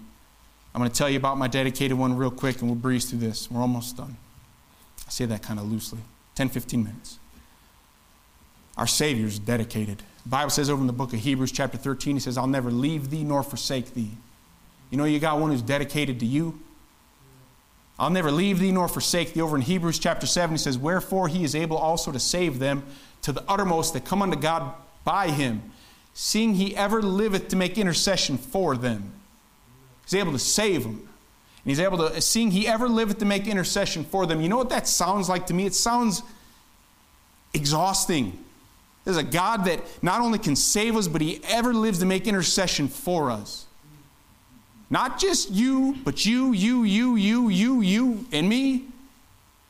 I'm 0.75 0.81
going 0.81 0.91
to 0.91 0.97
tell 0.97 1.09
you 1.09 1.19
about 1.19 1.39
my 1.39 1.49
dedicated 1.49 1.97
one 1.97 2.17
real 2.17 2.31
quick, 2.31 2.61
and 2.61 2.69
we'll 2.69 2.79
breeze 2.79 3.11
through 3.11 3.21
this. 3.21 3.51
We're 3.51 3.61
almost 3.61 3.97
done. 3.97 4.17
I 5.07 5.11
say 5.11 5.27
that 5.27 5.43
kind 5.43 5.61
of 5.61 5.71
loosely 5.71 6.01
10, 6.35 6.49
15 6.49 6.85
minutes. 6.85 7.18
Our 8.77 8.87
Savior's 8.87 9.38
dedicated. 9.38 10.03
The 10.25 10.29
Bible 10.29 10.51
says 10.51 10.71
over 10.71 10.81
in 10.81 10.87
the 10.87 10.92
book 10.92 11.12
of 11.12 11.18
Hebrews, 11.21 11.53
chapter 11.53 11.77
13, 11.77 12.16
he 12.16 12.21
says, 12.21 12.38
I'll 12.38 12.47
never 12.47 12.71
leave 12.71 13.11
thee 13.11 13.25
nor 13.25 13.42
forsake 13.42 13.95
thee. 13.95 14.12
You 14.90 14.99
know, 14.99 15.05
you 15.05 15.18
got 15.18 15.38
one 15.38 15.51
who's 15.51 15.62
dedicated 15.62 16.21
to 16.21 16.27
you. 16.27 16.59
I'll 17.99 18.11
never 18.11 18.31
leave 18.31 18.59
thee 18.59 18.73
nor 18.73 18.88
forsake 18.88 19.35
thee. 19.35 19.40
Over 19.40 19.57
in 19.57 19.63
Hebrews 19.63 19.98
chapter 19.98 20.27
7, 20.27 20.52
he 20.54 20.59
says, 20.59 20.79
Wherefore 20.79 21.29
he 21.29 21.44
is 21.44 21.54
able 21.54 21.77
also 21.77 22.13
to 22.13 22.21
save 22.21 22.59
them 22.59 22.85
to 23.23 23.33
the 23.33 23.44
uttermost 23.48 23.94
that 23.94 24.04
come 24.04 24.23
unto 24.23 24.38
God 24.38 24.75
by 25.04 25.29
him, 25.29 25.63
seeing 26.15 26.54
he 26.54 26.77
ever 26.77 27.02
liveth 27.02 27.48
to 27.48 27.57
make 27.57 27.79
intercession 27.79 28.38
for 28.38 28.77
them. 28.77 29.13
He's 30.04 30.15
able 30.15 30.33
to 30.33 30.38
save 30.38 30.85
them. 30.85 31.09
And 31.65 31.71
he's 31.71 31.81
able 31.81 31.98
to, 31.98 32.21
seeing 32.21 32.50
he 32.50 32.67
ever 32.67 32.88
liveth 32.88 33.19
to 33.19 33.25
make 33.25 33.46
intercession 33.46 34.04
for 34.04 34.27
them. 34.27 34.40
You 34.40 34.48
know 34.48 34.56
what 34.56 34.71
that 34.71 34.88
sounds 34.88 35.29
like 35.29 35.46
to 35.46 35.54
me? 35.54 35.67
It 35.67 35.75
sounds 35.75 36.23
exhausting. 37.54 38.42
There's 39.04 39.17
a 39.17 39.23
God 39.23 39.65
that 39.67 39.81
not 40.02 40.21
only 40.21 40.38
can 40.38 40.56
save 40.56 40.96
us, 40.96 41.08
but 41.08 41.21
he 41.21 41.40
ever 41.48 41.73
lives 41.73 42.00
to 42.00 42.06
make 42.06 42.27
intercession 42.27 42.88
for 42.88 43.31
us. 43.31 43.67
Not 44.90 45.19
just 45.19 45.50
you, 45.50 45.96
but 46.04 46.27
you, 46.27 46.52
you, 46.52 46.85
you, 46.85 47.17
you, 47.17 47.48
you, 47.48 47.81
you, 47.81 48.27
and 48.33 48.48
me. 48.48 48.85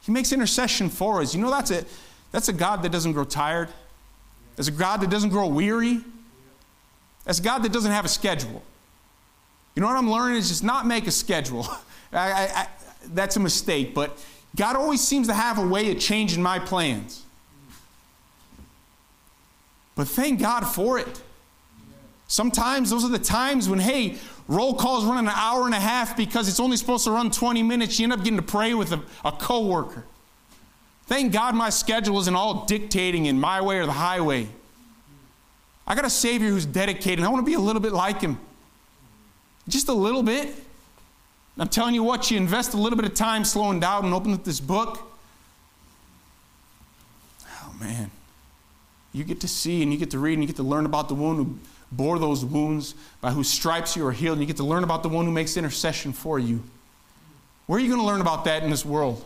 He 0.03 0.13
makes 0.13 0.33
intercession 0.33 0.89
for 0.89 1.21
us. 1.21 1.35
You 1.35 1.41
know, 1.41 1.51
that's 1.51 1.71
a, 1.71 1.85
that's 2.33 2.49
a 2.49 2.53
God 2.53 2.83
that 2.83 2.91
doesn't 2.91 3.13
grow 3.13 3.25
tired. 3.25 3.69
That's 4.57 4.69
a 4.69 4.73
God 4.73 5.01
that 5.01 5.11
doesn't 5.11 5.31
grow 5.31 5.47
weary. 5.47 6.01
That's 7.25 7.39
a 7.39 7.43
God 7.43 7.63
that 7.63 7.73
doesn't 7.73 7.93
have 7.93 8.05
a 8.05 8.09
schedule. 8.09 8.63
You 9.75 9.81
know 9.81 9.89
what 9.89 9.97
I'm 9.97 10.11
learning 10.11 10.39
is 10.39 10.49
just 10.49 10.65
not 10.65 10.87
make 10.87 11.07
a 11.07 11.11
schedule. 11.11 11.67
I, 12.13 12.31
I, 12.31 12.43
I, 12.43 12.69
that's 13.07 13.37
a 13.37 13.41
mistake, 13.41 13.95
but 13.95 14.23
God 14.55 14.77
always 14.77 15.01
seems 15.01 15.29
to 15.29 15.35
have 15.35 15.59
a 15.59 15.67
way 15.67 15.91
of 15.91 15.99
changing 15.99 16.43
my 16.43 16.59
plans. 16.59 17.25
But 19.95 20.09
thank 20.09 20.41
God 20.41 20.63
for 20.63 20.99
it. 20.99 21.23
Sometimes 22.29 22.91
those 22.91 23.05
are 23.05 23.11
the 23.11 23.19
times 23.19 23.69
when, 23.69 23.79
hey, 23.79 24.17
roll 24.49 24.75
call's 24.75 25.05
running 25.05 25.27
an 25.27 25.35
hour 25.37 25.67
and 25.67 25.75
a 25.75 25.81
half 25.81 26.17
because 26.17 26.49
it's 26.49 26.61
only 26.61 26.77
supposed 26.77 27.05
to 27.05 27.11
run 27.11 27.31
20 27.31 27.63
minutes. 27.63 27.99
You 27.99 28.05
end 28.05 28.13
up 28.13 28.21
getting 28.21 28.39
to 28.39 28.43
pray 28.43 28.73
with 28.73 28.93
a, 28.93 29.03
a 29.25 29.33
coworker. 29.33 30.05
Thank 31.07 31.33
God 31.33 31.55
my 31.55 31.69
schedule 31.69 32.19
isn't 32.21 32.35
all 32.35 32.65
dictating 32.65 33.27
in 33.27 33.39
my 33.39 33.61
way 33.61 33.79
or 33.79 33.87
the 33.87 33.93
highway. 33.93 34.49
I 35.87 35.95
got 35.95 36.05
a 36.05 36.11
Savior 36.11 36.49
who's 36.49 36.65
dedicated. 36.65 37.25
I 37.25 37.29
want 37.29 37.45
to 37.45 37.51
be 37.51 37.55
a 37.55 37.61
little 37.61 37.83
bit 37.83 37.93
like 37.93 38.21
Him. 38.21 38.39
Just 39.69 39.89
a 39.89 39.93
little 39.93 40.23
bit. 40.23 40.55
I'm 41.59 41.69
telling 41.69 41.95
you 41.95 42.03
what, 42.03 42.31
you 42.31 42.37
invest 42.37 42.75
a 42.75 42.77
little 42.77 42.97
bit 42.97 43.05
of 43.05 43.15
time 43.15 43.45
slowing 43.45 43.79
down 43.79 44.05
and 44.05 44.15
opening 44.15 44.37
up 44.37 44.45
this 44.45 44.59
book. 44.59 45.07
Oh, 47.47 47.75
man. 47.79 48.11
You 49.13 49.25
get 49.25 49.41
to 49.41 49.49
see 49.49 49.83
and 49.83 49.93
you 49.93 49.99
get 49.99 50.11
to 50.13 50.19
read 50.19 50.35
and 50.35 50.43
you 50.43 50.47
get 50.47 50.57
to 50.57 50.63
learn 50.63 50.87
about 50.87 51.09
the 51.09 51.15
one 51.15 51.37
who 51.37 51.59
bore 51.93 52.19
those 52.19 52.43
wounds, 52.43 52.95
by 53.21 53.31
whose 53.31 53.51
stripes 53.51 53.97
you 53.97 54.07
are 54.07 54.13
healed, 54.13 54.39
and 54.39 54.41
you 54.41 54.47
get 54.47 54.57
to 54.57 54.65
learn 54.65 54.83
about 54.83 55.03
the 55.03 55.11
one 55.11 55.27
who 55.27 55.31
makes 55.31 55.59
intercession 55.59 56.13
for 56.13 56.39
you. 56.39 56.63
Where 57.67 57.79
are 57.79 57.81
you 57.81 57.89
going 57.89 58.01
to 58.01 58.07
learn 58.07 58.23
about 58.23 58.47
that 58.47 58.63
in 58.63 58.71
this 58.71 58.85
world? 58.85 59.23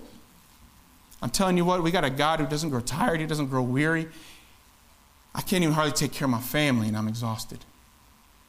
I'm 1.22 1.30
telling 1.30 1.56
you 1.56 1.64
what, 1.64 1.82
we 1.82 1.92
got 1.92 2.04
a 2.04 2.10
God 2.10 2.40
who 2.40 2.46
doesn't 2.46 2.70
grow 2.70 2.80
tired, 2.80 3.20
he 3.20 3.26
doesn't 3.26 3.46
grow 3.46 3.62
weary. 3.62 4.08
I 5.34 5.42
can't 5.42 5.62
even 5.62 5.74
hardly 5.74 5.92
take 5.92 6.12
care 6.12 6.26
of 6.26 6.30
my 6.30 6.40
family, 6.40 6.88
and 6.88 6.96
I'm 6.96 7.08
exhausted. 7.08 7.60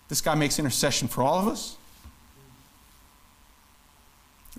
This 0.10 0.22
guy 0.22 0.36
makes 0.36 0.60
intercession 0.60 1.08
for 1.08 1.22
all 1.22 1.40
of 1.40 1.48
us. 1.48 1.78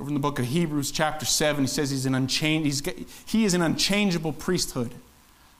Over 0.01 0.09
in 0.09 0.15
the 0.15 0.21
book 0.21 0.39
of 0.39 0.45
Hebrews, 0.45 0.91
chapter 0.91 1.25
7, 1.27 1.65
he 1.65 1.69
says 1.69 1.91
he's 1.91 2.07
an 2.07 2.15
unchange, 2.15 2.65
he's, 2.65 2.83
he 3.27 3.45
is 3.45 3.55
an 3.55 3.63
unchangeable 3.63 4.33
priesthood. 4.33 4.95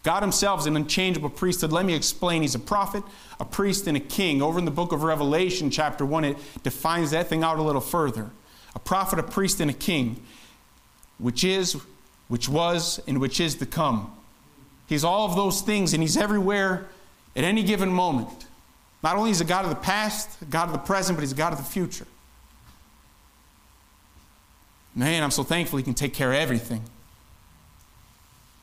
God 0.05 0.23
himself 0.23 0.61
is 0.61 0.67
an 0.67 0.77
unchangeable 0.77 1.31
priesthood. 1.31 1.73
Let 1.73 1.85
me 1.85 1.95
explain. 1.95 2.43
He's 2.43 2.55
a 2.55 2.61
prophet, 2.61 3.03
a 3.41 3.45
priest, 3.45 3.87
and 3.89 3.97
a 3.97 4.01
king. 4.01 4.41
Over 4.41 4.59
in 4.59 4.65
the 4.65 4.71
book 4.71 4.93
of 4.93 5.03
Revelation, 5.03 5.71
chapter 5.71 6.07
1, 6.07 6.25
it 6.25 6.37
defines 6.63 7.11
that 7.11 7.27
thing 7.29 7.43
out 7.43 7.59
a 7.59 7.63
little 7.63 7.81
further. 7.81 8.31
A 8.75 8.79
prophet, 8.79 9.19
a 9.19 9.25
priest, 9.25 9.61
and 9.61 9.71
a 9.71 9.75
king, 9.75 10.23
which 11.19 11.43
is, 11.43 11.77
which 12.29 12.49
was, 12.49 13.01
and 13.09 13.21
which 13.21 13.41
is 13.41 13.57
to 13.57 13.67
come. 13.67 14.15
He's 14.87 15.03
all 15.03 15.29
of 15.29 15.35
those 15.35 15.63
things, 15.63 15.93
and 15.93 16.03
he's 16.03 16.17
everywhere 16.17 16.87
at 17.35 17.43
any 17.43 17.65
given 17.65 17.91
moment. 17.91 18.47
Not 19.03 19.17
only 19.17 19.31
is 19.31 19.41
he 19.41 19.45
a 19.45 19.45
God 19.45 19.65
of 19.65 19.71
the 19.71 19.77
past, 19.77 20.43
a 20.43 20.45
God 20.45 20.67
of 20.67 20.73
the 20.73 20.79
present, 20.79 21.17
but 21.17 21.23
he's 21.23 21.33
a 21.33 21.37
God 21.37 21.53
of 21.53 21.59
the 21.59 21.65
future. 21.65 22.07
Man, 24.95 25.23
I'm 25.23 25.31
so 25.31 25.45
thankful 25.45 25.77
he 25.77 25.85
can 25.85 25.95
take 25.95 26.15
care 26.15 26.33
of 26.33 26.39
everything. 26.39 26.83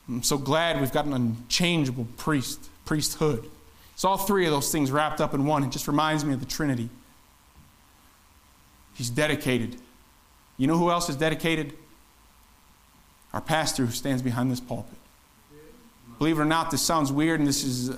I'm 0.08 0.24
so 0.24 0.38
glad 0.38 0.80
we've 0.82 0.92
got 0.92 1.06
an 1.06 1.14
unchangeable 1.14 2.08
priest, 2.18 2.70
priesthood. 2.84 3.50
It's 3.94 4.04
all 4.04 4.18
three 4.18 4.46
of 4.46 4.52
those 4.52 4.72
things 4.72 4.92
wrapped 4.92 5.22
up 5.22 5.34
in 5.34 5.46
one. 5.46 5.64
It 5.64 5.72
just 5.72 5.88
reminds 5.88 6.26
me 6.26 6.34
of 6.34 6.42
the 6.42 6.46
Trinity. 6.46 6.90
He's 8.96 9.10
dedicated. 9.10 9.78
You 10.58 10.68
know 10.68 10.78
who 10.78 10.92
else 10.92 11.10
is 11.10 11.16
dedicated? 11.16 11.74
Our 13.34 13.42
pastor 13.42 13.86
who 13.86 13.92
stands 13.92 14.22
behind 14.22 14.52
this 14.52 14.60
pulpit. 14.60 14.98
Believe 16.18 16.40
it 16.40 16.42
or 16.42 16.46
not, 16.46 16.72
this 16.72 16.82
sounds 16.82 17.12
weird, 17.12 17.40
and 17.42 17.48
this 17.48 17.64
is, 17.64 17.90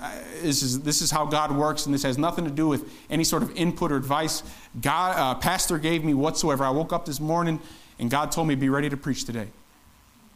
this 0.41 0.63
is, 0.63 0.82
this 0.82 1.01
is 1.01 1.11
how 1.11 1.26
God 1.26 1.51
works, 1.51 1.86
and 1.86 1.93
this 1.93 2.03
has 2.03 2.18
nothing 2.18 2.45
to 2.45 2.51
do 2.51 2.68
with 2.68 2.91
any 3.09 3.24
sort 3.24 3.43
of 3.43 3.55
input 3.55 3.91
or 3.91 3.95
advice. 3.95 4.41
God, 4.82 5.15
uh, 5.18 5.36
pastor 5.39 5.78
gave 5.78 6.03
me 6.03 6.15
whatsoever. 6.15 6.63
I 6.63 6.72
woke 6.72 6.91
up 6.91 7.05
this 7.05 7.20
morning, 7.20 7.59
and 7.99 8.09
God 8.09 8.32
told 8.32 8.47
me 8.47 8.55
be 8.55 8.70
ready 8.70 8.89
to 8.89 8.97
preach 8.97 9.26
today. 9.26 9.47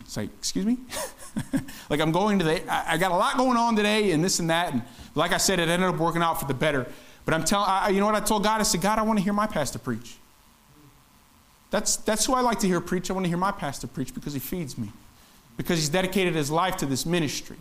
It's 0.02 0.16
like, 0.16 0.30
excuse 0.38 0.66
me? 0.66 0.78
like 1.90 2.00
I'm 2.00 2.12
going 2.12 2.38
to 2.40 2.46
the, 2.46 2.72
I, 2.72 2.94
I, 2.94 2.98
got 2.98 3.12
a 3.12 3.16
lot 3.16 3.38
going 3.38 3.58
on 3.58 3.76
today, 3.76 4.12
and 4.12 4.24
this 4.24 4.40
and 4.40 4.50
that, 4.52 4.74
and 4.74 4.84
like 5.16 5.32
I 5.32 5.38
said, 5.38 5.60
it 5.60 5.68
ended 5.68 5.90
up 5.90 5.98
working 5.98 6.22
out 6.22 6.40
for 6.40 6.46
the 6.46 6.54
better. 6.54 6.86
But 7.26 7.34
I'm 7.34 7.44
telling, 7.44 7.94
you 7.96 8.00
know 8.00 8.06
what 8.06 8.16
I 8.16 8.20
told 8.20 8.44
God? 8.44 8.60
I 8.60 8.64
said, 8.64 8.82
God, 8.82 9.00
I 9.00 9.04
want 9.04 9.18
to 9.18 9.24
hear 9.24 9.34
my 9.34 9.48
pastor 9.48 9.80
preach. 9.80 10.18
That's, 11.72 11.96
that's 11.96 12.26
who 12.26 12.34
I 12.34 12.42
like 12.42 12.60
to 12.60 12.68
hear 12.68 12.82
preach. 12.82 13.10
I 13.10 13.14
want 13.14 13.26
to 13.26 13.30
hear 13.30 13.38
my 13.38 13.52
pastor 13.52 13.88
preach 13.88 14.14
because 14.14 14.34
he 14.34 14.40
feeds 14.40 14.78
me, 14.78 14.92
because 15.58 15.80
he's 15.80 15.90
dedicated 15.90 16.36
his 16.36 16.52
life 16.52 16.78
to 16.78 16.86
this 16.86 17.06
ministry. 17.06 17.58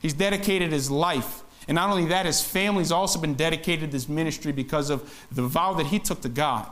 He's 0.00 0.14
dedicated 0.14 0.72
his 0.72 0.90
life. 0.90 1.42
And 1.68 1.76
not 1.76 1.90
only 1.90 2.06
that, 2.06 2.26
his 2.26 2.42
family's 2.42 2.90
also 2.90 3.20
been 3.20 3.34
dedicated 3.34 3.90
to 3.90 3.96
this 3.96 4.08
ministry 4.08 4.50
because 4.50 4.90
of 4.90 5.26
the 5.30 5.42
vow 5.42 5.74
that 5.74 5.86
he 5.86 5.98
took 5.98 6.22
to 6.22 6.28
God. 6.28 6.66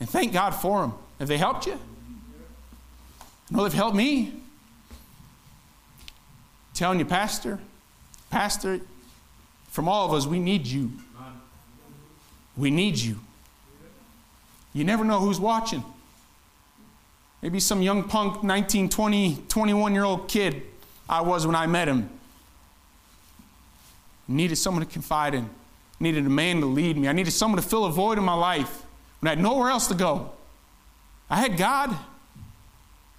And 0.00 0.08
thank 0.08 0.32
God 0.32 0.50
for 0.50 0.84
him. 0.84 0.92
Have 1.18 1.28
they 1.28 1.38
helped 1.38 1.66
you? 1.66 1.78
No, 3.50 3.62
they've 3.62 3.72
helped 3.72 3.96
me. 3.96 4.32
I'm 4.32 4.42
telling 6.74 6.98
you, 6.98 7.04
Pastor, 7.04 7.60
Pastor, 8.30 8.80
from 9.68 9.88
all 9.88 10.06
of 10.06 10.12
us, 10.12 10.26
we 10.26 10.38
need 10.38 10.66
you. 10.66 10.90
We 12.56 12.70
need 12.70 12.98
you. 12.98 13.18
You 14.72 14.84
never 14.84 15.04
know 15.04 15.20
who's 15.20 15.40
watching. 15.40 15.84
Maybe 17.42 17.60
some 17.60 17.82
young 17.82 18.04
punk, 18.04 18.44
19, 18.44 18.88
20, 18.88 19.44
21 19.48 19.94
year 19.94 20.04
old 20.04 20.28
kid 20.28 20.62
I 21.10 21.22
was 21.22 21.44
when 21.44 21.56
I 21.56 21.66
met 21.66 21.88
him. 21.88 22.08
Needed 24.28 24.54
someone 24.54 24.86
to 24.86 24.90
confide 24.90 25.34
in. 25.34 25.50
Needed 25.98 26.24
a 26.24 26.30
man 26.30 26.60
to 26.60 26.66
lead 26.66 26.96
me. 26.96 27.08
I 27.08 27.12
needed 27.12 27.32
someone 27.32 27.60
to 27.60 27.68
fill 27.68 27.84
a 27.84 27.90
void 27.90 28.16
in 28.16 28.22
my 28.22 28.34
life 28.34 28.84
when 29.18 29.26
I 29.26 29.30
had 29.30 29.42
nowhere 29.42 29.70
else 29.70 29.88
to 29.88 29.94
go. 29.94 30.30
I 31.28 31.40
had 31.40 31.56
God, 31.56 31.96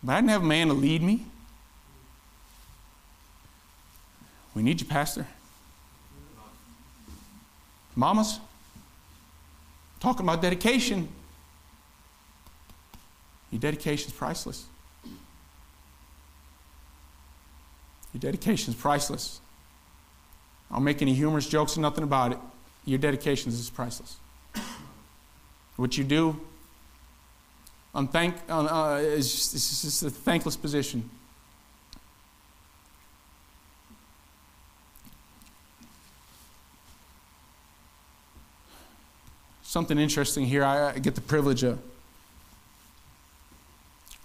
but 0.01 0.13
I 0.13 0.21
didn't 0.21 0.29
have 0.29 0.41
a 0.41 0.45
man 0.45 0.69
to 0.69 0.73
lead 0.73 1.03
me. 1.03 1.25
We 4.55 4.63
need 4.63 4.79
you, 4.79 4.87
Pastor. 4.87 5.27
Mamas, 7.93 8.39
talking 9.99 10.25
about 10.25 10.41
dedication. 10.41 11.09
Your 13.51 13.59
dedication 13.59 14.11
is 14.11 14.13
priceless. 14.13 14.65
Your 18.13 18.19
dedication 18.19 18.73
is 18.73 18.79
priceless. 18.79 19.39
I 20.69 20.75
don't 20.75 20.83
make 20.83 21.01
any 21.01 21.13
humorous 21.13 21.47
jokes 21.47 21.77
or 21.77 21.81
nothing 21.81 22.03
about 22.03 22.33
it. 22.33 22.39
Your 22.85 22.99
dedication 22.99 23.51
is 23.51 23.69
priceless. 23.69 24.17
What 25.77 25.97
you 25.97 26.03
do, 26.03 26.39
unthank, 27.95 28.35
uh, 28.49 28.65
uh, 28.65 28.97
is 28.97 29.31
just, 29.31 29.55
it's 29.55 29.81
just 29.81 30.03
a 30.03 30.09
thankless 30.09 30.55
position. 30.55 31.09
Something 39.63 39.97
interesting 39.97 40.45
here. 40.45 40.63
I, 40.63 40.91
I 40.91 40.99
get 40.99 41.15
the 41.15 41.21
privilege 41.21 41.63
of 41.63 41.79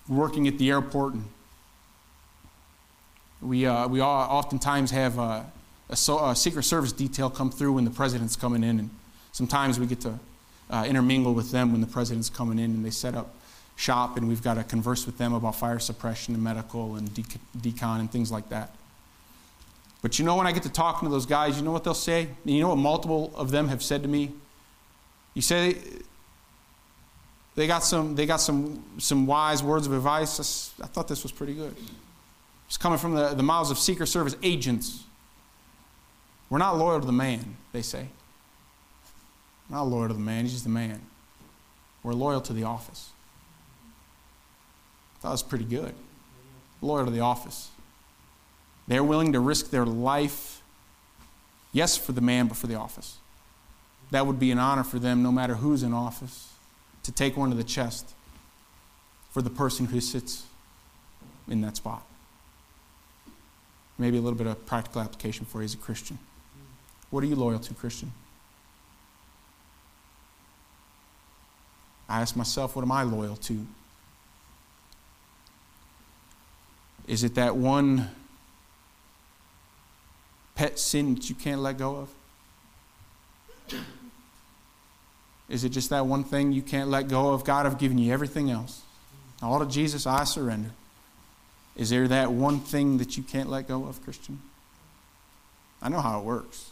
working 0.09 0.49
at 0.49 0.59
the 0.59 0.71
airport 0.71 1.15
and 1.15 1.25
we, 3.41 3.67
uh, 3.67 3.89
we 3.89 4.01
all 4.01 4.23
oftentimes 4.23 4.91
have 4.91 5.19
a, 5.19 5.47
a, 5.89 5.97
so, 5.97 6.25
a, 6.25 6.35
Secret 6.35 6.65
Service 6.65 6.93
detail 6.93 7.31
come 7.31 7.51
through 7.51 7.75
when 7.75 7.85
the 7.85 7.91
president's 7.91 8.37
coming 8.37 8.65
in, 8.65 8.79
and 8.79 8.91
sometimes 9.33 9.79
we 9.79 9.87
get 9.87 10.01
to 10.01 10.19
uh, 10.71 10.85
intermingle 10.89 11.35
with 11.35 11.51
them 11.51 11.73
when 11.73 11.81
the 11.81 11.87
president's 11.87 12.31
coming 12.31 12.59
in, 12.59 12.71
and 12.71 12.85
they 12.85 12.91
set 12.91 13.15
up 13.15 13.35
shop, 13.77 14.17
and 14.17 14.27
we've 14.29 14.43
got 14.43 14.55
to 14.55 14.65
converse 14.65 15.07
with 15.07 15.19
them 15.19 15.35
about 15.35 15.55
fire 15.55 15.79
suppression 15.79 16.35
and 16.35 16.43
medical 16.43 16.97
and 16.97 17.09
decon 17.11 18.01
and 18.01 18.11
things 18.11 18.33
like 18.33 18.49
that. 18.49 18.75
But 20.03 20.19
you 20.19 20.25
know, 20.25 20.37
when 20.37 20.47
I 20.47 20.53
get 20.53 20.63
to 20.63 20.69
talking 20.71 21.09
to 21.09 21.13
those 21.13 21.27
guys, 21.27 21.59
you 21.59 21.65
know 21.65 21.73
what 21.73 21.85
they'll 21.85 21.95
say? 21.95 22.29
You 22.45 22.61
know 22.61 22.69
what 22.69 22.79
multiple 22.79 23.33
of 23.35 23.51
them 23.51 23.69
have 23.69 23.83
said 23.83 24.03
to 24.03 24.09
me? 24.09 24.33
You 25.35 25.43
say 25.43 25.77
they 27.55 27.67
got 27.67 27.81
some, 27.81 28.15
they 28.15 28.27
got 28.27 28.37
some, 28.37 28.83
some 28.99 29.27
wise 29.27 29.63
words 29.63 29.87
of 29.87 29.93
advice. 29.93 30.73
I 30.83 30.87
thought 30.87 31.09
this 31.09 31.23
was 31.23 31.33
pretty 31.33 31.55
good. 31.55 31.75
It's 32.67 32.77
coming 32.77 32.99
from 32.99 33.15
the, 33.15 33.29
the 33.29 33.43
mouths 33.43 33.71
of 33.71 33.79
Secret 33.79 34.07
Service 34.09 34.37
agents. 34.43 35.05
We're 36.51 36.59
not 36.59 36.77
loyal 36.77 37.01
to 37.01 37.07
the 37.07 37.13
man, 37.13 37.57
they 37.73 37.83
say. 37.83 38.09
We're 39.69 39.77
not 39.77 39.85
loyal 39.85 40.09
to 40.09 40.15
the 40.15 40.21
man, 40.21 40.45
he's 40.45 40.53
just 40.53 40.65
the 40.65 40.71
man. 40.71 41.01
We're 42.03 42.13
loyal 42.13 42.41
to 42.43 42.53
the 42.53 42.65
office. 42.65 43.11
It 45.25 45.29
was 45.29 45.43
pretty 45.43 45.65
good. 45.65 45.93
Loyal 46.81 47.05
to 47.05 47.11
the 47.11 47.21
office. 47.21 47.71
They're 48.87 49.03
willing 49.03 49.33
to 49.33 49.41
risk 49.41 49.71
their 49.71 49.85
life, 49.85 50.63
yes, 51.73 51.97
for 51.97 52.13
the 52.13 52.21
man, 52.21 52.47
but 52.47 52.57
for 52.57 52.69
the 52.69 52.77
office. 52.77 53.17
That 54.13 54.27
would 54.27 54.39
be 54.39 54.53
an 54.53 54.61
honor 54.61 54.85
for 54.85 55.01
them, 55.01 55.25
no 55.25 55.33
matter 55.33 55.57
who's 55.57 55.83
in 55.83 55.93
office, 55.93 56.53
to 57.03 57.11
take 57.11 57.37
one 57.37 57.51
to 57.51 57.57
the 57.57 57.65
chest 57.65 58.15
for 59.33 59.43
the 59.43 59.51
person 59.51 59.87
who 59.87 60.01
sits 60.01 60.45
in 61.49 61.61
that 61.63 61.77
spot 61.77 62.05
maybe 63.99 64.19
a 64.19 64.21
little 64.21 64.39
bit 64.39 64.47
of 64.47 64.67
practical 64.67 65.01
application 65.01 65.47
for 65.47 65.59
you 65.59 65.65
as 65.65 65.75
a 65.75 65.79
Christian. 65.79 66.19
What 67.11 67.23
are 67.23 67.27
you 67.27 67.37
loyal 67.37 67.59
to, 67.61 67.75
Christian? 67.75 68.13
I 72.09 72.21
ask 72.21 72.37
myself, 72.37 72.77
what 72.77 72.83
am 72.83 72.93
I 72.93 73.03
loyal 73.03 73.37
to? 73.37 73.67
Is 77.07 77.25
it 77.25 77.35
that 77.37 77.57
one 77.57 78.11
pet 80.55 80.79
sin 80.79 81.15
that 81.15 81.29
you 81.29 81.35
can't 81.35 81.61
let 81.61 81.79
go 81.79 81.97
of? 81.97 82.11
Is 85.49 85.63
it 85.63 85.69
just 85.69 85.91
that 85.91 86.07
one 86.07 86.25
thing 86.25 86.53
you 86.53 86.63
can't 86.63 86.91
let 86.91 87.09
go 87.09 87.33
of? 87.33 87.45
God, 87.45 87.67
I've 87.67 87.79
given 87.79 87.99
you 87.99 88.13
everything 88.13 88.51
else. 88.51 88.83
All 89.43 89.61
to 89.61 89.67
Jesus, 89.67 90.07
I 90.07 90.25
surrender. 90.25 90.71
Is 91.77 91.91
there 91.91 92.09
that 92.09 92.33
one 92.33 92.61
thing 92.61 92.99
that 92.99 93.17
you 93.17 93.23
can't 93.23 93.51
let 93.51 93.69
go 93.69 93.85
of, 93.85 94.03
Christian? 94.03 94.41
I 95.83 95.89
know 95.89 96.01
how 96.01 96.19
it 96.21 96.25
works. 96.25 96.71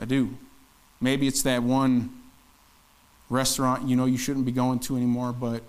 I 0.00 0.06
do. 0.06 0.36
Maybe 1.00 1.26
it's 1.26 1.42
that 1.42 1.62
one 1.62 2.10
restaurant 3.30 3.88
you 3.88 3.96
know 3.96 4.04
you 4.04 4.18
shouldn't 4.18 4.46
be 4.46 4.52
going 4.52 4.78
to 4.78 4.96
anymore, 4.96 5.32
but 5.32 5.62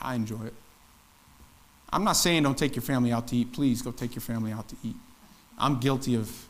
I 0.00 0.14
enjoy 0.14 0.44
it. 0.46 0.54
I'm 1.92 2.04
not 2.04 2.14
saying 2.14 2.42
don't 2.42 2.56
take 2.56 2.74
your 2.74 2.82
family 2.82 3.12
out 3.12 3.28
to 3.28 3.36
eat. 3.36 3.52
Please 3.52 3.82
go 3.82 3.90
take 3.90 4.14
your 4.14 4.22
family 4.22 4.50
out 4.50 4.68
to 4.68 4.76
eat. 4.82 4.96
I'm 5.58 5.78
guilty 5.78 6.14
of. 6.14 6.46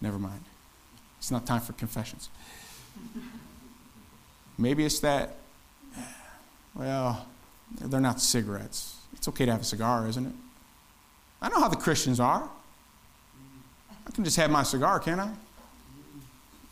Never 0.00 0.18
mind. 0.18 0.44
It's 1.18 1.30
not 1.30 1.46
time 1.46 1.60
for 1.60 1.72
confessions. 1.74 2.28
Maybe 4.56 4.84
it's 4.84 5.00
that, 5.00 5.36
well, 6.74 7.26
they're 7.70 8.00
not 8.00 8.20
cigarettes. 8.20 8.96
It's 9.14 9.28
okay 9.28 9.46
to 9.46 9.52
have 9.52 9.60
a 9.62 9.64
cigar, 9.64 10.08
isn't 10.08 10.26
it? 10.26 10.32
I 11.40 11.48
know 11.48 11.60
how 11.60 11.68
the 11.68 11.76
Christians 11.76 12.20
are. 12.20 12.48
I 14.06 14.10
can 14.10 14.24
just 14.24 14.36
have 14.36 14.50
my 14.50 14.62
cigar, 14.62 14.98
can't 15.00 15.20
I? 15.20 15.30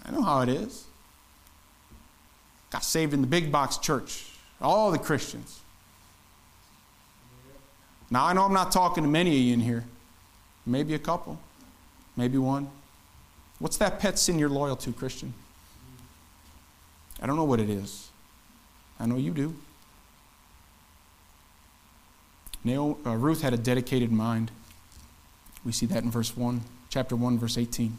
I 0.05 0.11
know 0.11 0.23
how 0.23 0.41
it 0.41 0.49
is. 0.49 0.85
Got 2.71 2.85
saved 2.85 3.13
in 3.13 3.21
the 3.21 3.27
big 3.27 3.53
box 3.53 3.79
church. 3.79 4.27
All 4.61 4.91
the 4.91 4.99
Christians. 4.99 5.61
Now, 8.11 8.25
I 8.25 8.33
know 8.33 8.45
I'm 8.45 8.53
not 8.53 8.73
talking 8.73 9.03
to 9.03 9.11
many 9.11 9.31
of 9.31 9.37
you 9.37 9.53
in 9.53 9.61
here. 9.61 9.85
Maybe 10.65 10.95
a 10.95 10.99
couple. 10.99 11.39
Maybe 12.17 12.39
one. 12.39 12.71
What's 13.59 13.77
that 13.79 13.99
pet 13.99 14.19
sin 14.19 14.39
you're 14.39 14.49
loyal 14.49 14.77
to, 14.77 14.93
Christian? 14.93 15.35
I 17.21 17.27
don't 17.27 17.37
know 17.37 17.45
what 17.45 17.61
it 17.61 17.71
is. 17.71 18.11
I 18.99 19.07
know 19.07 19.17
you 19.17 19.33
do. 19.33 19.55
Nail, 22.67 22.99
uh, 23.07 23.14
Ruth 23.14 23.43
had 23.43 23.55
a 23.55 23.57
dedicated 23.57 24.11
mind. 24.11 24.51
We 25.64 25.71
see 25.71 25.87
that 25.87 26.03
in 26.03 26.11
verse 26.11 26.37
1, 26.37 26.62
chapter 26.91 27.14
1, 27.14 27.39
verse 27.39 27.57
18. 27.57 27.97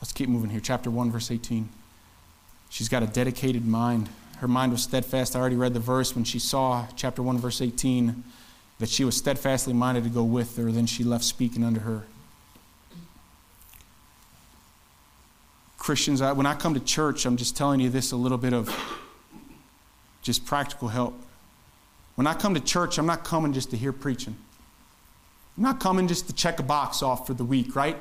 Let's 0.00 0.12
keep 0.12 0.30
moving 0.30 0.48
here. 0.48 0.60
Chapter 0.60 0.90
1, 0.90 1.10
verse 1.10 1.30
18. 1.30 1.68
She's 2.70 2.88
got 2.88 3.02
a 3.02 3.06
dedicated 3.06 3.66
mind. 3.66 4.08
Her 4.38 4.48
mind 4.48 4.72
was 4.72 4.82
steadfast. 4.82 5.36
I 5.36 5.40
already 5.40 5.56
read 5.56 5.74
the 5.74 5.80
verse 5.80 6.14
when 6.14 6.24
she 6.24 6.38
saw, 6.38 6.86
chapter 6.96 7.22
1, 7.22 7.36
verse 7.36 7.60
18, 7.60 8.24
that 8.78 8.88
she 8.88 9.04
was 9.04 9.14
steadfastly 9.14 9.74
minded 9.74 10.04
to 10.04 10.10
go 10.10 10.24
with 10.24 10.56
her. 10.56 10.72
Then 10.72 10.86
she 10.86 11.04
left 11.04 11.24
speaking 11.24 11.62
unto 11.62 11.80
her. 11.80 12.04
Christians, 15.76 16.22
I, 16.22 16.32
when 16.32 16.46
I 16.46 16.54
come 16.54 16.72
to 16.72 16.80
church, 16.80 17.26
I'm 17.26 17.36
just 17.36 17.58
telling 17.58 17.78
you 17.78 17.90
this 17.90 18.10
a 18.12 18.16
little 18.16 18.38
bit 18.38 18.54
of 18.54 18.74
just 20.22 20.46
practical 20.46 20.88
help. 20.88 21.14
When 22.14 22.26
I 22.26 22.34
come 22.34 22.54
to 22.54 22.60
church, 22.60 22.98
I'm 22.98 23.06
not 23.06 23.24
coming 23.24 23.52
just 23.52 23.70
to 23.70 23.76
hear 23.76 23.92
preaching. 23.92 24.36
I'm 25.56 25.62
not 25.62 25.80
coming 25.80 26.08
just 26.08 26.26
to 26.28 26.32
check 26.32 26.58
a 26.58 26.62
box 26.62 27.02
off 27.02 27.26
for 27.26 27.34
the 27.34 27.44
week, 27.44 27.76
right? 27.76 27.96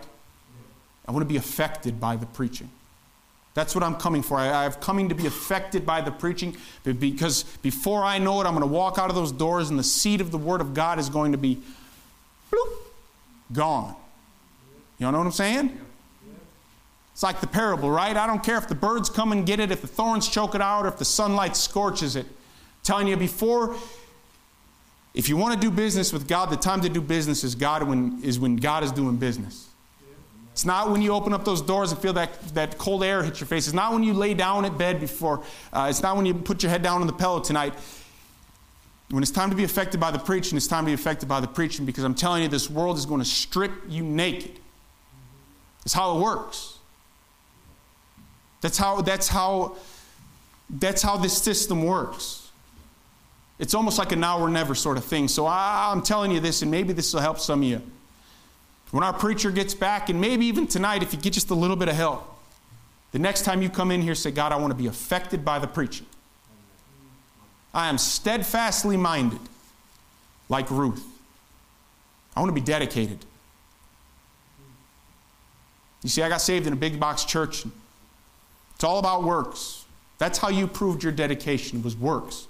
I 1.07 1.11
want 1.11 1.23
to 1.23 1.29
be 1.29 1.37
affected 1.37 1.99
by 1.99 2.15
the 2.15 2.25
preaching. 2.25 2.69
That's 3.53 3.75
what 3.75 3.83
I'm 3.83 3.95
coming 3.95 4.23
for. 4.23 4.37
I, 4.37 4.65
I'm 4.65 4.73
coming 4.73 5.09
to 5.09 5.15
be 5.15 5.27
affected 5.27 5.85
by 5.85 6.01
the 6.01 6.11
preaching 6.11 6.57
because 6.83 7.43
before 7.61 8.03
I 8.03 8.17
know 8.17 8.41
it, 8.41 8.45
I'm 8.45 8.53
going 8.53 8.61
to 8.61 8.73
walk 8.73 8.97
out 8.97 9.09
of 9.09 9.15
those 9.15 9.31
doors 9.31 9.69
and 9.69 9.77
the 9.77 9.83
seed 9.83 10.21
of 10.21 10.31
the 10.31 10.37
Word 10.37 10.61
of 10.61 10.73
God 10.73 10.97
is 10.97 11.09
going 11.09 11.33
to 11.33 11.37
be 11.37 11.61
bloop, 12.51 12.73
gone. 13.51 13.95
You 14.97 15.11
know 15.11 15.17
what 15.17 15.25
I'm 15.25 15.31
saying? 15.31 15.79
It's 17.11 17.21
like 17.21 17.41
the 17.41 17.47
parable, 17.47 17.91
right? 17.91 18.17
I 18.17 18.25
don't 18.25 18.43
care 18.43 18.57
if 18.57 18.67
the 18.67 18.75
birds 18.75 19.07
come 19.07 19.31
and 19.31 19.45
get 19.45 19.59
it, 19.59 19.69
if 19.69 19.81
the 19.81 19.87
thorns 19.87 20.27
choke 20.27 20.55
it 20.55 20.61
out, 20.61 20.85
or 20.85 20.87
if 20.87 20.97
the 20.97 21.05
sunlight 21.05 21.55
scorches 21.55 22.15
it. 22.15 22.25
I'm 22.25 22.31
telling 22.81 23.07
you 23.07 23.17
before, 23.17 23.75
if 25.13 25.29
you 25.29 25.37
want 25.37 25.53
to 25.53 25.59
do 25.59 25.69
business 25.69 26.11
with 26.11 26.27
God, 26.27 26.49
the 26.49 26.57
time 26.57 26.81
to 26.81 26.89
do 26.89 27.01
business 27.01 27.43
is 27.43 27.55
God 27.55 27.83
when 27.83 28.21
is 28.23 28.39
when 28.39 28.55
God 28.55 28.83
is 28.83 28.91
doing 28.91 29.17
business. 29.17 29.69
It's 30.53 30.65
not 30.65 30.91
when 30.91 31.01
you 31.01 31.11
open 31.13 31.33
up 31.33 31.45
those 31.45 31.63
doors 31.63 31.91
and 31.91 31.99
feel 31.99 32.13
that, 32.13 32.39
that 32.53 32.77
cold 32.77 33.03
air 33.03 33.23
hit 33.23 33.39
your 33.39 33.47
face. 33.47 33.65
It's 33.65 33.73
not 33.73 33.91
when 33.91 34.03
you 34.03 34.13
lay 34.13 34.35
down 34.35 34.65
at 34.65 34.77
bed 34.77 34.99
before. 34.99 35.43
Uh, 35.71 35.87
it's 35.89 36.03
not 36.03 36.15
when 36.15 36.27
you 36.27 36.35
put 36.35 36.61
your 36.61 36.69
head 36.69 36.83
down 36.83 37.01
on 37.01 37.07
the 37.07 37.13
pillow 37.13 37.39
tonight. 37.39 37.73
When 39.09 39.23
it's 39.23 39.31
time 39.31 39.49
to 39.49 39.55
be 39.55 39.63
affected 39.63 39.99
by 39.99 40.11
the 40.11 40.19
preaching, 40.19 40.55
it's 40.55 40.67
time 40.67 40.83
to 40.83 40.89
be 40.89 40.93
affected 40.93 41.27
by 41.27 41.39
the 41.39 41.47
preaching 41.47 41.87
because 41.87 42.03
I'm 42.03 42.13
telling 42.13 42.43
you, 42.43 42.49
this 42.49 42.69
world 42.69 42.97
is 42.97 43.07
going 43.07 43.19
to 43.19 43.25
strip 43.25 43.71
you 43.89 44.03
naked. 44.03 44.59
It's 45.85 45.93
how 45.93 46.17
it 46.17 46.21
works. 46.21 46.77
That's 48.61 48.77
how, 48.77 49.01
that's 49.01 49.27
how, 49.27 49.75
that's 50.69 51.01
how 51.01 51.17
this 51.17 51.35
system 51.35 51.83
works. 51.83 52.42
It's 53.59 53.73
almost 53.73 53.97
like 53.97 54.11
a 54.11 54.15
now 54.15 54.39
or 54.39 54.49
never 54.49 54.75
sort 54.75 54.97
of 54.97 55.05
thing. 55.05 55.27
So 55.27 55.45
I, 55.45 55.91
I'm 55.91 56.01
telling 56.01 56.31
you 56.31 56.39
this, 56.39 56.61
and 56.61 56.71
maybe 56.71 56.93
this 56.93 57.13
will 57.13 57.21
help 57.21 57.39
some 57.39 57.61
of 57.61 57.67
you. 57.67 57.81
When 58.91 59.03
our 59.03 59.13
preacher 59.13 59.51
gets 59.51 59.73
back, 59.73 60.09
and 60.09 60.19
maybe 60.19 60.45
even 60.45 60.67
tonight, 60.67 61.01
if 61.01 61.13
you 61.13 61.19
get 61.19 61.33
just 61.33 61.49
a 61.49 61.55
little 61.55 61.75
bit 61.75 61.87
of 61.87 61.95
help, 61.95 62.29
the 63.11 63.19
next 63.19 63.43
time 63.43 63.61
you 63.61 63.69
come 63.69 63.91
in 63.91 64.01
here, 64.01 64.15
say, 64.15 64.31
God, 64.31 64.51
I 64.51 64.55
want 64.55 64.71
to 64.71 64.77
be 64.77 64.87
affected 64.87 65.45
by 65.45 65.59
the 65.59 65.67
preaching. 65.67 66.07
I 67.73 67.89
am 67.89 67.97
steadfastly 67.97 68.97
minded, 68.97 69.39
like 70.49 70.69
Ruth. 70.69 71.03
I 72.35 72.39
want 72.39 72.49
to 72.49 72.53
be 72.53 72.65
dedicated. 72.65 73.25
You 76.03 76.09
see, 76.09 76.21
I 76.21 76.29
got 76.29 76.41
saved 76.41 76.67
in 76.67 76.73
a 76.73 76.75
big 76.75 76.99
box 76.99 77.23
church. 77.23 77.65
It's 78.75 78.83
all 78.83 78.99
about 78.99 79.23
works. 79.23 79.85
That's 80.17 80.37
how 80.37 80.49
you 80.49 80.67
proved 80.67 81.03
your 81.03 81.11
dedication 81.11 81.81
was 81.81 81.95
works. 81.95 82.47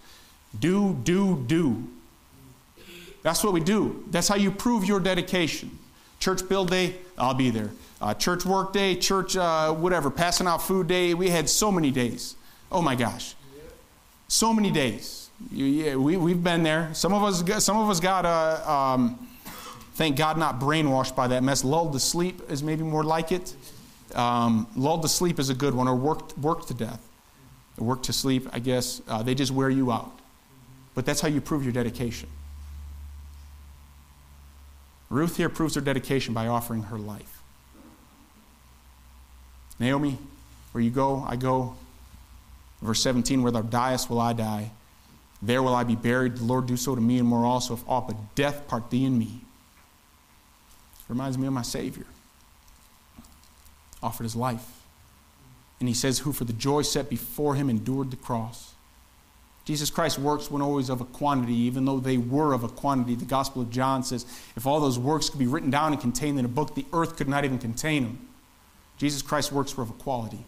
Do, 0.60 0.94
do, 1.04 1.44
do. 1.48 1.88
That's 3.24 3.44
what 3.44 3.54
we 3.54 3.62
do. 3.62 4.04
That's 4.12 4.28
how 4.28 4.36
you 4.36 4.52
prove 4.52 4.86
your 4.86 5.00
dedication. 5.00 5.80
Church 6.20 6.48
build 6.48 6.70
day, 6.70 6.96
I'll 7.18 7.34
be 7.34 7.50
there. 7.50 7.72
Uh, 8.02 8.14
church 8.14 8.46
work 8.46 8.74
day, 8.74 8.96
church 8.96 9.38
uh, 9.38 9.74
whatever, 9.74 10.10
passing 10.10 10.46
out 10.46 10.62
food 10.62 10.88
day. 10.88 11.14
We 11.14 11.30
had 11.30 11.50
so 11.50 11.72
many 11.72 11.90
days. 11.90 12.36
Oh 12.72 12.82
my 12.82 12.96
gosh, 12.96 13.36
so 14.28 14.54
many 14.54 14.72
days. 14.72 15.30
You, 15.52 15.66
yeah, 15.66 15.96
we 15.96 16.18
we've 16.18 16.44
been 16.44 16.64
there. 16.64 16.94
Some 16.94 17.14
of 17.14 17.24
us, 17.24 17.42
got, 17.42 17.62
some 17.62 17.78
of 17.78 17.90
us 17.90 18.00
got. 18.00 18.26
Uh, 18.26 18.70
um, 18.70 19.28
thank 19.96 20.18
God, 20.18 20.38
not 20.38 20.60
brainwashed 20.60 21.16
by 21.16 21.28
that 21.28 21.44
mess. 21.44 21.64
Lulled 21.64 21.94
to 21.94 22.00
sleep 22.00 22.42
is 22.50 22.62
maybe 22.62 22.84
more 22.84 23.04
like 23.04 23.32
it. 23.32 23.56
Um, 24.16 24.68
lulled 24.76 25.02
to 25.04 25.08
sleep 25.08 25.40
is 25.40 25.50
a 25.50 25.56
good 25.56 25.74
one, 25.74 25.88
or 25.88 25.96
worked 25.96 26.38
worked 26.38 26.68
to 26.68 26.74
death. 26.74 27.08
Work 27.78 28.04
to 28.04 28.14
sleep, 28.14 28.48
I 28.52 28.60
guess. 28.60 29.02
Uh, 29.08 29.24
they 29.24 29.34
just 29.34 29.52
wear 29.52 29.70
you 29.70 29.92
out. 29.92 30.12
But 30.96 31.06
that's 31.06 31.22
how 31.22 31.28
you 31.28 31.42
prove 31.42 31.64
your 31.64 31.74
dedication. 31.74 32.30
Ruth 35.10 35.38
here 35.38 35.50
proves 35.50 35.76
her 35.76 35.82
dedication 35.82 36.34
by 36.34 36.48
offering 36.48 36.84
her 36.84 36.98
life. 36.98 37.42
Naomi, 39.80 40.18
where 40.72 40.84
you 40.84 40.90
go, 40.90 41.24
I 41.28 41.36
go. 41.36 41.76
Verse 42.82 43.02
17, 43.02 43.44
where 43.44 43.52
thou 43.52 43.62
diest, 43.62 44.10
will 44.10 44.20
I 44.20 44.34
die. 44.34 44.72
There 45.42 45.62
will 45.62 45.76
I 45.76 45.84
be 45.84 45.96
buried. 45.96 46.38
The 46.38 46.44
Lord 46.44 46.66
do 46.68 46.78
so 46.78 46.96
to 46.96 47.02
me 47.02 47.20
and 47.20 47.28
more 47.28 47.46
also, 47.46 47.74
if 47.74 47.88
aught 47.88 48.08
but 48.08 48.36
death 48.36 48.68
part 48.68 48.90
thee 48.90 49.06
and 49.06 49.18
me. 49.18 49.42
Reminds 51.08 51.38
me 51.38 51.48
of 51.48 51.54
my 51.54 51.62
Savior. 51.62 52.06
Offered 54.02 54.24
his 54.24 54.36
life. 54.36 54.82
And 55.80 55.88
he 55.88 55.94
says, 55.94 56.20
Who 56.20 56.32
for 56.32 56.46
the 56.46 56.54
joy 56.54 56.82
set 56.82 57.10
before 57.10 57.56
him 57.56 57.70
endured 57.70 58.10
the 58.10 58.18
cross. 58.18 58.74
Jesus 59.66 59.90
Christ's 59.90 60.20
works 60.20 60.52
weren't 60.52 60.64
always 60.64 60.90
of 60.90 61.00
a 61.00 61.06
quantity, 61.06 61.54
even 61.54 61.86
though 61.86 62.00
they 62.00 62.18
were 62.18 62.54
of 62.54 62.64
a 62.64 62.68
quantity. 62.68 63.16
The 63.16 63.26
Gospel 63.26 63.62
of 63.62 63.70
John 63.70 64.04
says 64.04 64.26
if 64.56 64.68
all 64.68 64.80
those 64.82 65.00
works 65.00 65.30
could 65.30 65.40
be 65.40 65.48
written 65.48 65.70
down 65.70 65.94
and 65.94 66.02
contained 66.02 66.38
in 66.38 66.46
a 66.46 66.50
book, 66.50 66.76
the 66.76 66.86
earth 66.92 67.16
could 67.16 67.30
not 67.30 67.46
even 67.46 67.60
contain 67.60 68.04
them. 68.04 68.28
Jesus 68.98 69.22
Christ's 69.22 69.52
works 69.52 69.76
were 69.78 69.84
of 69.84 69.90
a 69.90 69.94
quality. 69.94 70.44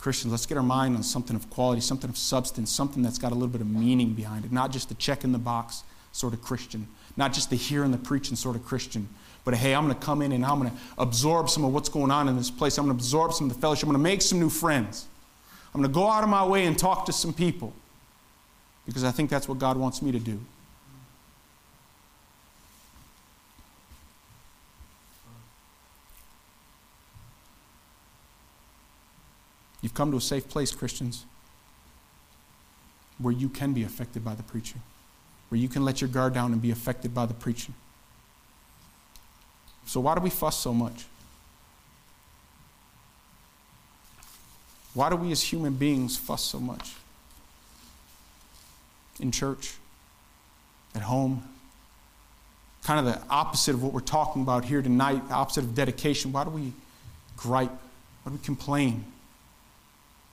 Christians, 0.00 0.32
let's 0.32 0.46
get 0.46 0.56
our 0.56 0.64
mind 0.64 0.96
on 0.96 1.02
something 1.02 1.36
of 1.36 1.48
quality, 1.50 1.80
something 1.80 2.10
of 2.10 2.16
substance, 2.16 2.72
something 2.72 3.02
that's 3.02 3.18
got 3.18 3.30
a 3.30 3.34
little 3.34 3.48
bit 3.48 3.60
of 3.60 3.68
meaning 3.68 4.14
behind 4.14 4.44
it, 4.44 4.50
not 4.50 4.72
just 4.72 4.88
the 4.88 4.94
check 4.96 5.22
in 5.22 5.30
the 5.30 5.38
box 5.38 5.84
sort 6.10 6.32
of 6.32 6.42
Christian, 6.42 6.88
not 7.16 7.32
just 7.32 7.50
the 7.50 7.56
hear 7.56 7.84
and 7.84 7.94
the 7.94 7.98
preaching 7.98 8.34
sort 8.34 8.56
of 8.56 8.64
Christian, 8.64 9.08
but 9.44 9.54
hey, 9.54 9.74
I'm 9.74 9.84
going 9.84 9.96
to 9.96 10.04
come 10.04 10.22
in 10.22 10.32
and 10.32 10.44
I'm 10.44 10.58
going 10.58 10.70
to 10.70 10.76
absorb 10.98 11.50
some 11.50 11.64
of 11.64 11.72
what's 11.72 11.88
going 11.88 12.10
on 12.10 12.28
in 12.28 12.36
this 12.36 12.50
place. 12.50 12.78
I'm 12.78 12.86
going 12.86 12.96
to 12.96 13.00
absorb 13.00 13.32
some 13.32 13.48
of 13.48 13.54
the 13.54 13.60
fellowship. 13.60 13.84
I'm 13.84 13.90
going 13.92 14.02
to 14.02 14.10
make 14.10 14.22
some 14.22 14.40
new 14.40 14.50
friends. 14.50 15.06
I'm 15.74 15.80
going 15.80 15.90
to 15.90 15.94
go 15.94 16.08
out 16.08 16.22
of 16.22 16.28
my 16.28 16.44
way 16.44 16.66
and 16.66 16.78
talk 16.78 17.06
to 17.06 17.12
some 17.12 17.32
people 17.32 17.72
because 18.84 19.04
I 19.04 19.10
think 19.10 19.30
that's 19.30 19.48
what 19.48 19.58
God 19.58 19.76
wants 19.76 20.02
me 20.02 20.12
to 20.12 20.18
do. 20.18 20.38
You've 29.80 29.94
come 29.94 30.10
to 30.12 30.16
a 30.16 30.20
safe 30.20 30.48
place, 30.48 30.72
Christians, 30.72 31.24
where 33.18 33.32
you 33.32 33.48
can 33.48 33.72
be 33.72 33.82
affected 33.82 34.24
by 34.24 34.34
the 34.34 34.42
preaching, 34.42 34.80
where 35.48 35.60
you 35.60 35.68
can 35.68 35.84
let 35.84 36.00
your 36.00 36.08
guard 36.08 36.34
down 36.34 36.52
and 36.52 36.62
be 36.62 36.70
affected 36.70 37.12
by 37.12 37.26
the 37.26 37.34
preaching. 37.34 37.74
So, 39.84 40.00
why 40.00 40.14
do 40.14 40.20
we 40.20 40.30
fuss 40.30 40.56
so 40.56 40.72
much? 40.72 41.06
Why 44.94 45.08
do 45.10 45.16
we 45.16 45.32
as 45.32 45.42
human 45.42 45.74
beings 45.74 46.16
fuss 46.16 46.42
so 46.44 46.60
much? 46.60 46.94
In 49.20 49.30
church, 49.30 49.74
at 50.94 51.02
home, 51.02 51.42
kind 52.82 53.06
of 53.06 53.14
the 53.14 53.20
opposite 53.30 53.74
of 53.74 53.82
what 53.82 53.92
we're 53.92 54.00
talking 54.00 54.42
about 54.42 54.64
here 54.64 54.82
tonight, 54.82 55.28
the 55.28 55.34
opposite 55.34 55.64
of 55.64 55.74
dedication. 55.74 56.32
Why 56.32 56.44
do 56.44 56.50
we 56.50 56.72
gripe? 57.36 57.70
Why 57.70 58.30
do 58.30 58.32
we 58.32 58.44
complain? 58.44 59.04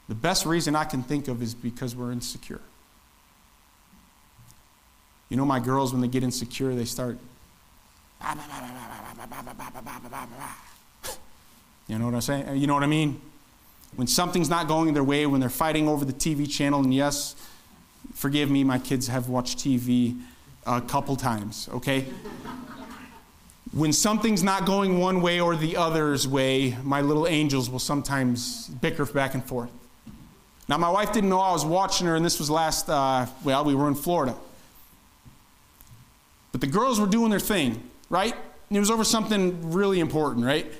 The 0.08 0.16
best 0.16 0.46
reason 0.46 0.76
I 0.76 0.86
can 0.86 1.04
think 1.04 1.28
of 1.28 1.42
is 1.42 1.54
because 1.54 1.96
we're 1.96 2.12
insecure. 2.12 2.62
You 5.30 5.38
know, 5.38 5.46
my 5.46 5.60
girls, 5.60 5.92
when 5.94 6.02
they 6.02 6.08
get 6.08 6.24
insecure, 6.24 6.74
they 6.74 6.86
start. 6.86 7.18
You 11.88 11.98
know 12.00 12.06
what 12.06 12.16
I'm 12.16 12.22
saying? 12.22 12.58
You 12.58 12.66
know 12.68 12.74
what 12.74 12.84
I 12.84 12.88
mean? 12.88 13.22
When 13.96 14.08
something's 14.08 14.50
not 14.50 14.68
going 14.68 14.94
their 14.94 15.04
way, 15.04 15.26
when 15.26 15.40
they're 15.40 15.50
fighting 15.50 15.88
over 15.88 16.06
the 16.06 16.14
TV 16.14 16.50
channel, 16.50 16.82
and 16.82 16.94
yes, 16.94 17.36
forgive 18.14 18.50
me, 18.50 18.64
my 18.64 18.80
kids 18.80 19.08
have 19.08 19.30
watched 19.30 19.58
TV 19.58 20.20
a 20.66 20.82
couple 20.82 21.16
times, 21.16 21.70
okay? 21.74 22.06
when 23.72 23.94
something's 23.94 24.42
not 24.42 24.66
going 24.66 24.98
one 24.98 25.22
way 25.22 25.40
or 25.40 25.56
the 25.56 25.78
other's 25.78 26.28
way, 26.28 26.76
my 26.84 27.02
little 27.02 27.28
angels 27.28 27.70
will 27.70 27.80
sometimes 27.80 28.68
bicker 28.68 29.06
back 29.06 29.36
and 29.36 29.44
forth. 29.44 29.70
Now, 30.68 30.78
my 30.78 30.90
wife 30.90 31.14
didn't 31.14 31.30
know 31.30 31.40
I 31.40 31.52
was 31.52 31.66
watching 31.66 32.08
her, 32.08 32.16
and 32.16 32.26
this 32.26 32.40
was 32.40 32.50
last, 32.50 32.90
uh, 32.90 33.28
well, 33.44 33.64
we 33.64 33.76
were 33.76 33.88
in 33.88 33.96
Florida. 33.96 34.36
But 36.52 36.62
the 36.62 36.68
girls 36.68 37.00
were 37.00 37.08
doing 37.08 37.30
their 37.30 37.40
thing, 37.40 37.82
right? 38.10 38.34
And 38.70 38.78
it 38.78 38.80
was 38.80 38.92
over 38.92 39.04
something 39.04 39.72
really 39.72 40.00
important, 40.00 40.46
right? 40.46 40.72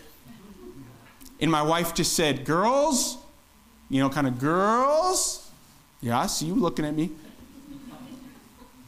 And 1.40 1.52
my 1.52 1.62
wife 1.62 1.94
just 1.94 2.14
said, 2.14 2.46
Girls, 2.46 3.18
you 3.90 4.00
know, 4.02 4.10
kind 4.10 4.28
of 4.28 4.40
girls. 4.40 5.50
Yeah, 6.02 6.20
I 6.20 6.28
see 6.28 6.46
you 6.46 6.56
looking 6.56 6.86
at 6.86 6.94
me. 6.94 7.12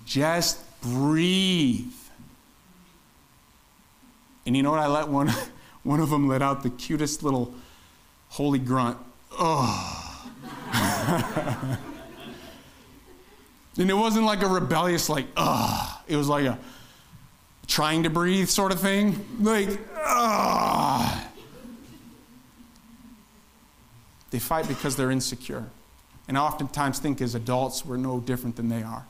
Just 0.05 0.59
breathe. 0.81 1.85
And 4.45 4.55
you 4.57 4.63
know 4.63 4.71
what? 4.71 4.79
I 4.79 4.87
let 4.87 5.07
one, 5.07 5.31
one 5.83 5.99
of 5.99 6.09
them 6.09 6.27
let 6.27 6.41
out 6.41 6.63
the 6.63 6.69
cutest 6.69 7.23
little 7.23 7.53
holy 8.29 8.59
grunt. 8.59 8.97
Oh. 9.31 10.07
and 13.77 13.89
it 13.89 13.93
wasn't 13.93 14.25
like 14.25 14.41
a 14.41 14.47
rebellious, 14.47 15.09
like, 15.09 15.27
ugh. 15.37 15.99
It 16.07 16.15
was 16.15 16.27
like 16.27 16.45
a 16.45 16.57
trying 17.67 18.03
to 18.03 18.09
breathe 18.09 18.49
sort 18.49 18.71
of 18.71 18.79
thing. 18.79 19.25
Like, 19.39 19.79
ugh. 20.05 21.27
They 24.31 24.39
fight 24.39 24.67
because 24.67 24.95
they're 24.95 25.11
insecure. 25.11 25.65
And 26.27 26.37
I 26.37 26.41
oftentimes 26.41 26.99
think 26.99 27.21
as 27.21 27.35
adults, 27.35 27.85
we're 27.85 27.97
no 27.97 28.19
different 28.19 28.55
than 28.55 28.69
they 28.69 28.81
are. 28.81 29.05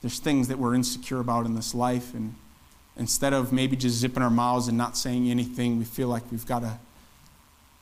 There's 0.00 0.20
things 0.20 0.48
that 0.48 0.58
we're 0.58 0.74
insecure 0.74 1.18
about 1.18 1.44
in 1.44 1.54
this 1.54 1.74
life, 1.74 2.14
and 2.14 2.36
instead 2.96 3.32
of 3.32 3.52
maybe 3.52 3.76
just 3.76 3.96
zipping 3.96 4.22
our 4.22 4.30
mouths 4.30 4.68
and 4.68 4.78
not 4.78 4.96
saying 4.96 5.28
anything, 5.28 5.78
we 5.78 5.84
feel 5.84 6.08
like 6.08 6.30
we've 6.30 6.46
got 6.46 6.60
to 6.60 6.78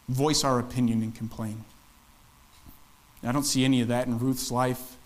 voice 0.08 0.42
our 0.42 0.58
opinion 0.58 1.02
and 1.02 1.14
complain. 1.14 1.64
I 3.22 3.32
don't 3.32 3.44
see 3.44 3.64
any 3.64 3.82
of 3.82 3.88
that 3.88 4.06
in 4.06 4.18
Ruth's 4.18 4.50
life. 4.50 4.96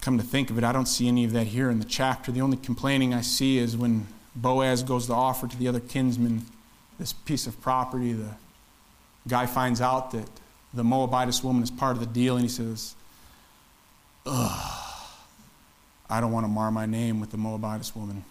Come 0.00 0.18
to 0.18 0.24
think 0.24 0.50
of 0.50 0.58
it, 0.58 0.64
I 0.64 0.70
don't 0.70 0.86
see 0.86 1.08
any 1.08 1.24
of 1.24 1.32
that 1.32 1.48
here 1.48 1.70
in 1.70 1.78
the 1.78 1.84
chapter. 1.84 2.30
The 2.30 2.42
only 2.42 2.58
complaining 2.58 3.14
I 3.14 3.22
see 3.22 3.58
is 3.58 3.76
when 3.76 4.06
Boaz 4.36 4.82
goes 4.82 5.06
to 5.06 5.14
offer 5.14 5.48
to 5.48 5.56
the 5.56 5.66
other 5.66 5.80
kinsmen 5.80 6.46
this 6.98 7.12
piece 7.12 7.46
of 7.46 7.60
property. 7.60 8.12
The 8.12 8.34
guy 9.28 9.46
finds 9.46 9.80
out 9.80 10.10
that 10.12 10.28
the 10.72 10.84
Moabitess 10.84 11.42
woman 11.42 11.62
is 11.62 11.70
part 11.70 11.92
of 11.92 12.00
the 12.00 12.06
deal, 12.06 12.34
and 12.36 12.42
he 12.42 12.48
says, 12.48 12.94
Ugh, 14.26 14.84
I 16.08 16.20
don't 16.20 16.32
want 16.32 16.44
to 16.44 16.48
mar 16.48 16.70
my 16.70 16.86
name 16.86 17.20
with 17.20 17.30
the 17.30 17.36
Moabitess 17.36 17.94
woman. 17.94 18.24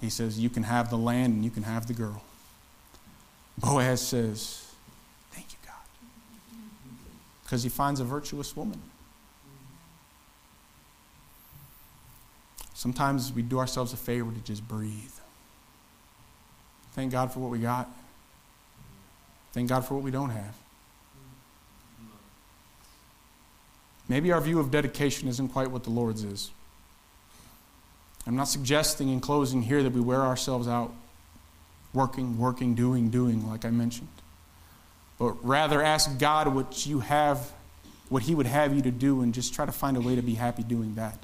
He 0.00 0.10
says, 0.10 0.38
You 0.38 0.50
can 0.50 0.62
have 0.62 0.90
the 0.90 0.98
land 0.98 1.34
and 1.34 1.44
you 1.44 1.50
can 1.50 1.64
have 1.64 1.86
the 1.86 1.94
girl. 1.94 2.22
Boaz 3.58 4.00
says, 4.00 4.64
Thank 5.32 5.46
you, 5.50 5.58
God. 5.66 6.58
because 7.42 7.62
he 7.62 7.68
finds 7.68 8.00
a 8.00 8.04
virtuous 8.04 8.56
woman. 8.56 8.80
Sometimes 12.74 13.32
we 13.32 13.42
do 13.42 13.58
ourselves 13.58 13.92
a 13.92 13.96
favor 13.96 14.30
to 14.30 14.38
just 14.40 14.66
breathe. 14.68 15.17
Thank 16.98 17.12
God 17.12 17.32
for 17.32 17.38
what 17.38 17.52
we 17.52 17.60
got. 17.60 17.88
Thank 19.52 19.68
God 19.68 19.84
for 19.84 19.94
what 19.94 20.02
we 20.02 20.10
don't 20.10 20.30
have. 20.30 20.52
Maybe 24.08 24.32
our 24.32 24.40
view 24.40 24.58
of 24.58 24.72
dedication 24.72 25.28
isn't 25.28 25.50
quite 25.50 25.70
what 25.70 25.84
the 25.84 25.90
Lord's 25.90 26.24
is. 26.24 26.50
I'm 28.26 28.34
not 28.34 28.48
suggesting 28.48 29.10
in 29.10 29.20
closing 29.20 29.62
here 29.62 29.84
that 29.84 29.92
we 29.92 30.00
wear 30.00 30.22
ourselves 30.22 30.66
out 30.66 30.92
working, 31.94 32.36
working, 32.36 32.74
doing, 32.74 33.10
doing, 33.10 33.48
like 33.48 33.64
I 33.64 33.70
mentioned 33.70 34.08
but 35.20 35.34
rather 35.44 35.80
ask 35.80 36.18
God 36.18 36.52
what 36.52 36.84
you 36.84 37.00
have, 37.00 37.52
what 38.08 38.24
He 38.24 38.34
would 38.34 38.46
have 38.46 38.74
you 38.74 38.82
to 38.82 38.90
do, 38.90 39.22
and 39.22 39.32
just 39.32 39.54
try 39.54 39.66
to 39.66 39.72
find 39.72 39.96
a 39.96 40.00
way 40.00 40.16
to 40.16 40.22
be 40.22 40.34
happy 40.34 40.64
doing 40.64 40.96
that. 40.96 41.18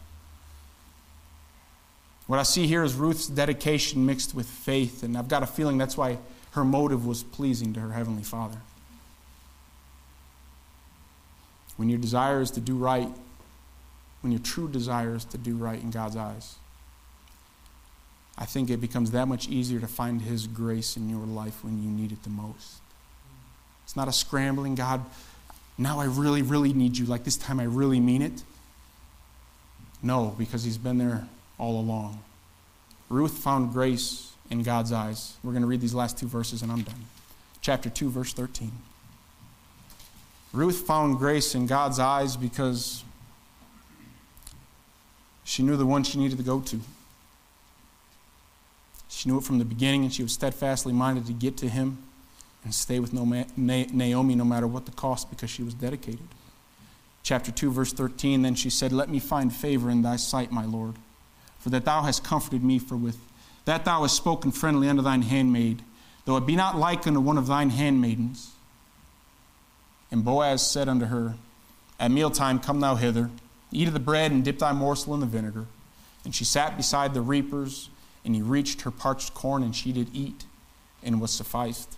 What 2.26 2.38
I 2.38 2.42
see 2.42 2.66
here 2.66 2.82
is 2.82 2.94
Ruth's 2.94 3.26
dedication 3.26 4.06
mixed 4.06 4.34
with 4.34 4.46
faith, 4.46 5.02
and 5.02 5.16
I've 5.16 5.28
got 5.28 5.42
a 5.42 5.46
feeling 5.46 5.76
that's 5.76 5.96
why 5.96 6.18
her 6.52 6.64
motive 6.64 7.06
was 7.06 7.22
pleasing 7.22 7.74
to 7.74 7.80
her 7.80 7.92
Heavenly 7.92 8.22
Father. 8.22 8.58
When 11.76 11.88
your 11.88 11.98
desire 11.98 12.40
is 12.40 12.50
to 12.52 12.60
do 12.60 12.76
right, 12.76 13.08
when 14.22 14.32
your 14.32 14.40
true 14.40 14.68
desire 14.68 15.16
is 15.16 15.24
to 15.26 15.38
do 15.38 15.56
right 15.56 15.80
in 15.82 15.90
God's 15.90 16.16
eyes, 16.16 16.54
I 18.38 18.46
think 18.46 18.70
it 18.70 18.80
becomes 18.80 19.10
that 19.10 19.28
much 19.28 19.48
easier 19.48 19.80
to 19.80 19.86
find 19.86 20.22
His 20.22 20.46
grace 20.46 20.96
in 20.96 21.10
your 21.10 21.26
life 21.26 21.62
when 21.62 21.82
you 21.82 21.90
need 21.90 22.10
it 22.10 22.22
the 22.22 22.30
most. 22.30 22.80
It's 23.84 23.96
not 23.96 24.08
a 24.08 24.12
scrambling, 24.12 24.76
God, 24.76 25.04
now 25.76 26.00
I 26.00 26.04
really, 26.04 26.42
really 26.42 26.72
need 26.72 26.96
you. 26.96 27.04
Like 27.04 27.24
this 27.24 27.36
time 27.36 27.60
I 27.60 27.64
really 27.64 28.00
mean 28.00 28.22
it. 28.22 28.42
No, 30.02 30.34
because 30.38 30.64
He's 30.64 30.78
been 30.78 30.98
there 30.98 31.28
all 31.58 31.78
along. 31.78 32.22
Ruth 33.08 33.38
found 33.38 33.72
grace 33.72 34.32
in 34.50 34.62
God's 34.62 34.92
eyes. 34.92 35.36
We're 35.42 35.52
going 35.52 35.62
to 35.62 35.68
read 35.68 35.80
these 35.80 35.94
last 35.94 36.18
two 36.18 36.26
verses 36.26 36.62
and 36.62 36.70
I'm 36.70 36.82
done. 36.82 37.06
Chapter 37.60 37.88
2, 37.88 38.10
verse 38.10 38.32
13. 38.32 38.72
Ruth 40.52 40.86
found 40.86 41.18
grace 41.18 41.54
in 41.54 41.66
God's 41.66 41.98
eyes 41.98 42.36
because 42.36 43.02
she 45.44 45.62
knew 45.62 45.76
the 45.76 45.86
one 45.86 46.04
she 46.04 46.18
needed 46.18 46.38
to 46.38 46.44
go 46.44 46.60
to. 46.60 46.80
She 49.08 49.28
knew 49.28 49.38
it 49.38 49.44
from 49.44 49.58
the 49.58 49.64
beginning 49.64 50.04
and 50.04 50.12
she 50.12 50.22
was 50.22 50.32
steadfastly 50.32 50.92
minded 50.92 51.26
to 51.26 51.32
get 51.32 51.56
to 51.58 51.68
him 51.68 51.98
and 52.64 52.74
stay 52.74 52.98
with 52.98 53.12
Naomi 53.12 54.34
no 54.34 54.44
matter 54.44 54.66
what 54.66 54.86
the 54.86 54.92
cost 54.92 55.30
because 55.30 55.50
she 55.50 55.62
was 55.62 55.74
dedicated. 55.74 56.26
Chapter 57.22 57.50
2, 57.50 57.70
verse 57.70 57.92
13 57.92 58.42
Then 58.42 58.54
she 58.54 58.70
said, 58.70 58.92
Let 58.92 59.08
me 59.08 59.18
find 59.18 59.52
favor 59.52 59.90
in 59.90 60.02
thy 60.02 60.16
sight, 60.16 60.50
my 60.50 60.64
Lord, 60.64 60.94
for 61.64 61.70
that 61.70 61.86
thou 61.86 62.02
hast 62.02 62.22
comforted 62.22 62.62
me, 62.62 62.78
for 62.78 62.94
with 62.94 63.16
that 63.64 63.86
thou 63.86 64.02
hast 64.02 64.14
spoken 64.14 64.52
friendly 64.52 64.86
unto 64.86 65.00
thine 65.00 65.22
handmaid, 65.22 65.80
though 66.26 66.36
it 66.36 66.44
be 66.44 66.56
not 66.56 66.76
like 66.76 67.06
unto 67.06 67.20
one 67.20 67.38
of 67.38 67.46
thine 67.46 67.70
handmaidens. 67.70 68.52
And 70.10 70.22
Boaz 70.22 70.60
said 70.60 70.90
unto 70.90 71.06
her, 71.06 71.36
At 71.98 72.10
mealtime 72.10 72.58
come 72.58 72.80
thou 72.80 72.96
hither, 72.96 73.30
eat 73.72 73.88
of 73.88 73.94
the 73.94 73.98
bread, 73.98 74.30
and 74.30 74.44
dip 74.44 74.58
thy 74.58 74.74
morsel 74.74 75.14
in 75.14 75.20
the 75.20 75.26
vinegar. 75.26 75.64
And 76.22 76.34
she 76.34 76.44
sat 76.44 76.76
beside 76.76 77.14
the 77.14 77.22
reapers, 77.22 77.88
and 78.26 78.34
he 78.34 78.42
reached 78.42 78.82
her 78.82 78.90
parched 78.90 79.32
corn, 79.32 79.62
and 79.62 79.74
she 79.74 79.90
did 79.90 80.14
eat, 80.14 80.44
and 81.02 81.18
was 81.18 81.32
sufficed 81.32 81.96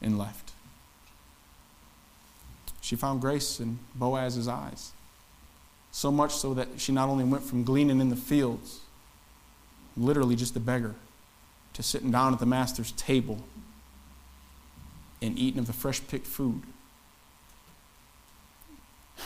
and 0.00 0.16
left. 0.16 0.52
She 2.80 2.96
found 2.96 3.20
grace 3.20 3.60
in 3.60 3.78
Boaz's 3.94 4.48
eyes. 4.48 4.92
So 5.92 6.10
much 6.10 6.32
so 6.32 6.54
that 6.54 6.68
she 6.78 6.92
not 6.92 7.08
only 7.08 7.24
went 7.24 7.42
from 7.42 7.64
gleaning 7.64 8.00
in 8.00 8.10
the 8.10 8.16
fields, 8.16 8.80
literally 9.96 10.36
just 10.36 10.56
a 10.56 10.60
beggar, 10.60 10.94
to 11.74 11.82
sitting 11.82 12.10
down 12.10 12.32
at 12.32 12.38
the 12.38 12.46
master's 12.46 12.92
table 12.92 13.42
and 15.22 15.38
eating 15.38 15.58
of 15.58 15.66
the 15.66 15.72
fresh 15.72 16.00
picked 16.06 16.26
food. 16.26 16.62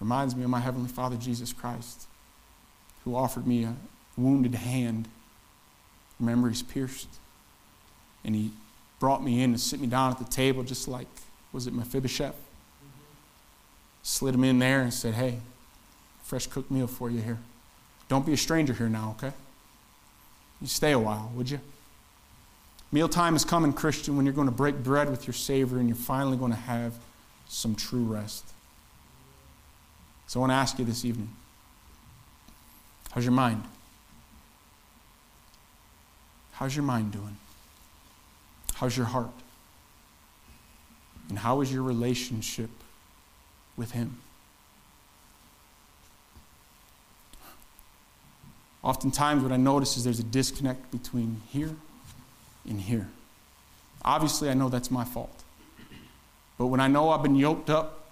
Reminds 0.00 0.36
me 0.36 0.44
of 0.44 0.50
my 0.50 0.60
Heavenly 0.60 0.88
Father, 0.88 1.16
Jesus 1.16 1.52
Christ, 1.52 2.06
who 3.04 3.14
offered 3.14 3.46
me 3.46 3.64
a 3.64 3.74
wounded 4.16 4.54
hand. 4.54 5.08
Remember, 6.20 6.48
he's 6.48 6.62
pierced 6.62 7.08
and 8.24 8.34
he 8.34 8.50
brought 8.98 9.22
me 9.22 9.42
in 9.42 9.50
and 9.50 9.60
sit 9.60 9.80
me 9.80 9.86
down 9.86 10.10
at 10.10 10.18
the 10.18 10.24
table, 10.24 10.62
just 10.62 10.88
like, 10.88 11.06
was 11.52 11.66
it 11.66 11.74
Mephibosheth? 11.74 12.36
Slid 14.04 14.34
him 14.34 14.44
in 14.44 14.58
there 14.58 14.82
and 14.82 14.92
said, 14.92 15.14
Hey, 15.14 15.38
fresh 16.22 16.46
cooked 16.46 16.70
meal 16.70 16.86
for 16.86 17.10
you 17.10 17.20
here. 17.20 17.38
Don't 18.08 18.24
be 18.24 18.34
a 18.34 18.36
stranger 18.36 18.74
here 18.74 18.88
now, 18.88 19.16
okay? 19.16 19.34
You 20.60 20.68
stay 20.68 20.92
a 20.92 20.98
while, 20.98 21.32
would 21.34 21.50
you? 21.50 21.58
Mealtime 22.92 23.34
is 23.34 23.44
coming, 23.44 23.72
Christian, 23.72 24.16
when 24.16 24.26
you're 24.26 24.34
going 24.34 24.46
to 24.46 24.54
break 24.54 24.76
bread 24.84 25.10
with 25.10 25.26
your 25.26 25.34
Savior 25.34 25.78
and 25.78 25.88
you're 25.88 25.96
finally 25.96 26.36
going 26.36 26.52
to 26.52 26.56
have 26.56 26.94
some 27.48 27.74
true 27.74 28.04
rest. 28.04 28.44
So 30.26 30.38
I 30.38 30.42
want 30.42 30.50
to 30.50 30.54
ask 30.54 30.78
you 30.78 30.84
this 30.84 31.04
evening 31.04 31.30
how's 33.10 33.24
your 33.24 33.32
mind? 33.32 33.64
How's 36.52 36.76
your 36.76 36.84
mind 36.84 37.10
doing? 37.12 37.36
How's 38.74 38.96
your 38.96 39.06
heart? 39.06 39.30
And 41.30 41.38
how 41.38 41.62
is 41.62 41.72
your 41.72 41.82
relationship 41.82 42.70
with 43.76 43.92
Him? 43.92 44.18
Oftentimes, 48.82 49.42
what 49.42 49.50
I 49.50 49.56
notice 49.56 49.96
is 49.96 50.04
there's 50.04 50.20
a 50.20 50.24
disconnect 50.24 50.90
between 50.90 51.40
here 51.48 51.74
and 52.68 52.80
here. 52.80 53.08
Obviously, 54.04 54.50
I 54.50 54.54
know 54.54 54.68
that's 54.68 54.90
my 54.90 55.04
fault. 55.04 55.42
But 56.58 56.66
when 56.66 56.80
I 56.80 56.88
know 56.88 57.08
I've 57.08 57.22
been 57.22 57.34
yoked 57.34 57.70
up 57.70 58.10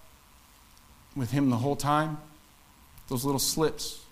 with 1.15 1.31
Him 1.31 1.51
the 1.51 1.59
whole 1.59 1.77
time, 1.77 2.19
those 3.09 3.25
little 3.25 3.39
slips, 3.39 4.03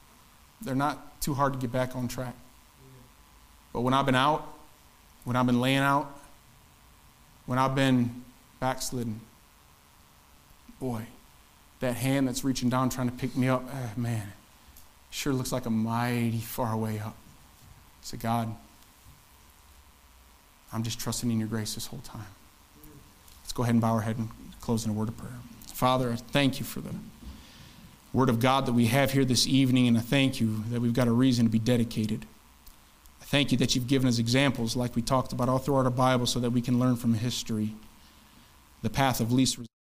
they're 0.61 0.75
not 0.75 1.21
too 1.23 1.33
hard 1.33 1.55
to 1.55 1.59
get 1.59 1.73
back 1.73 1.97
on 1.97 2.09
track. 2.09 2.35
But 3.73 3.81
when 3.81 3.95
I've 3.95 4.07
been 4.07 4.15
out, 4.15 4.47
when 5.25 5.37
I've 5.37 5.47
been 5.47 5.61
laying 5.61 5.79
out, 5.79 6.15
when 7.47 7.59
I've 7.59 7.75
been 7.75 8.23
backslidden, 8.61 9.21
boy, 10.79 11.07
that 11.81 11.95
hand 11.95 12.29
that's 12.29 12.45
reaching 12.45 12.69
down 12.69 12.91
trying 12.91 13.11
to 13.11 13.17
pick 13.17 13.37
me 13.37 13.49
up, 13.49 13.65
eh, 13.75 13.89
man, 13.97 14.33
sure 15.11 15.33
looks 15.33 15.53
like 15.53 15.67
a 15.67 15.71
mighty 15.71 16.39
far 16.39 16.77
way 16.77 16.99
up. 16.99 17.17
Say, 18.03 18.17
God, 18.17 18.55
I'm 20.73 20.83
just 20.83 21.01
trusting 21.01 21.31
in 21.31 21.39
your 21.39 21.49
grace 21.49 21.75
this 21.75 21.87
whole 21.87 22.01
time. 22.01 22.27
Let's 23.43 23.53
go 23.53 23.63
ahead 23.63 23.75
and 23.75 23.83
bow 23.83 23.95
our 23.95 24.03
head 24.03 24.19
and 24.19 24.29
close 24.61 24.85
in 24.85 24.91
a 24.91 24.95
word 24.95 25.09
of 25.09 25.17
prayer. 25.17 25.35
Father, 25.75 26.13
I 26.13 26.17
thank 26.17 26.61
you 26.61 26.65
for 26.65 26.81
the 26.81 26.95
word 28.13 28.29
of 28.29 28.41
God 28.41 28.67
that 28.67 28.73
we 28.73 28.87
have 28.87 29.13
here 29.13 29.25
this 29.25 29.47
evening, 29.47 29.89
and 29.89 29.97
I 29.97 30.01
thank 30.01 30.41
you 30.41 30.63
that 30.71 30.81
we've 30.81 30.95
got 30.95 31.09
a 31.09 31.13
reason 31.13 31.47
to 31.47 31.51
be 31.51 31.59
dedicated. 31.59 32.27
I 33.21 33.25
thank 33.25 33.51
you 33.53 33.59
that 33.59 33.75
you've 33.75 33.87
given 33.87 34.09
us 34.09 34.19
examples 34.19 34.77
like 34.77 34.95
we 34.95 35.03
talked 35.03 35.33
about 35.33 35.49
all 35.49 35.59
throughout 35.59 35.85
our 35.85 35.91
Bible 35.91 36.27
so 36.27 36.41
that 36.41 36.51
we 36.51 36.61
can 36.61 36.79
learn 36.79 36.97
from 36.97 37.15
history 37.15 37.75
the 38.83 38.91
path 38.91 39.21
of 39.21 39.33
least 39.33 39.59
resistance. 39.59 39.80